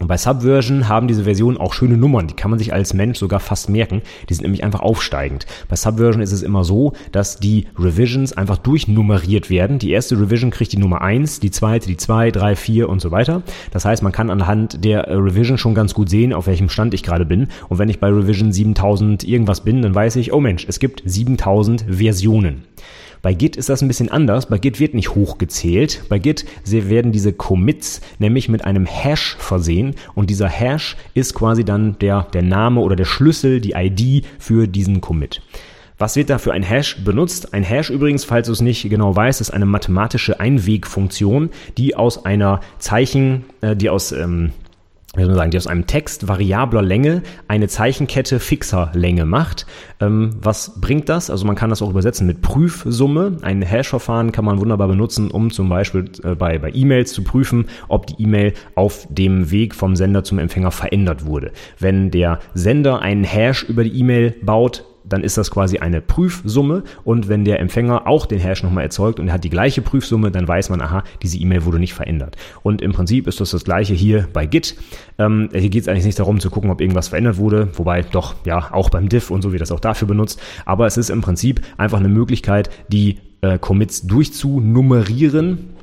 Und 0.00 0.08
bei 0.08 0.16
Subversion 0.16 0.88
haben 0.88 1.06
diese 1.06 1.22
Versionen 1.22 1.56
auch 1.56 1.72
schöne 1.72 1.96
Nummern, 1.96 2.26
die 2.26 2.34
kann 2.34 2.50
man 2.50 2.58
sich 2.58 2.72
als 2.72 2.94
Mensch 2.94 3.16
sogar 3.16 3.38
fast 3.38 3.68
merken. 3.68 4.02
Die 4.28 4.34
sind 4.34 4.42
nämlich 4.42 4.64
einfach 4.64 4.80
aufsteigend. 4.80 5.46
Bei 5.68 5.76
Subversion 5.76 6.20
ist 6.20 6.32
es 6.32 6.42
immer 6.42 6.64
so, 6.64 6.94
dass 7.12 7.38
die 7.38 7.68
Revisions 7.78 8.32
einfach 8.32 8.58
durchnummeriert 8.58 9.50
werden. 9.50 9.78
Die 9.78 9.92
erste 9.92 10.20
Revision 10.20 10.50
kriegt 10.50 10.72
die 10.72 10.78
Nummer 10.78 11.00
1, 11.00 11.38
die 11.38 11.52
zweite 11.52 11.86
die 11.86 11.96
2, 11.96 12.32
3, 12.32 12.56
4 12.56 12.88
und 12.88 13.00
so 13.00 13.12
weiter. 13.12 13.42
Das 13.70 13.84
heißt, 13.84 14.02
man 14.02 14.10
kann 14.10 14.30
anhand 14.30 14.84
der 14.84 15.06
äh, 15.06 15.14
Revision 15.14 15.58
schon 15.58 15.76
ganz 15.76 15.94
gut 15.94 16.10
sehen, 16.10 16.32
auf 16.32 16.48
welchem 16.48 16.68
Stand 16.68 16.92
ich 16.92 17.04
gerade 17.04 17.24
bin. 17.24 17.46
Und 17.68 17.78
wenn 17.78 17.88
ich 17.88 18.00
bei 18.00 18.08
Revision 18.08 18.52
7000 18.52 19.22
irgendwas 19.22 19.60
bin, 19.60 19.80
dann 19.80 19.94
weiß 19.94 20.16
ich, 20.16 20.32
oh 20.32 20.40
Mensch, 20.40 20.66
es 20.68 20.80
gibt 20.80 21.02
7000 21.04 21.86
Versionen. 21.88 22.64
Bei 23.24 23.32
Git 23.32 23.56
ist 23.56 23.70
das 23.70 23.80
ein 23.80 23.88
bisschen 23.88 24.10
anders. 24.10 24.44
Bei 24.50 24.58
Git 24.58 24.80
wird 24.80 24.92
nicht 24.92 25.14
hochgezählt. 25.14 26.02
Bei 26.10 26.18
Git 26.18 26.44
werden 26.66 27.10
diese 27.10 27.32
Commits 27.32 28.02
nämlich 28.18 28.50
mit 28.50 28.66
einem 28.66 28.84
Hash 28.84 29.36
versehen 29.38 29.94
und 30.14 30.28
dieser 30.28 30.46
Hash 30.46 30.98
ist 31.14 31.32
quasi 31.32 31.64
dann 31.64 31.98
der, 32.00 32.24
der 32.34 32.42
Name 32.42 32.82
oder 32.82 32.96
der 32.96 33.06
Schlüssel, 33.06 33.62
die 33.62 33.72
ID 33.72 34.26
für 34.38 34.68
diesen 34.68 35.00
Commit. 35.00 35.40
Was 35.96 36.16
wird 36.16 36.28
da 36.28 36.36
für 36.36 36.52
ein 36.52 36.62
Hash 36.62 37.02
benutzt? 37.02 37.54
Ein 37.54 37.62
Hash 37.62 37.88
übrigens, 37.88 38.26
falls 38.26 38.48
du 38.48 38.52
es 38.52 38.60
nicht 38.60 38.86
genau 38.90 39.16
weißt, 39.16 39.40
ist 39.40 39.52
eine 39.52 39.64
mathematische 39.64 40.38
Einwegfunktion, 40.38 41.48
die 41.78 41.96
aus 41.96 42.26
einer 42.26 42.60
Zeichen, 42.78 43.46
äh, 43.62 43.74
die 43.74 43.88
aus 43.88 44.12
ähm, 44.12 44.52
wie 45.16 45.20
soll 45.20 45.28
man 45.28 45.36
sagen, 45.36 45.50
die 45.50 45.58
aus 45.58 45.66
einem 45.66 45.86
Text 45.86 46.28
variabler 46.28 46.82
Länge 46.82 47.22
eine 47.48 47.68
Zeichenkette 47.68 48.40
fixer 48.40 48.90
Länge 48.94 49.24
macht. 49.24 49.66
Ähm, 50.00 50.30
was 50.40 50.80
bringt 50.80 51.08
das? 51.08 51.30
Also 51.30 51.46
man 51.46 51.56
kann 51.56 51.70
das 51.70 51.82
auch 51.82 51.90
übersetzen 51.90 52.26
mit 52.26 52.42
Prüfsumme. 52.42 53.38
Ein 53.42 53.62
Hash-Verfahren 53.62 54.32
kann 54.32 54.44
man 54.44 54.60
wunderbar 54.60 54.88
benutzen, 54.88 55.30
um 55.30 55.50
zum 55.50 55.68
Beispiel 55.68 56.10
äh, 56.22 56.34
bei, 56.34 56.58
bei 56.58 56.70
E-Mails 56.74 57.12
zu 57.12 57.22
prüfen, 57.22 57.66
ob 57.88 58.06
die 58.06 58.22
E-Mail 58.22 58.54
auf 58.74 59.06
dem 59.10 59.50
Weg 59.50 59.74
vom 59.74 59.96
Sender 59.96 60.24
zum 60.24 60.38
Empfänger 60.38 60.70
verändert 60.70 61.26
wurde. 61.26 61.52
Wenn 61.78 62.10
der 62.10 62.40
Sender 62.54 63.00
einen 63.00 63.24
Hash 63.24 63.62
über 63.62 63.84
die 63.84 63.98
E-Mail 63.98 64.34
baut, 64.42 64.84
dann 65.04 65.22
ist 65.22 65.36
das 65.36 65.50
quasi 65.50 65.78
eine 65.78 66.00
Prüfsumme 66.00 66.82
und 67.04 67.28
wenn 67.28 67.44
der 67.44 67.60
Empfänger 67.60 68.06
auch 68.06 68.26
den 68.26 68.38
Hash 68.38 68.62
nochmal 68.62 68.84
erzeugt 68.84 69.20
und 69.20 69.28
er 69.28 69.34
hat 69.34 69.44
die 69.44 69.50
gleiche 69.50 69.82
Prüfsumme, 69.82 70.30
dann 70.30 70.48
weiß 70.48 70.70
man, 70.70 70.80
aha, 70.80 71.04
diese 71.22 71.38
E-Mail 71.38 71.64
wurde 71.64 71.78
nicht 71.78 71.94
verändert. 71.94 72.36
Und 72.62 72.82
im 72.82 72.92
Prinzip 72.92 73.26
ist 73.26 73.40
das 73.40 73.50
das 73.50 73.64
gleiche 73.64 73.94
hier 73.94 74.28
bei 74.32 74.46
Git. 74.46 74.76
Ähm, 75.18 75.48
hier 75.52 75.68
geht 75.68 75.82
es 75.82 75.88
eigentlich 75.88 76.06
nicht 76.06 76.18
darum 76.18 76.40
zu 76.40 76.50
gucken, 76.50 76.70
ob 76.70 76.80
irgendwas 76.80 77.08
verändert 77.08 77.36
wurde, 77.36 77.68
wobei 77.74 78.02
doch, 78.02 78.34
ja, 78.46 78.72
auch 78.72 78.90
beim 78.90 79.08
Diff 79.08 79.30
und 79.30 79.42
so 79.42 79.52
wird 79.52 79.62
das 79.62 79.72
auch 79.72 79.80
dafür 79.80 80.08
benutzt, 80.08 80.40
aber 80.64 80.86
es 80.86 80.96
ist 80.96 81.10
im 81.10 81.20
Prinzip 81.20 81.60
einfach 81.76 81.98
eine 81.98 82.08
Möglichkeit, 82.08 82.70
die 82.88 83.18
äh, 83.42 83.58
Commits 83.58 84.02
durchzunummerieren 84.06 85.73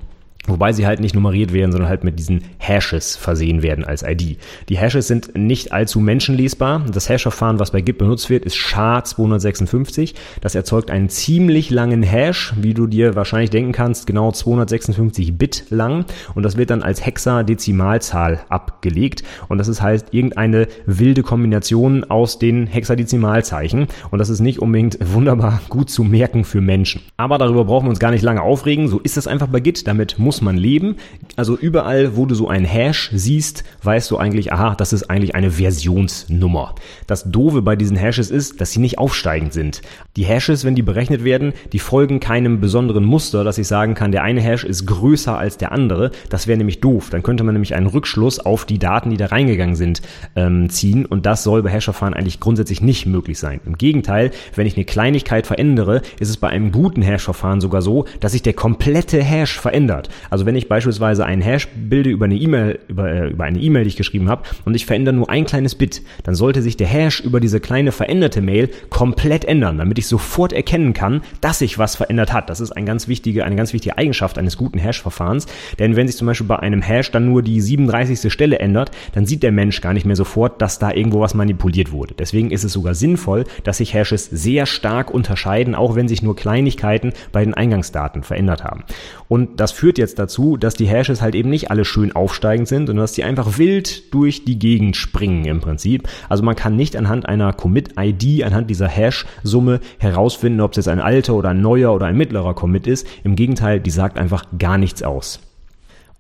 Wobei 0.48 0.74
sie 0.74 0.88
halt 0.88 1.00
nicht 1.00 1.14
nummeriert 1.14 1.54
werden, 1.54 1.72
sondern 1.72 1.90
halt 1.90 2.04
mit 2.04 2.18
diesen 2.18 2.42
Hashes 2.58 3.16
versehen 3.16 3.62
werden 3.62 3.86
als 3.86 4.02
ID. 4.02 4.38
Die 4.70 4.78
Hashes 4.78 5.08
sind 5.08 5.36
nicht 5.36 5.72
allzu 5.72 6.00
menschenlesbar. 6.00 6.84
Das 6.92 7.10
Hash-Verfahren, 7.10 7.60
was 7.60 7.72
bei 7.72 7.82
Git 7.82 8.00
benutzt 8.00 8.32
wird, 8.32 8.46
ist 8.46 8.56
SHA-256. 8.56 10.16
Das 10.42 10.56
erzeugt 10.56 10.90
einen 10.90 11.10
ziemlich 11.10 11.70
langen 11.70 12.02
Hash, 12.02 12.54
wie 12.58 12.74
du 12.74 12.88
dir 12.88 13.16
wahrscheinlich 13.16 13.52
denken 13.52 13.72
kannst, 13.72 14.08
genau 14.08 14.32
256 14.32 15.38
Bit 15.38 15.66
lang. 15.70 16.06
Und 16.34 16.42
das 16.42 16.58
wird 16.58 16.72
dann 16.72 16.82
als 16.82 17.06
Hexadezimalzahl 17.06 18.40
abgelegt. 18.50 19.24
Und 19.48 19.60
das 19.60 19.68
ist 19.68 19.84
halt 19.84 20.06
irgendeine 20.10 20.68
wilde 20.88 21.22
Kombination 21.22 22.04
aus 22.06 22.40
den 22.40 22.66
Hexadezimalzeichen. 22.66 23.88
Und 24.10 24.18
das 24.18 24.30
ist 24.30 24.40
nicht 24.40 24.58
unbedingt 24.58 24.98
wunderbar 25.02 25.62
gut 25.70 25.92
zu 25.92 26.04
merken 26.04 26.46
für 26.46 26.62
Menschen. 26.62 27.02
Aber 27.18 27.38
darüber 27.38 27.66
brauchen 27.66 27.86
wir 27.86 27.92
uns 27.92 28.00
gar 28.00 28.12
nicht 28.12 28.24
lange 28.24 28.42
aufregen. 28.42 28.88
So 28.88 29.00
ist 29.00 29.18
das 29.18 29.28
einfach 29.28 29.48
bei 29.48 29.60
Git. 29.60 29.86
Damit 29.86 30.18
muss 30.18 30.31
muss 30.32 30.42
man 30.42 30.56
leben. 30.56 30.96
Also 31.36 31.58
überall, 31.58 32.16
wo 32.16 32.26
du 32.26 32.36
so 32.36 32.48
ein 32.48 32.64
Hash 32.64 33.10
siehst, 33.14 33.66
weißt 33.84 34.10
du 34.12 34.18
eigentlich, 34.18 34.54
aha, 34.54 34.76
das 34.76 34.94
ist 34.94 35.10
eigentlich 35.10 35.36
eine 35.36 35.52
Versionsnummer. 35.52 36.76
Das 37.06 37.30
Doofe 37.30 37.62
bei 37.62 37.76
diesen 37.76 37.98
Hashes 37.98 38.32
ist, 38.32 38.62
dass 38.62 38.72
sie 38.72 38.80
nicht 38.80 38.98
aufsteigend 38.98 39.52
sind. 39.52 39.82
Die 40.16 40.24
Hashes, 40.24 40.64
wenn 40.64 40.76
die 40.76 40.84
berechnet 40.84 41.26
werden, 41.26 41.52
die 41.74 41.80
folgen 41.80 42.22
keinem 42.22 42.62
besonderen 42.62 43.04
Muster, 43.04 43.44
dass 43.44 43.58
ich 43.58 43.68
sagen 43.68 43.94
kann, 43.94 44.14
der 44.14 44.24
eine 44.24 44.40
Hash 44.40 44.64
ist 44.64 44.86
größer 44.86 45.38
als 45.38 45.58
der 45.58 45.74
andere. 45.74 46.12
Das 46.30 46.48
wäre 46.48 46.58
nämlich 46.58 46.80
doof. 46.80 47.10
Dann 47.10 47.24
könnte 47.24 47.44
man 47.44 47.56
nämlich 47.56 47.76
einen 47.76 47.88
Rückschluss 47.88 48.40
auf 48.40 48.64
die 48.64 48.80
Daten, 48.80 49.10
die 49.10 49.18
da 49.18 49.26
reingegangen 49.26 49.76
sind, 49.76 50.02
ähm, 50.38 50.70
ziehen. 50.70 51.06
Und 51.06 51.26
das 51.26 51.44
soll 51.44 51.62
bei 51.62 51.72
Hash-Verfahren 51.72 52.14
eigentlich 52.14 52.40
grundsätzlich 52.40 52.80
nicht 52.80 53.06
möglich 53.06 53.38
sein. 53.38 53.60
Im 53.66 53.78
Gegenteil, 53.78 54.32
wenn 54.56 54.66
ich 54.68 54.78
eine 54.78 54.86
Kleinigkeit 54.86 55.46
verändere, 55.46 56.02
ist 56.22 56.30
es 56.30 56.38
bei 56.38 56.48
einem 56.48 56.72
guten 56.72 57.02
Hash-Verfahren 57.02 57.60
sogar 57.60 57.82
so, 57.82 58.06
dass 58.22 58.32
sich 58.32 58.44
der 58.44 58.54
komplette 58.54 59.22
Hash 59.22 59.60
verändert. 59.60 60.08
Also 60.30 60.46
wenn 60.46 60.56
ich 60.56 60.68
beispielsweise 60.68 61.26
einen 61.26 61.42
Hash 61.42 61.68
bilde 61.68 62.10
über 62.10 62.26
eine 62.26 62.36
E-Mail, 62.36 62.80
über, 62.88 63.12
äh, 63.12 63.30
über 63.30 63.44
eine 63.44 63.60
E-Mail, 63.60 63.84
die 63.84 63.90
ich 63.90 63.96
geschrieben 63.96 64.30
habe, 64.30 64.44
und 64.66 64.76
ich 64.76 64.86
verändere 64.86 65.16
nur 65.16 65.30
ein 65.30 65.46
kleines 65.46 65.76
Bit, 65.76 66.02
dann 66.24 66.36
sollte 66.36 66.62
sich 66.62 66.78
der 66.78 66.88
Hash 66.88 67.20
über 67.20 67.40
diese 67.40 67.60
kleine 67.60 67.92
veränderte 67.92 68.42
Mail 68.42 68.70
komplett 68.90 69.46
ändern, 69.46 69.78
damit 69.78 69.98
ich 69.98 70.08
sofort 70.08 70.54
erkennen 70.54 70.94
kann, 70.94 71.22
dass 71.42 71.60
sich 71.60 71.78
was 71.78 71.96
verändert 71.96 72.34
hat. 72.34 72.50
Das 72.50 72.60
ist 72.60 72.72
eine 72.72 72.86
ganz 72.86 73.08
wichtige, 73.08 73.44
eine 73.46 73.56
ganz 73.56 73.74
wichtige 73.74 73.98
Eigenschaft 73.98 74.38
eines 74.38 74.58
guten 74.58 74.80
Hash-Verfahrens. 74.80 75.48
Denn 75.80 75.96
wenn 75.96 76.08
sich 76.08 76.18
zum 76.18 76.28
Beispiel 76.28 76.48
bei 76.48 76.60
einem 76.60 76.82
Hash 76.82 77.12
dann 77.12 77.26
nur 77.26 77.42
die 77.42 77.62
37. 77.62 78.32
Stelle 78.32 78.60
ändert, 78.60 78.92
dann 79.14 79.26
sieht 79.26 79.44
der 79.44 79.52
Mensch 79.52 79.82
gar 79.82 79.94
nicht 79.94 80.06
mehr 80.06 80.16
sofort, 80.16 80.62
dass 80.62 80.80
da 80.80 80.92
irgendwo 80.92 81.22
was 81.22 81.34
manipuliert 81.34 81.92
wurde. 81.92 82.14
Deswegen 82.18 82.52
ist 82.52 82.64
es 82.64 82.74
sogar 82.74 82.96
sinnvoll, 82.96 83.46
dass 83.64 83.78
sich 83.78 83.94
Hashes 83.94 84.26
sehr 84.26 84.66
stark 84.66 85.12
unterscheiden, 85.12 85.76
auch 85.76 85.96
wenn 85.96 86.08
sich 86.08 86.22
nur 86.22 86.36
Kleinigkeiten 86.36 87.14
bei 87.32 87.44
den 87.44 87.54
Eingangsdaten 87.54 88.24
verändert 88.24 88.64
haben. 88.64 88.84
Und 89.28 89.60
das 89.60 89.72
führt 89.72 89.98
jetzt 89.98 90.11
dazu, 90.16 90.58
dass 90.58 90.76
die 90.76 90.88
Hashes 90.88 91.22
halt 91.22 91.36
eben 91.36 91.50
nicht 91.50 91.72
alle 91.72 91.86
schön 91.86 92.12
aufsteigend 92.16 92.68
sind, 92.68 92.88
sondern 92.88 93.04
dass 93.04 93.14
die 93.14 93.24
einfach 93.24 93.58
wild 93.58 94.14
durch 94.14 94.46
die 94.46 94.60
Gegend 94.60 94.96
springen 94.96 95.46
im 95.46 95.60
Prinzip. 95.62 96.08
Also 96.30 96.44
man 96.44 96.56
kann 96.56 96.76
nicht 96.76 96.96
anhand 96.96 97.26
einer 97.28 97.54
Commit-ID, 97.54 98.44
anhand 98.44 98.70
dieser 98.70 98.88
Hash-Summe 98.88 99.80
herausfinden, 100.00 100.62
ob 100.62 100.72
es 100.72 100.78
jetzt 100.78 100.88
ein 100.88 101.00
alter 101.00 101.36
oder 101.36 101.50
ein 101.50 101.62
neuer 101.62 101.94
oder 101.94 102.06
ein 102.06 102.18
mittlerer 102.18 102.54
Commit 102.54 102.88
ist. 102.88 103.08
Im 103.24 103.36
Gegenteil, 103.36 103.80
die 103.80 103.92
sagt 103.92 104.18
einfach 104.18 104.46
gar 104.58 104.78
nichts 104.78 105.04
aus. 105.04 105.40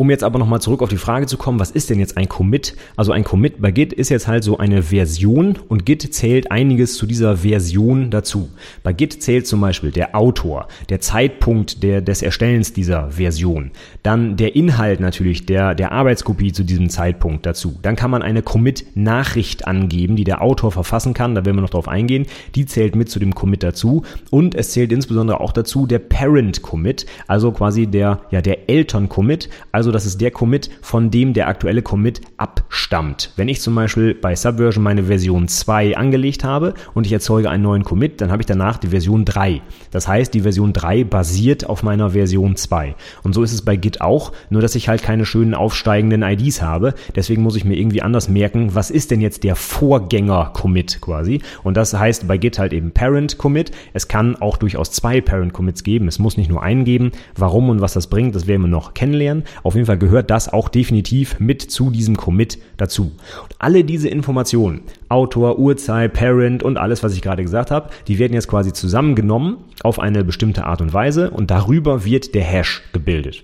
Um 0.02 0.10
jetzt 0.10 0.24
aber 0.24 0.40
nochmal 0.40 0.60
zurück 0.60 0.82
auf 0.82 0.90
die 0.90 0.98
Frage 0.98 1.28
zu 1.28 1.38
kommen, 1.38 1.60
was 1.60 1.70
ist 1.70 1.92
denn 1.92 2.00
jetzt 2.00 2.18
ein 2.18 2.28
Commit? 2.28 2.76
Also 2.96 3.12
ein 3.12 3.24
Commit 3.24 3.62
bei 3.62 3.70
Git 3.70 3.94
ist 3.94 4.10
jetzt 4.10 4.28
halt 4.28 4.44
so 4.44 4.58
eine 4.58 4.82
Version 4.82 5.60
und 5.68 5.86
Git 5.86 6.12
zählt 6.12 6.50
einiges 6.50 6.96
zu 6.96 7.06
dieser 7.06 7.38
Version 7.38 8.10
dazu. 8.10 8.50
Bei 8.82 8.94
Git 8.94 9.22
zählt 9.22 9.46
zum 9.46 9.62
Beispiel 9.62 9.92
der 9.92 10.16
Autor, 10.16 10.68
der 10.90 11.02
Zeitpunkt 11.02 11.84
der, 11.84 12.02
des 12.02 12.24
Erstellens 12.24 12.74
dieser 12.74 13.12
Version, 13.12 13.70
dann 14.02 14.38
der 14.38 14.56
Inhalt 14.56 15.02
natürlich 15.02 15.46
der, 15.46 15.76
der 15.76 15.92
Arbeitskopie 15.92 16.52
zu 16.52 16.64
diesem 16.64 16.90
Zeitpunkt 16.90 17.46
dazu. 17.46 17.78
Dann 17.84 17.96
kann 17.96 18.10
man 18.10 18.24
eine 18.24 18.42
Commit-Nachricht 18.42 19.68
angeben, 19.68 20.16
die 20.16 20.24
der 20.24 20.42
Autor 20.42 20.72
verfassen 20.72 21.14
kann, 21.14 21.36
da 21.36 21.46
werden 21.46 21.58
wir 21.58 21.62
noch 21.62 21.70
drauf 21.70 21.88
eingehen. 21.88 22.26
Die 22.56 22.66
zählt 22.66 22.96
mit 22.96 23.12
zu 23.12 23.20
dem 23.20 23.36
Commit 23.36 23.62
dazu 23.62 24.02
und 24.32 24.56
es 24.56 24.72
zählt 24.72 24.92
insbesondere 24.92 25.42
auch 25.42 25.52
dazu 25.52 25.86
der 25.86 26.00
Parent-Commit, 26.00 27.06
also 27.28 27.52
quasi 27.52 27.86
der, 27.86 28.22
ja, 28.32 28.42
der 28.42 28.68
Eltern-Commit, 28.68 29.48
also 29.72 29.91
das 29.92 30.06
ist 30.06 30.22
der 30.22 30.32
Commit, 30.32 30.70
von 30.82 31.12
dem 31.12 31.34
der 31.34 31.48
aktuelle 31.48 31.82
Commit 31.82 32.22
abstammt. 32.38 33.34
Wenn 33.36 33.48
ich 33.48 33.62
zum 33.62 33.76
Beispiel 33.76 34.14
bei 34.14 34.36
Subversion 34.36 34.84
meine 34.84 35.04
Version 35.04 35.48
2 35.48 35.98
angelegt 35.98 36.44
habe 36.44 36.74
und 36.94 37.06
ich 37.06 37.14
erzeuge 37.14 37.50
einen 37.50 37.64
neuen 37.64 37.84
Commit, 37.84 38.22
dann 38.22 38.32
habe 38.32 38.42
ich 38.42 38.46
danach 38.46 38.78
die 38.78 38.88
Version 38.88 39.26
3. 39.26 39.62
Das 39.92 40.08
heißt, 40.08 40.34
die 40.34 40.42
Version 40.42 40.74
3 40.74 41.04
basiert 41.04 41.68
auf 41.68 41.84
meiner 41.84 42.12
Version 42.12 42.56
2. 42.56 42.96
Und 43.24 43.34
so 43.34 43.44
ist 43.44 43.54
es 43.54 43.62
bei 43.64 43.76
Git 43.76 44.02
auch, 44.02 44.32
nur 44.50 44.62
dass 44.62 44.76
ich 44.76 44.88
halt 44.88 45.04
keine 45.04 45.26
schönen 45.26 45.54
aufsteigenden 45.54 46.24
IDs 46.24 46.62
habe. 46.62 46.94
Deswegen 47.16 47.42
muss 47.42 47.56
ich 47.56 47.66
mir 47.66 47.76
irgendwie 47.76 48.02
anders 48.02 48.30
merken, 48.30 48.74
was 48.74 48.92
ist 48.92 49.12
denn 49.12 49.22
jetzt 49.22 49.44
der 49.44 49.56
Vorgänger-Commit 49.56 51.02
quasi. 51.02 51.42
Und 51.64 51.78
das 51.78 51.94
heißt 51.94 52.28
bei 52.28 52.38
Git 52.38 52.60
halt 52.60 52.74
eben 52.74 52.92
Parent-Commit. 52.92 53.72
Es 53.94 54.08
kann 54.08 54.36
auch 54.36 54.58
durchaus 54.58 54.92
zwei 54.92 55.22
Parent-Commits 55.22 55.84
geben. 55.84 56.08
Es 56.08 56.20
muss 56.20 56.38
nicht 56.38 56.50
nur 56.50 56.64
einen 56.64 56.86
geben. 56.86 57.12
Warum 57.36 57.70
und 57.70 57.82
was 57.82 57.94
das 57.94 58.08
bringt, 58.08 58.36
das 58.36 58.48
werden 58.48 58.62
wir 58.62 58.68
noch 58.68 58.94
kennenlernen. 58.94 59.44
Auf 59.64 59.71
jeden 59.76 59.86
Fall 59.86 59.98
gehört 59.98 60.30
das 60.30 60.52
auch 60.52 60.70
definitiv 60.70 61.40
mit 61.40 61.62
zu 61.62 61.92
diesem 61.92 62.18
Commit 62.18 62.58
dazu. 62.78 63.12
Und 63.44 63.56
alle 63.60 63.84
diese 63.84 64.10
Informationen, 64.10 64.82
Autor, 65.10 65.60
Uhrzeit, 65.60 66.14
Parent 66.14 66.64
und 66.64 66.78
alles, 66.78 67.04
was 67.04 67.14
ich 67.14 67.22
gerade 67.22 67.44
gesagt 67.44 67.72
habe, 67.72 67.90
die 68.08 68.20
werden 68.20 68.34
jetzt 68.34 68.48
quasi 68.48 68.74
zusammengenommen 68.74 69.58
auf 69.84 70.00
eine 70.00 70.24
bestimmte 70.24 70.66
Art 70.66 70.82
und 70.82 70.94
Weise 70.94 71.32
und 71.32 71.52
darüber 71.52 72.06
wird 72.06 72.34
der 72.36 72.44
Hash 72.44 72.84
gebildet. 72.94 73.44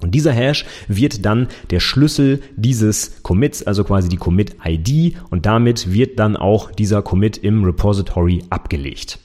Und 0.00 0.14
dieser 0.14 0.32
Hash 0.32 0.66
wird 0.88 1.24
dann 1.24 1.48
der 1.70 1.80
Schlüssel 1.80 2.42
dieses 2.56 3.22
Commits, 3.22 3.62
also 3.62 3.84
quasi 3.84 4.08
die 4.08 4.16
Commit-ID 4.16 5.16
und 5.30 5.46
damit 5.46 5.92
wird 5.92 6.18
dann 6.18 6.36
auch 6.36 6.70
dieser 6.72 7.00
Commit 7.00 7.38
im 7.38 7.64
Repository 7.64 8.44
abgelegt. 8.50 9.18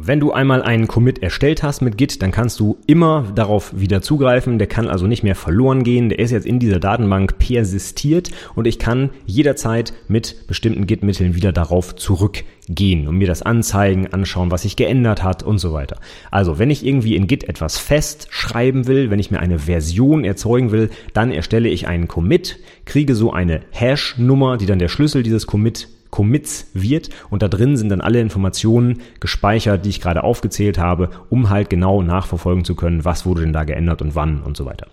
Wenn 0.00 0.20
du 0.20 0.32
einmal 0.32 0.62
einen 0.62 0.88
Commit 0.88 1.22
erstellt 1.22 1.62
hast 1.62 1.80
mit 1.80 1.96
Git, 1.96 2.22
dann 2.22 2.30
kannst 2.30 2.60
du 2.60 2.78
immer 2.86 3.32
darauf 3.34 3.78
wieder 3.78 4.02
zugreifen. 4.02 4.58
Der 4.58 4.66
kann 4.66 4.88
also 4.88 5.06
nicht 5.06 5.22
mehr 5.22 5.34
verloren 5.34 5.84
gehen. 5.84 6.08
Der 6.08 6.18
ist 6.18 6.30
jetzt 6.30 6.46
in 6.46 6.58
dieser 6.58 6.80
Datenbank 6.80 7.38
persistiert 7.38 8.30
und 8.54 8.66
ich 8.66 8.78
kann 8.78 9.10
jederzeit 9.26 9.92
mit 10.08 10.46
bestimmten 10.46 10.86
Git-Mitteln 10.86 11.34
wieder 11.34 11.52
darauf 11.52 11.94
zurückgehen 11.96 13.08
und 13.08 13.16
mir 13.16 13.26
das 13.26 13.42
anzeigen, 13.42 14.08
anschauen, 14.08 14.50
was 14.50 14.62
sich 14.62 14.76
geändert 14.76 15.22
hat 15.22 15.42
und 15.42 15.58
so 15.58 15.72
weiter. 15.72 15.98
Also, 16.30 16.58
wenn 16.58 16.70
ich 16.70 16.84
irgendwie 16.84 17.16
in 17.16 17.26
Git 17.26 17.44
etwas 17.44 17.78
festschreiben 17.78 18.86
will, 18.86 19.10
wenn 19.10 19.18
ich 19.18 19.30
mir 19.30 19.40
eine 19.40 19.58
Version 19.60 20.24
erzeugen 20.24 20.72
will, 20.72 20.90
dann 21.12 21.30
erstelle 21.30 21.68
ich 21.68 21.86
einen 21.86 22.08
Commit, 22.08 22.58
kriege 22.84 23.14
so 23.14 23.32
eine 23.32 23.60
Hash-Nummer, 23.70 24.56
die 24.56 24.66
dann 24.66 24.78
der 24.78 24.88
Schlüssel 24.88 25.22
dieses 25.22 25.46
Commit 25.46 25.88
Commits 26.14 26.70
wird 26.74 27.10
und 27.28 27.42
da 27.42 27.48
drin 27.48 27.76
sind 27.76 27.88
dann 27.88 28.00
alle 28.00 28.20
Informationen 28.20 29.00
gespeichert, 29.18 29.84
die 29.84 29.88
ich 29.88 30.00
gerade 30.00 30.22
aufgezählt 30.22 30.78
habe, 30.78 31.10
um 31.28 31.50
halt 31.50 31.70
genau 31.70 32.02
nachverfolgen 32.02 32.64
zu 32.64 32.76
können, 32.76 33.04
was 33.04 33.26
wurde 33.26 33.40
denn 33.40 33.52
da 33.52 33.64
geändert 33.64 34.00
und 34.00 34.14
wann 34.14 34.40
und 34.40 34.56
so 34.56 34.64
weiter. 34.64 34.86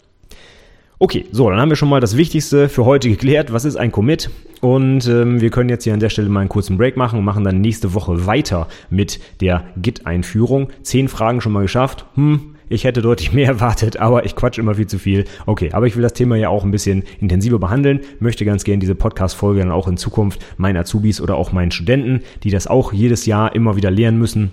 Okay, 0.98 1.26
so, 1.32 1.48
dann 1.48 1.60
haben 1.60 1.70
wir 1.70 1.76
schon 1.76 1.90
mal 1.90 2.00
das 2.00 2.18
Wichtigste 2.18 2.70
für 2.70 2.86
heute 2.86 3.08
geklärt. 3.08 3.54
Was 3.54 3.66
ist 3.66 3.76
ein 3.76 3.92
Commit? 3.92 4.32
Und 4.62 5.08
ähm, 5.08 5.42
wir 5.42 5.52
können 5.52 5.70
jetzt 5.70 5.84
hier 5.84 5.94
an 5.94 6.00
der 6.00 6.10
Stelle 6.10 6.28
mal 6.28 6.40
einen 6.40 6.50
kurzen 6.50 6.78
Break 6.78 6.98
machen 6.98 7.20
und 7.20 7.26
machen 7.26 7.44
dann 7.44 7.62
nächste 7.62 7.94
Woche 7.94 8.26
weiter 8.26 8.68
mit 8.90 9.20
der 9.42 9.66
Git-Einführung. 9.78 10.70
Zehn 10.82 11.08
Fragen 11.08 11.40
schon 11.40 11.52
mal 11.52 11.62
geschafft. 11.62 12.06
Hm, 12.16 12.51
ich 12.72 12.86
hätte 12.86 13.02
deutlich 13.02 13.34
mehr 13.34 13.48
erwartet, 13.52 13.98
aber 13.98 14.26
ich 14.26 14.36
quatsch 14.36 14.58
immer 14.58 14.76
viel 14.76 14.88
zu 14.88 14.98
viel. 14.98 15.26
Okay, 15.46 15.72
aber 15.74 15.88
ich 15.88 15.96
will 15.96 16.04
das 16.04 16.14
Thema 16.14 16.36
ja 16.38 16.50
auch 16.50 16.64
ein 16.64 16.72
bisschen 16.72 17.04
intensiver 17.20 17.60
behandeln, 17.60 18.00
möchte 18.20 18.46
ganz 18.46 18.64
gerne 18.64 18.80
diese 18.80 18.96
Podcast-Folge 18.96 19.60
dann 19.60 19.72
auch 19.72 19.88
in 19.88 19.98
Zukunft 19.98 20.44
meinen 20.58 20.78
Azubis 20.78 21.22
oder 21.22 21.36
auch 21.36 21.52
meinen 21.52 21.72
Studenten, 21.72 22.22
die 22.44 22.50
das 22.50 22.68
auch 22.68 22.94
jedes 22.94 23.26
Jahr 23.26 23.54
immer 23.56 23.76
wieder 23.76 23.92
lernen 23.92 24.18
müssen, 24.18 24.52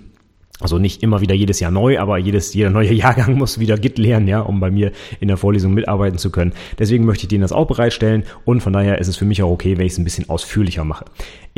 Also 0.61 0.77
nicht 0.77 1.03
immer 1.03 1.21
wieder 1.21 1.33
jedes 1.33 1.61
Jahr 1.61 1.71
neu, 1.71 1.99
aber 1.99 2.17
jedes, 2.17 2.53
jeder 2.53 2.69
neue 2.69 2.93
Jahrgang 3.03 3.35
muss 3.37 3.59
wieder 3.59 3.77
Git 3.77 3.97
lernen, 3.97 4.27
ja, 4.27 4.41
um 4.41 4.59
bei 4.59 4.69
mir 4.69 4.91
in 5.21 5.29
der 5.29 5.37
Vorlesung 5.37 5.73
mitarbeiten 5.73 6.17
zu 6.17 6.31
können. 6.31 6.51
Deswegen 6.77 7.05
möchte 7.05 7.23
ich 7.23 7.29
denen 7.29 7.43
das 7.43 7.53
auch 7.53 7.67
bereitstellen 7.67 8.23
und 8.43 8.61
von 8.61 8.73
daher 8.73 8.97
ist 8.99 9.07
es 9.07 9.15
für 9.15 9.25
mich 9.25 9.41
auch 9.41 9.51
okay, 9.51 9.77
wenn 9.77 9.85
ich 9.85 9.93
es 9.93 9.97
ein 9.97 10.03
bisschen 10.03 10.29
ausführlicher 10.29 10.83
mache. 10.83 11.05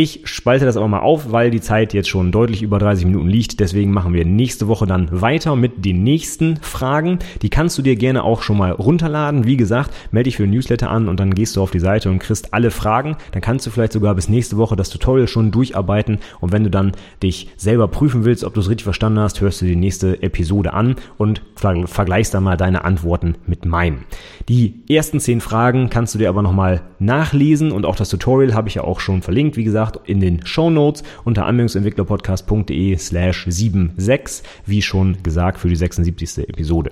Ich 0.01 0.21
spalte 0.23 0.65
das 0.65 0.77
aber 0.77 0.87
mal 0.87 1.01
auf, 1.01 1.31
weil 1.31 1.51
die 1.51 1.61
Zeit 1.61 1.93
jetzt 1.93 2.09
schon 2.09 2.31
deutlich 2.31 2.63
über 2.63 2.79
30 2.79 3.05
Minuten 3.05 3.27
liegt. 3.27 3.59
Deswegen 3.59 3.91
machen 3.91 4.15
wir 4.15 4.25
nächste 4.25 4.67
Woche 4.67 4.87
dann 4.87 5.21
weiter 5.21 5.55
mit 5.55 5.85
den 5.85 6.01
nächsten 6.01 6.57
Fragen. 6.57 7.19
Die 7.43 7.49
kannst 7.49 7.77
du 7.77 7.83
dir 7.83 7.95
gerne 7.95 8.23
auch 8.23 8.41
schon 8.41 8.57
mal 8.57 8.71
runterladen. 8.71 9.45
Wie 9.45 9.57
gesagt, 9.57 9.93
melde 10.09 10.29
dich 10.29 10.37
für 10.37 10.47
den 10.47 10.53
Newsletter 10.55 10.89
an 10.89 11.07
und 11.07 11.19
dann 11.19 11.35
gehst 11.35 11.55
du 11.55 11.61
auf 11.61 11.69
die 11.69 11.79
Seite 11.79 12.09
und 12.09 12.17
kriegst 12.17 12.51
alle 12.51 12.71
Fragen. 12.71 13.15
Dann 13.33 13.43
kannst 13.43 13.67
du 13.67 13.69
vielleicht 13.69 13.93
sogar 13.93 14.15
bis 14.15 14.27
nächste 14.27 14.57
Woche 14.57 14.75
das 14.75 14.89
Tutorial 14.89 15.27
schon 15.27 15.51
durcharbeiten. 15.51 16.17
Und 16.39 16.51
wenn 16.51 16.63
du 16.63 16.71
dann 16.71 16.93
dich 17.21 17.49
selber 17.55 17.87
prüfen 17.87 18.25
willst, 18.25 18.43
ob 18.43 18.55
du 18.55 18.61
es 18.61 18.69
richtig 18.69 18.85
verstanden 18.85 19.19
hast, 19.19 19.39
hörst 19.39 19.61
du 19.61 19.65
die 19.65 19.75
nächste 19.75 20.23
Episode 20.23 20.73
an 20.73 20.95
und 21.19 21.43
vergleichst 21.85 22.33
dann 22.33 22.41
mal 22.43 22.57
deine 22.57 22.85
Antworten 22.85 23.35
mit 23.45 23.65
meinen. 23.65 24.05
Die 24.49 24.81
ersten 24.89 25.19
zehn 25.19 25.41
Fragen 25.41 25.91
kannst 25.91 26.15
du 26.15 26.17
dir 26.17 26.29
aber 26.29 26.41
nochmal 26.41 26.81
nachlesen 26.97 27.71
und 27.71 27.85
auch 27.85 27.95
das 27.95 28.09
Tutorial 28.09 28.55
habe 28.55 28.67
ich 28.67 28.75
ja 28.75 28.83
auch 28.83 28.99
schon 28.99 29.21
verlinkt, 29.21 29.57
wie 29.57 29.63
gesagt, 29.91 30.09
in 30.09 30.19
den 30.19 30.45
Show 30.45 30.69
Notes 30.69 31.03
unter 31.23 31.45
anwendungsentwicklerpodcast.de 31.45 32.97
slash 32.97 33.45
76, 33.47 34.47
wie 34.65 34.81
schon 34.81 35.17
gesagt, 35.23 35.59
für 35.59 35.69
die 35.69 35.75
76. 35.75 36.49
Episode. 36.49 36.91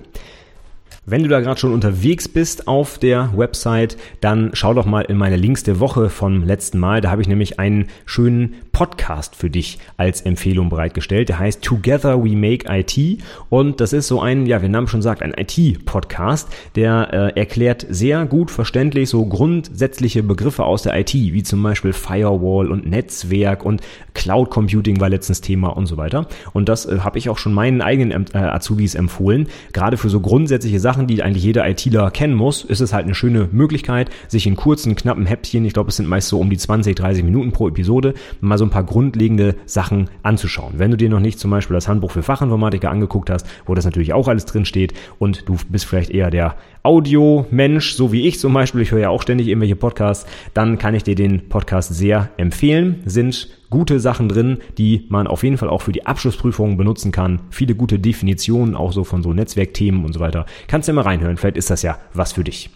Wenn 1.06 1.22
du 1.22 1.30
da 1.30 1.40
gerade 1.40 1.58
schon 1.58 1.72
unterwegs 1.72 2.28
bist 2.28 2.68
auf 2.68 2.98
der 2.98 3.32
Website, 3.34 3.96
dann 4.20 4.50
schau 4.52 4.74
doch 4.74 4.84
mal 4.84 5.00
in 5.00 5.16
meine 5.16 5.36
Links 5.36 5.62
der 5.62 5.80
Woche 5.80 6.10
vom 6.10 6.44
letzten 6.44 6.78
Mal. 6.78 7.00
Da 7.00 7.10
habe 7.10 7.22
ich 7.22 7.26
nämlich 7.26 7.58
einen 7.58 7.88
schönen 8.04 8.56
Podcast 8.72 9.34
für 9.34 9.48
dich 9.48 9.78
als 9.96 10.20
Empfehlung 10.20 10.68
bereitgestellt. 10.68 11.30
Der 11.30 11.38
heißt 11.38 11.62
Together 11.62 12.22
We 12.22 12.36
Make 12.36 12.66
IT 12.68 13.22
und 13.48 13.80
das 13.80 13.94
ist 13.94 14.08
so 14.08 14.20
ein, 14.20 14.44
ja, 14.44 14.58
wie 14.58 14.66
der 14.66 14.70
Name 14.72 14.88
schon 14.88 15.00
sagt, 15.00 15.22
ein 15.22 15.32
IT-Podcast, 15.34 16.48
der 16.76 17.08
äh, 17.34 17.40
erklärt 17.40 17.86
sehr 17.88 18.26
gut 18.26 18.50
verständlich 18.50 19.08
so 19.08 19.24
grundsätzliche 19.24 20.22
Begriffe 20.22 20.64
aus 20.64 20.82
der 20.82 20.98
IT, 21.00 21.14
wie 21.14 21.42
zum 21.42 21.62
Beispiel 21.62 21.94
Firewall 21.94 22.70
und 22.70 22.86
Netzwerk 22.86 23.64
und 23.64 23.80
Cloud 24.12 24.50
Computing 24.50 25.00
war 25.00 25.08
letztens 25.08 25.40
Thema 25.40 25.68
und 25.68 25.86
so 25.86 25.96
weiter. 25.96 26.26
Und 26.52 26.68
das 26.68 26.84
äh, 26.84 26.98
habe 27.00 27.18
ich 27.18 27.30
auch 27.30 27.38
schon 27.38 27.54
meinen 27.54 27.80
eigenen 27.80 28.26
äh, 28.34 28.38
Azubis 28.38 28.94
empfohlen. 28.94 29.48
Gerade 29.72 29.96
für 29.96 30.10
so 30.10 30.20
grundsätzliche 30.20 30.78
Sachen 30.78 30.89
Sachen, 30.90 31.06
die 31.06 31.22
eigentlich 31.22 31.44
jeder 31.44 31.68
ITler 31.68 32.10
kennen 32.10 32.34
muss, 32.34 32.64
ist 32.64 32.80
es 32.80 32.92
halt 32.92 33.04
eine 33.04 33.14
schöne 33.14 33.48
Möglichkeit, 33.52 34.10
sich 34.26 34.48
in 34.48 34.56
kurzen, 34.56 34.96
knappen 34.96 35.24
Häppchen, 35.24 35.64
ich 35.64 35.72
glaube, 35.72 35.90
es 35.90 35.96
sind 35.96 36.08
meist 36.08 36.26
so 36.26 36.40
um 36.40 36.50
die 36.50 36.56
20, 36.56 36.96
30 36.96 37.22
Minuten 37.22 37.52
pro 37.52 37.68
Episode, 37.68 38.12
mal 38.40 38.58
so 38.58 38.64
ein 38.64 38.70
paar 38.70 38.82
grundlegende 38.82 39.54
Sachen 39.66 40.10
anzuschauen. 40.24 40.72
Wenn 40.78 40.90
du 40.90 40.96
dir 40.96 41.08
noch 41.08 41.20
nicht 41.20 41.38
zum 41.38 41.52
Beispiel 41.52 41.74
das 41.74 41.86
Handbuch 41.86 42.10
für 42.10 42.24
Fachinformatiker 42.24 42.90
angeguckt 42.90 43.30
hast, 43.30 43.46
wo 43.66 43.76
das 43.76 43.84
natürlich 43.84 44.12
auch 44.12 44.26
alles 44.26 44.46
drin 44.46 44.64
steht 44.64 44.92
und 45.20 45.48
du 45.48 45.58
bist 45.68 45.84
vielleicht 45.84 46.10
eher 46.10 46.32
der 46.32 46.56
Audio-Mensch, 46.82 47.92
so 47.92 48.10
wie 48.10 48.26
ich 48.26 48.40
zum 48.40 48.52
Beispiel, 48.52 48.80
ich 48.80 48.90
höre 48.90 48.98
ja 48.98 49.10
auch 49.10 49.22
ständig 49.22 49.46
irgendwelche 49.46 49.76
Podcasts, 49.76 50.26
dann 50.54 50.76
kann 50.76 50.96
ich 50.96 51.04
dir 51.04 51.14
den 51.14 51.48
Podcast 51.48 51.94
sehr 51.94 52.30
empfehlen. 52.36 53.04
Sind 53.04 53.59
gute 53.70 54.00
Sachen 54.00 54.28
drin, 54.28 54.58
die 54.76 55.06
man 55.08 55.26
auf 55.26 55.42
jeden 55.42 55.56
Fall 55.56 55.70
auch 55.70 55.82
für 55.82 55.92
die 55.92 56.06
Abschlussprüfungen 56.06 56.76
benutzen 56.76 57.12
kann. 57.12 57.40
Viele 57.50 57.74
gute 57.74 57.98
Definitionen, 57.98 58.74
auch 58.74 58.92
so 58.92 59.04
von 59.04 59.22
so 59.22 59.32
Netzwerkthemen 59.32 60.04
und 60.04 60.12
so 60.12 60.20
weiter. 60.20 60.44
Kannst 60.68 60.88
du 60.88 60.92
ja 60.92 60.96
mal 60.96 61.02
reinhören, 61.02 61.36
vielleicht 61.36 61.56
ist 61.56 61.70
das 61.70 61.82
ja 61.82 61.98
was 62.12 62.32
für 62.32 62.44
dich. 62.44 62.70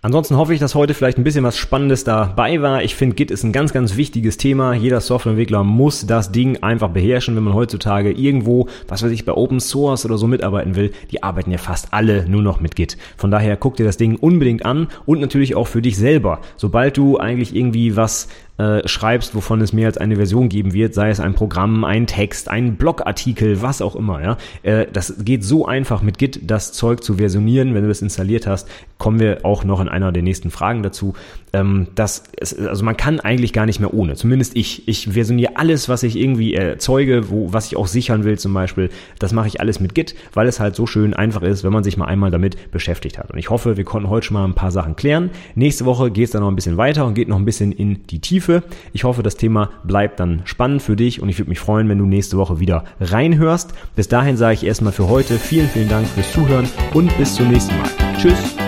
Ansonsten 0.00 0.36
hoffe 0.36 0.54
ich, 0.54 0.60
dass 0.60 0.76
heute 0.76 0.94
vielleicht 0.94 1.18
ein 1.18 1.24
bisschen 1.24 1.42
was 1.42 1.58
Spannendes 1.58 2.04
dabei 2.04 2.62
war. 2.62 2.84
Ich 2.84 2.94
finde, 2.94 3.16
Git 3.16 3.32
ist 3.32 3.42
ein 3.42 3.50
ganz, 3.50 3.72
ganz 3.72 3.96
wichtiges 3.96 4.36
Thema. 4.36 4.72
Jeder 4.72 5.00
Softwareentwickler 5.00 5.64
muss 5.64 6.06
das 6.06 6.30
Ding 6.30 6.62
einfach 6.62 6.90
beherrschen, 6.90 7.34
wenn 7.34 7.42
man 7.42 7.54
heutzutage 7.54 8.12
irgendwo, 8.12 8.68
was 8.86 9.02
weiß 9.02 9.10
ich, 9.10 9.24
bei 9.24 9.32
Open 9.32 9.58
Source 9.58 10.04
oder 10.04 10.16
so 10.16 10.28
mitarbeiten 10.28 10.76
will. 10.76 10.92
Die 11.10 11.24
arbeiten 11.24 11.50
ja 11.50 11.58
fast 11.58 11.92
alle 11.92 12.28
nur 12.28 12.42
noch 12.42 12.60
mit 12.60 12.76
Git. 12.76 12.96
Von 13.16 13.32
daher 13.32 13.56
guck 13.56 13.74
dir 13.74 13.84
das 13.84 13.96
Ding 13.96 14.14
unbedingt 14.14 14.64
an 14.64 14.86
und 15.04 15.20
natürlich 15.20 15.56
auch 15.56 15.66
für 15.66 15.82
dich 15.82 15.96
selber. 15.96 16.42
Sobald 16.56 16.96
du 16.96 17.18
eigentlich 17.18 17.56
irgendwie 17.56 17.96
was 17.96 18.28
äh, 18.58 18.86
schreibst, 18.86 19.34
wovon 19.34 19.60
es 19.60 19.72
mehr 19.72 19.86
als 19.86 19.98
eine 19.98 20.16
Version 20.16 20.48
geben 20.48 20.72
wird, 20.72 20.92
sei 20.92 21.10
es 21.10 21.20
ein 21.20 21.34
Programm, 21.34 21.84
ein 21.84 22.06
Text, 22.06 22.48
ein 22.48 22.76
Blogartikel, 22.76 23.62
was 23.62 23.80
auch 23.80 23.96
immer, 23.96 24.22
ja. 24.22 24.36
Äh, 24.62 24.86
das 24.92 25.14
geht 25.24 25.44
so 25.44 25.66
einfach 25.66 26.02
mit 26.02 26.18
Git, 26.18 26.50
das 26.50 26.72
Zeug 26.72 27.02
zu 27.02 27.14
versionieren, 27.14 27.74
wenn 27.74 27.82
du 27.82 27.88
das 27.88 28.02
installiert 28.02 28.46
hast, 28.46 28.68
kommen 28.98 29.20
wir 29.20 29.44
auch 29.44 29.64
noch 29.64 29.80
in 29.80 29.88
einer 29.88 30.10
der 30.10 30.22
nächsten 30.22 30.50
Fragen 30.50 30.82
dazu. 30.82 31.14
Ähm, 31.52 31.86
das 31.94 32.24
ist, 32.36 32.58
also 32.58 32.84
man 32.84 32.96
kann 32.96 33.20
eigentlich 33.20 33.52
gar 33.52 33.64
nicht 33.64 33.80
mehr 33.80 33.94
ohne, 33.94 34.16
zumindest 34.16 34.56
ich. 34.56 34.88
Ich 34.88 35.08
versioniere 35.08 35.52
alles, 35.56 35.88
was 35.88 36.02
ich 36.02 36.16
irgendwie 36.16 36.54
erzeuge, 36.54 37.30
wo, 37.30 37.52
was 37.52 37.66
ich 37.68 37.76
auch 37.76 37.86
sichern 37.86 38.24
will 38.24 38.38
zum 38.38 38.52
Beispiel, 38.52 38.90
das 39.18 39.32
mache 39.32 39.46
ich 39.46 39.60
alles 39.60 39.80
mit 39.80 39.94
Git, 39.94 40.14
weil 40.34 40.48
es 40.48 40.60
halt 40.60 40.74
so 40.74 40.86
schön 40.86 41.14
einfach 41.14 41.42
ist, 41.42 41.64
wenn 41.64 41.72
man 41.72 41.84
sich 41.84 41.96
mal 41.96 42.06
einmal 42.06 42.30
damit 42.30 42.70
beschäftigt 42.72 43.18
hat. 43.18 43.30
Und 43.30 43.38
ich 43.38 43.50
hoffe, 43.50 43.76
wir 43.76 43.84
konnten 43.84 44.10
heute 44.10 44.26
schon 44.26 44.34
mal 44.34 44.44
ein 44.44 44.54
paar 44.54 44.72
Sachen 44.72 44.96
klären. 44.96 45.30
Nächste 45.54 45.84
Woche 45.84 46.10
geht 46.10 46.24
es 46.24 46.30
dann 46.32 46.42
noch 46.42 46.50
ein 46.50 46.56
bisschen 46.56 46.76
weiter 46.76 47.06
und 47.06 47.14
geht 47.14 47.28
noch 47.28 47.38
ein 47.38 47.44
bisschen 47.44 47.72
in 47.72 48.04
die 48.08 48.18
Tiefe. 48.18 48.47
Tiefe. 48.48 48.62
Ich 48.92 49.04
hoffe, 49.04 49.22
das 49.22 49.36
Thema 49.36 49.70
bleibt 49.84 50.20
dann 50.20 50.42
spannend 50.44 50.82
für 50.82 50.96
dich 50.96 51.20
und 51.20 51.28
ich 51.28 51.38
würde 51.38 51.50
mich 51.50 51.60
freuen, 51.60 51.88
wenn 51.88 51.98
du 51.98 52.06
nächste 52.06 52.36
Woche 52.38 52.60
wieder 52.60 52.84
reinhörst. 53.00 53.72
Bis 53.94 54.08
dahin 54.08 54.36
sage 54.36 54.54
ich 54.54 54.66
erstmal 54.66 54.92
für 54.92 55.08
heute 55.08 55.38
vielen, 55.38 55.68
vielen 55.68 55.88
Dank 55.88 56.06
fürs 56.06 56.32
Zuhören 56.32 56.68
und 56.94 57.16
bis 57.18 57.34
zum 57.34 57.48
nächsten 57.48 57.76
Mal. 57.76 57.88
Tschüss. 58.18 58.67